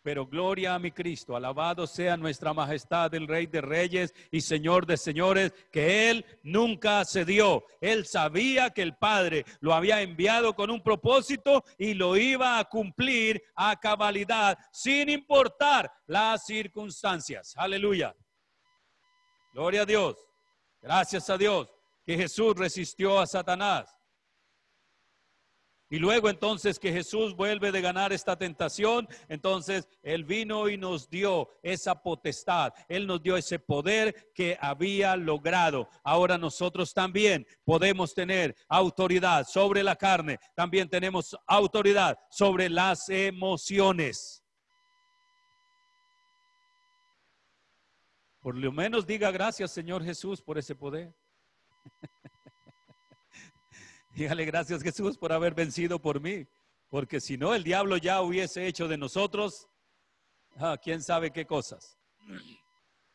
Pero 0.05 0.27
gloria 0.27 0.75
a 0.75 0.79
mi 0.79 0.93
Cristo, 0.93 1.35
alabado 1.35 1.87
sea 1.87 2.19
nuestra 2.19 2.53
majestad, 2.53 3.15
el 3.15 3.27
Rey 3.27 3.47
de 3.47 3.63
Reyes 3.63 4.13
y 4.31 4.43
Señor 4.43 4.85
de 4.85 4.99
Señores, 4.99 5.55
que 5.73 6.11
Él 6.11 6.27
nunca 6.43 7.03
cedió. 7.07 7.65
Él 7.81 8.05
sabía 8.05 8.69
que 8.69 8.83
el 8.83 8.95
Padre 8.99 9.47
lo 9.61 9.73
había 9.73 10.03
enviado 10.03 10.55
con 10.55 10.71
un 10.71 10.83
propósito 10.83 11.65
y 11.79 11.95
lo 11.95 12.19
iba 12.19 12.59
a 12.59 12.65
cumplir 12.67 13.43
a 13.57 13.81
cabalidad, 13.81 14.59
sin 14.71 15.09
importar 15.09 15.91
las 16.07 16.45
circunstancias. 16.45 17.55
Aleluya. 17.57 18.15
Gloria 19.55 19.83
a 19.83 19.87
Dios. 19.87 20.19
Gracias 20.83 21.31
a 21.31 21.39
Dios 21.39 21.73
que 22.05 22.19
Jesús 22.19 22.55
resistió 22.55 23.19
a 23.19 23.27
Satanás. 23.27 23.94
Y 25.95 26.01
luego 26.01 26.29
entonces 26.29 26.81
que 26.81 26.91
Jesús 26.91 27.37
vuelve 27.37 27.71
de 27.71 27.81
ganar 27.81 28.13
esta 28.13 28.37
tentación, 28.37 29.07
entonces 29.29 29.89
Él 30.03 30.25
vino 30.25 30.69
y 30.69 30.77
nos 30.77 31.09
dio 31.09 31.49
esa 31.63 32.03
potestad, 32.03 32.73
Él 32.89 33.07
nos 33.07 33.23
dio 33.23 33.37
ese 33.37 33.61
poder 33.61 34.33
que 34.35 34.59
había 34.61 35.15
logrado. 35.15 35.89
Ahora 36.03 36.37
nosotros 36.37 36.93
también 36.93 37.47
podemos 37.65 38.13
tener 38.13 38.57
autoridad 38.69 39.47
sobre 39.47 39.85
la 39.85 39.95
carne, 39.95 40.41
también 40.57 40.89
tenemos 40.89 41.37
autoridad 41.47 42.19
sobre 42.29 42.69
las 42.69 43.09
emociones. 43.09 44.43
Por 48.41 48.57
lo 48.57 48.73
menos 48.73 49.07
diga 49.07 49.31
gracias 49.31 49.71
Señor 49.71 50.03
Jesús 50.03 50.43
por 50.43 50.59
ese 50.59 50.75
poder. 50.75 51.15
Dígale 54.17 54.45
gracias 54.45 54.81
Jesús 54.81 55.19
por 55.19 55.33
haber 55.33 55.55
vencido 55.55 55.99
por 56.01 56.21
mí, 56.21 56.47
porque 56.89 57.21
si 57.21 57.37
no 57.37 57.53
el 57.53 57.65
diablo 57.65 57.97
ya 57.97 58.23
hubiese 58.23 58.65
hecho 58.65 58.87
de 58.87 58.97
nosotros, 58.97 59.69
ah, 60.57 60.79
quién 60.81 61.03
sabe 61.03 61.33
qué 61.33 61.45
cosas. 61.45 61.99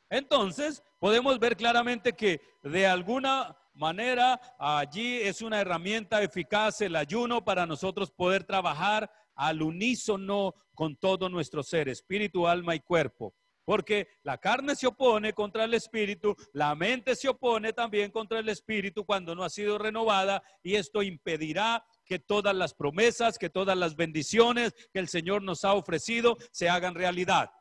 Entonces, 0.09 0.83
podemos 0.99 1.39
ver 1.39 1.55
claramente 1.55 2.11
que 2.11 2.41
de 2.63 2.85
alguna 2.85 3.57
manera 3.73 4.41
allí 4.59 5.21
es 5.21 5.41
una 5.41 5.61
herramienta 5.61 6.21
eficaz 6.21 6.81
el 6.81 6.97
ayuno 6.97 7.45
para 7.45 7.65
nosotros 7.65 8.11
poder 8.11 8.43
trabajar 8.43 9.09
al 9.35 9.61
unísono 9.61 10.53
con 10.75 10.97
todo 10.97 11.29
nuestro 11.29 11.63
ser, 11.63 11.87
espíritu, 11.87 12.45
alma 12.45 12.75
y 12.75 12.81
cuerpo. 12.81 13.33
Porque 13.69 14.07
la 14.23 14.39
carne 14.39 14.75
se 14.75 14.87
opone 14.87 15.33
contra 15.33 15.63
el 15.63 15.75
espíritu, 15.75 16.35
la 16.53 16.73
mente 16.73 17.15
se 17.15 17.29
opone 17.29 17.71
también 17.71 18.09
contra 18.09 18.39
el 18.39 18.49
espíritu 18.49 19.05
cuando 19.05 19.35
no 19.35 19.43
ha 19.43 19.49
sido 19.51 19.77
renovada 19.77 20.41
y 20.63 20.73
esto 20.73 21.03
impedirá 21.03 21.85
que 22.03 22.17
todas 22.17 22.55
las 22.55 22.73
promesas, 22.73 23.37
que 23.37 23.51
todas 23.51 23.77
las 23.77 23.95
bendiciones 23.95 24.73
que 24.91 24.97
el 24.97 25.07
Señor 25.07 25.43
nos 25.43 25.65
ha 25.65 25.75
ofrecido 25.75 26.35
se 26.51 26.67
hagan 26.67 26.95
realidad. 26.95 27.51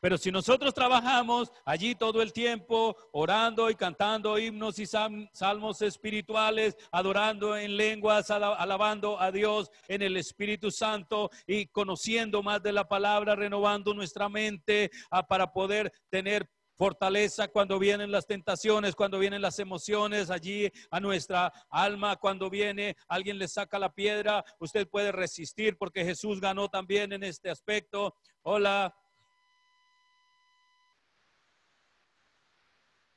Pero 0.00 0.16
si 0.16 0.30
nosotros 0.30 0.72
trabajamos 0.72 1.52
allí 1.64 1.94
todo 1.94 2.22
el 2.22 2.32
tiempo, 2.32 2.96
orando 3.12 3.68
y 3.68 3.74
cantando 3.74 4.38
himnos 4.38 4.78
y 4.78 4.86
salmos 4.86 5.82
espirituales, 5.82 6.76
adorando 6.92 7.56
en 7.56 7.76
lenguas, 7.76 8.30
alabando 8.30 9.20
a 9.20 9.32
Dios 9.32 9.70
en 9.88 10.02
el 10.02 10.16
Espíritu 10.16 10.70
Santo 10.70 11.30
y 11.46 11.66
conociendo 11.66 12.42
más 12.42 12.62
de 12.62 12.72
la 12.72 12.86
palabra, 12.86 13.34
renovando 13.34 13.92
nuestra 13.92 14.28
mente 14.28 14.90
ah, 15.10 15.26
para 15.26 15.52
poder 15.52 15.92
tener 16.10 16.48
fortaleza 16.78 17.48
cuando 17.48 17.76
vienen 17.80 18.12
las 18.12 18.24
tentaciones, 18.24 18.94
cuando 18.94 19.18
vienen 19.18 19.42
las 19.42 19.58
emociones 19.58 20.30
allí 20.30 20.70
a 20.92 21.00
nuestra 21.00 21.52
alma, 21.68 22.14
cuando 22.14 22.48
viene 22.48 22.96
alguien 23.08 23.36
le 23.36 23.48
saca 23.48 23.80
la 23.80 23.92
piedra, 23.92 24.44
usted 24.60 24.86
puede 24.88 25.10
resistir 25.10 25.76
porque 25.76 26.04
Jesús 26.04 26.40
ganó 26.40 26.68
también 26.68 27.12
en 27.12 27.24
este 27.24 27.50
aspecto. 27.50 28.14
Hola. 28.42 28.94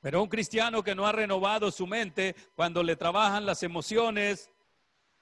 Pero 0.02 0.20
un 0.20 0.28
cristiano 0.28 0.82
que 0.82 0.96
no 0.96 1.06
ha 1.06 1.12
renovado 1.12 1.70
su 1.70 1.86
mente, 1.86 2.34
cuando 2.56 2.82
le 2.82 2.96
trabajan 2.96 3.46
las 3.46 3.62
emociones, 3.62 4.50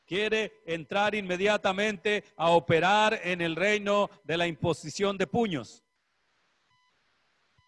quiere 0.06 0.54
entrar 0.64 1.14
inmediatamente 1.14 2.24
a 2.34 2.50
operar 2.50 3.20
en 3.22 3.42
el 3.42 3.56
reino 3.56 4.08
de 4.24 4.38
la 4.38 4.46
imposición 4.46 5.18
de 5.18 5.26
puños. 5.26 5.84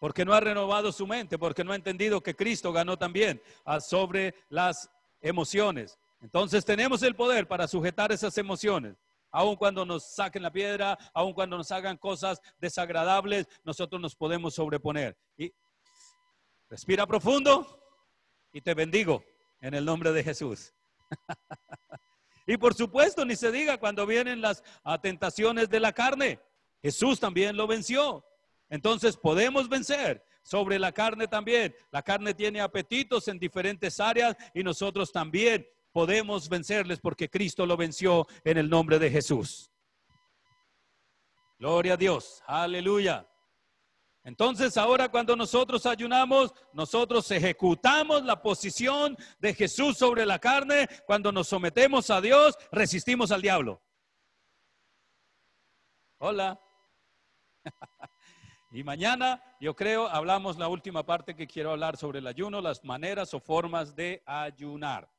Porque 0.00 0.24
no 0.24 0.32
ha 0.32 0.40
renovado 0.40 0.90
su 0.90 1.06
mente, 1.06 1.38
porque 1.38 1.62
no 1.62 1.72
ha 1.72 1.76
entendido 1.76 2.22
que 2.22 2.34
Cristo 2.34 2.72
ganó 2.72 2.96
también 2.96 3.42
ah, 3.66 3.78
sobre 3.78 4.34
las 4.48 4.90
emociones. 5.20 5.98
Entonces 6.22 6.64
tenemos 6.64 7.02
el 7.02 7.14
poder 7.14 7.46
para 7.46 7.68
sujetar 7.68 8.10
esas 8.10 8.38
emociones. 8.38 8.96
Aun 9.30 9.54
cuando 9.54 9.84
nos 9.84 10.14
saquen 10.14 10.42
la 10.42 10.50
piedra, 10.50 10.98
aun 11.12 11.34
cuando 11.34 11.58
nos 11.58 11.70
hagan 11.70 11.98
cosas 11.98 12.40
desagradables, 12.58 13.46
nosotros 13.64 14.00
nos 14.00 14.16
podemos 14.16 14.54
sobreponer. 14.54 15.16
Y 15.36 15.52
respira 16.72 17.06
profundo 17.06 17.66
y 18.50 18.62
te 18.62 18.72
bendigo 18.72 19.22
en 19.60 19.74
el 19.74 19.84
nombre 19.84 20.10
de 20.10 20.24
Jesús. 20.24 20.72
y 22.46 22.56
por 22.56 22.72
supuesto, 22.72 23.26
ni 23.26 23.36
se 23.36 23.52
diga 23.52 23.76
cuando 23.76 24.06
vienen 24.06 24.40
las 24.40 24.62
tentaciones 25.02 25.68
de 25.68 25.80
la 25.80 25.92
carne. 25.92 26.40
Jesús 26.80 27.20
también 27.20 27.58
lo 27.58 27.66
venció. 27.66 28.24
Entonces 28.70 29.18
podemos 29.18 29.68
vencer 29.68 30.24
sobre 30.42 30.78
la 30.78 30.92
carne 30.92 31.28
también. 31.28 31.76
La 31.90 32.00
carne 32.00 32.32
tiene 32.32 32.62
apetitos 32.62 33.28
en 33.28 33.38
diferentes 33.38 34.00
áreas 34.00 34.34
y 34.54 34.62
nosotros 34.62 35.12
también 35.12 35.68
podemos 35.92 36.48
vencerles 36.48 37.00
porque 37.00 37.28
Cristo 37.28 37.66
lo 37.66 37.76
venció 37.76 38.26
en 38.44 38.56
el 38.56 38.70
nombre 38.70 38.98
de 38.98 39.10
Jesús. 39.10 39.70
Gloria 41.58 41.92
a 41.92 41.96
Dios, 41.98 42.42
aleluya. 42.46 43.28
Entonces 44.24 44.76
ahora 44.76 45.08
cuando 45.08 45.34
nosotros 45.34 45.84
ayunamos, 45.84 46.54
nosotros 46.72 47.28
ejecutamos 47.30 48.22
la 48.24 48.40
posición 48.40 49.16
de 49.40 49.52
Jesús 49.52 49.98
sobre 49.98 50.24
la 50.24 50.38
carne. 50.38 50.88
Cuando 51.06 51.32
nos 51.32 51.48
sometemos 51.48 52.08
a 52.10 52.20
Dios, 52.20 52.56
resistimos 52.70 53.32
al 53.32 53.42
diablo. 53.42 53.82
Hola. 56.18 56.60
y 58.70 58.84
mañana, 58.84 59.42
yo 59.60 59.74
creo, 59.74 60.08
hablamos 60.08 60.56
la 60.56 60.68
última 60.68 61.04
parte 61.04 61.34
que 61.34 61.48
quiero 61.48 61.72
hablar 61.72 61.96
sobre 61.96 62.20
el 62.20 62.28
ayuno, 62.28 62.60
las 62.60 62.84
maneras 62.84 63.34
o 63.34 63.40
formas 63.40 63.96
de 63.96 64.22
ayunar. 64.24 65.10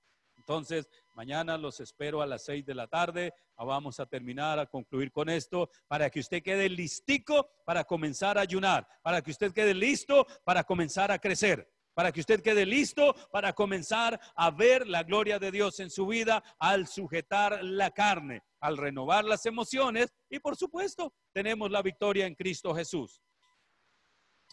Entonces, 0.46 0.90
mañana 1.14 1.58
los 1.58 1.80
espero 1.80 2.22
a 2.22 2.26
las 2.26 2.44
seis 2.44 2.66
de 2.66 2.76
la 2.76 2.88
tarde. 2.88 3.34
Ah, 3.56 3.64
vamos 3.64 4.02
a 4.02 4.06
terminar, 4.06 4.60
a 4.60 4.66
concluir 4.66 5.10
con 5.10 5.30
esto, 5.30 5.70
para 5.88 6.10
que 6.10 6.20
usted 6.20 6.44
quede 6.44 6.68
listico 6.68 7.50
para 7.66 7.86
comenzar 7.86 8.38
a 8.38 8.42
ayunar, 8.42 8.86
para 9.02 9.22
que 9.22 9.32
usted 9.32 9.54
quede 9.54 9.74
listo 9.74 10.28
para 10.44 10.66
comenzar 10.66 11.12
a 11.12 11.20
crecer, 11.20 11.72
para 11.94 12.12
que 12.12 12.20
usted 12.20 12.42
quede 12.42 12.66
listo 12.66 13.16
para 13.32 13.54
comenzar 13.54 14.20
a 14.36 14.52
ver 14.52 14.86
la 14.86 15.04
gloria 15.04 15.40
de 15.40 15.50
Dios 15.50 15.80
en 15.80 15.90
su 15.90 16.08
vida 16.08 16.44
al 16.60 16.88
sujetar 16.88 17.64
la 17.64 17.92
carne, 17.92 18.44
al 18.60 18.76
renovar 18.76 19.24
las 19.24 19.46
emociones 19.46 20.12
y 20.30 20.40
por 20.40 20.58
supuesto 20.58 21.14
tenemos 21.32 21.72
la 21.72 21.82
victoria 21.82 22.26
en 22.26 22.36
Cristo 22.36 22.76
Jesús. 22.76 23.22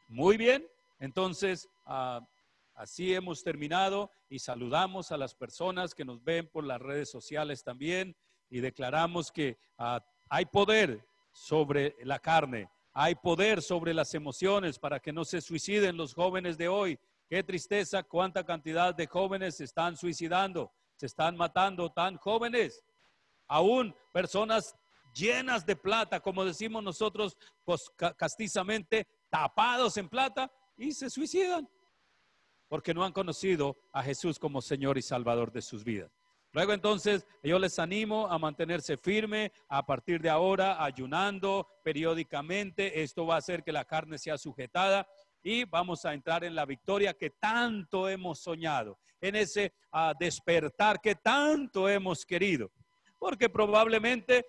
Muy 0.06 0.36
bien, 0.36 0.64
entonces... 1.00 1.68
Uh, 1.84 2.24
Así 2.80 3.12
hemos 3.12 3.42
terminado 3.44 4.10
y 4.30 4.38
saludamos 4.38 5.12
a 5.12 5.18
las 5.18 5.34
personas 5.34 5.94
que 5.94 6.02
nos 6.02 6.24
ven 6.24 6.48
por 6.48 6.64
las 6.64 6.80
redes 6.80 7.10
sociales 7.10 7.62
también 7.62 8.16
y 8.48 8.60
declaramos 8.60 9.30
que 9.30 9.58
ah, 9.76 10.02
hay 10.30 10.46
poder 10.46 11.06
sobre 11.30 11.94
la 12.04 12.18
carne, 12.18 12.70
hay 12.94 13.16
poder 13.16 13.60
sobre 13.60 13.92
las 13.92 14.14
emociones 14.14 14.78
para 14.78 14.98
que 14.98 15.12
no 15.12 15.26
se 15.26 15.42
suiciden 15.42 15.98
los 15.98 16.14
jóvenes 16.14 16.56
de 16.56 16.68
hoy. 16.68 16.98
Qué 17.28 17.42
tristeza, 17.42 18.02
cuánta 18.02 18.44
cantidad 18.44 18.94
de 18.94 19.06
jóvenes 19.06 19.58
se 19.58 19.64
están 19.64 19.94
suicidando, 19.94 20.72
se 20.96 21.04
están 21.04 21.36
matando 21.36 21.90
tan 21.90 22.16
jóvenes. 22.16 22.82
Aún 23.46 23.94
personas 24.10 24.74
llenas 25.14 25.66
de 25.66 25.76
plata, 25.76 26.18
como 26.18 26.46
decimos 26.46 26.82
nosotros 26.82 27.36
castizamente, 28.16 29.06
tapados 29.28 29.98
en 29.98 30.08
plata 30.08 30.50
y 30.78 30.92
se 30.92 31.10
suicidan 31.10 31.68
porque 32.70 32.94
no 32.94 33.04
han 33.04 33.12
conocido 33.12 33.76
a 33.92 34.00
Jesús 34.04 34.38
como 34.38 34.62
Señor 34.62 34.96
y 34.96 35.02
Salvador 35.02 35.50
de 35.50 35.60
sus 35.60 35.82
vidas. 35.82 36.12
Luego 36.52 36.72
entonces 36.72 37.26
yo 37.42 37.58
les 37.58 37.80
animo 37.80 38.28
a 38.28 38.38
mantenerse 38.38 38.96
firme 38.96 39.52
a 39.68 39.84
partir 39.84 40.22
de 40.22 40.30
ahora, 40.30 40.82
ayunando 40.82 41.66
periódicamente. 41.82 43.02
Esto 43.02 43.26
va 43.26 43.34
a 43.34 43.38
hacer 43.38 43.64
que 43.64 43.72
la 43.72 43.84
carne 43.84 44.18
sea 44.18 44.38
sujetada 44.38 45.08
y 45.42 45.64
vamos 45.64 46.04
a 46.04 46.14
entrar 46.14 46.44
en 46.44 46.54
la 46.54 46.64
victoria 46.64 47.14
que 47.14 47.30
tanto 47.30 48.08
hemos 48.08 48.38
soñado, 48.38 49.00
en 49.20 49.34
ese 49.34 49.72
ah, 49.90 50.14
despertar 50.18 51.00
que 51.00 51.16
tanto 51.16 51.88
hemos 51.88 52.24
querido. 52.24 52.70
Porque 53.18 53.48
probablemente 53.48 54.46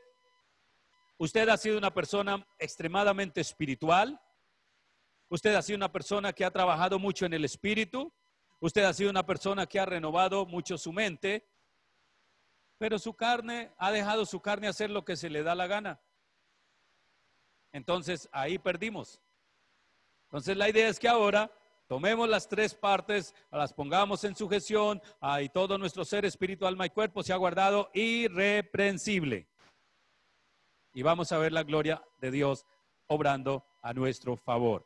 usted 1.17 1.49
ha 1.49 1.57
sido 1.57 1.79
una 1.79 1.91
persona 1.91 2.45
extremadamente 2.59 3.41
espiritual, 3.41 4.19
Usted 5.31 5.55
ha 5.55 5.61
sido 5.61 5.77
una 5.77 5.89
persona 5.89 6.33
que 6.33 6.43
ha 6.43 6.51
trabajado 6.51 6.99
mucho 6.99 7.25
en 7.25 7.33
el 7.33 7.45
espíritu. 7.45 8.11
Usted 8.59 8.83
ha 8.83 8.91
sido 8.91 9.09
una 9.09 9.25
persona 9.25 9.65
que 9.65 9.79
ha 9.79 9.85
renovado 9.85 10.45
mucho 10.45 10.77
su 10.77 10.91
mente. 10.91 11.47
Pero 12.77 12.99
su 12.99 13.13
carne 13.13 13.71
ha 13.77 13.93
dejado 13.93 14.25
su 14.25 14.41
carne 14.41 14.67
hacer 14.67 14.89
lo 14.89 15.05
que 15.05 15.15
se 15.15 15.29
le 15.29 15.41
da 15.41 15.55
la 15.55 15.67
gana. 15.67 16.01
Entonces 17.71 18.27
ahí 18.33 18.59
perdimos. 18.59 19.21
Entonces 20.25 20.57
la 20.57 20.67
idea 20.67 20.89
es 20.89 20.99
que 20.99 21.07
ahora 21.07 21.49
tomemos 21.87 22.27
las 22.27 22.49
tres 22.49 22.75
partes, 22.75 23.33
las 23.51 23.71
pongamos 23.71 24.25
en 24.25 24.35
sujeción 24.35 25.01
y 25.41 25.47
todo 25.47 25.77
nuestro 25.77 26.03
ser 26.03 26.25
espiritual, 26.25 26.73
alma 26.73 26.87
y 26.87 26.89
cuerpo 26.89 27.23
se 27.23 27.31
ha 27.31 27.37
guardado 27.37 27.89
irreprensible. 27.93 29.47
Y 30.93 31.03
vamos 31.03 31.31
a 31.31 31.37
ver 31.37 31.53
la 31.53 31.63
gloria 31.63 32.03
de 32.19 32.31
Dios 32.31 32.65
obrando 33.07 33.65
a 33.81 33.93
nuestro 33.93 34.35
favor. 34.35 34.85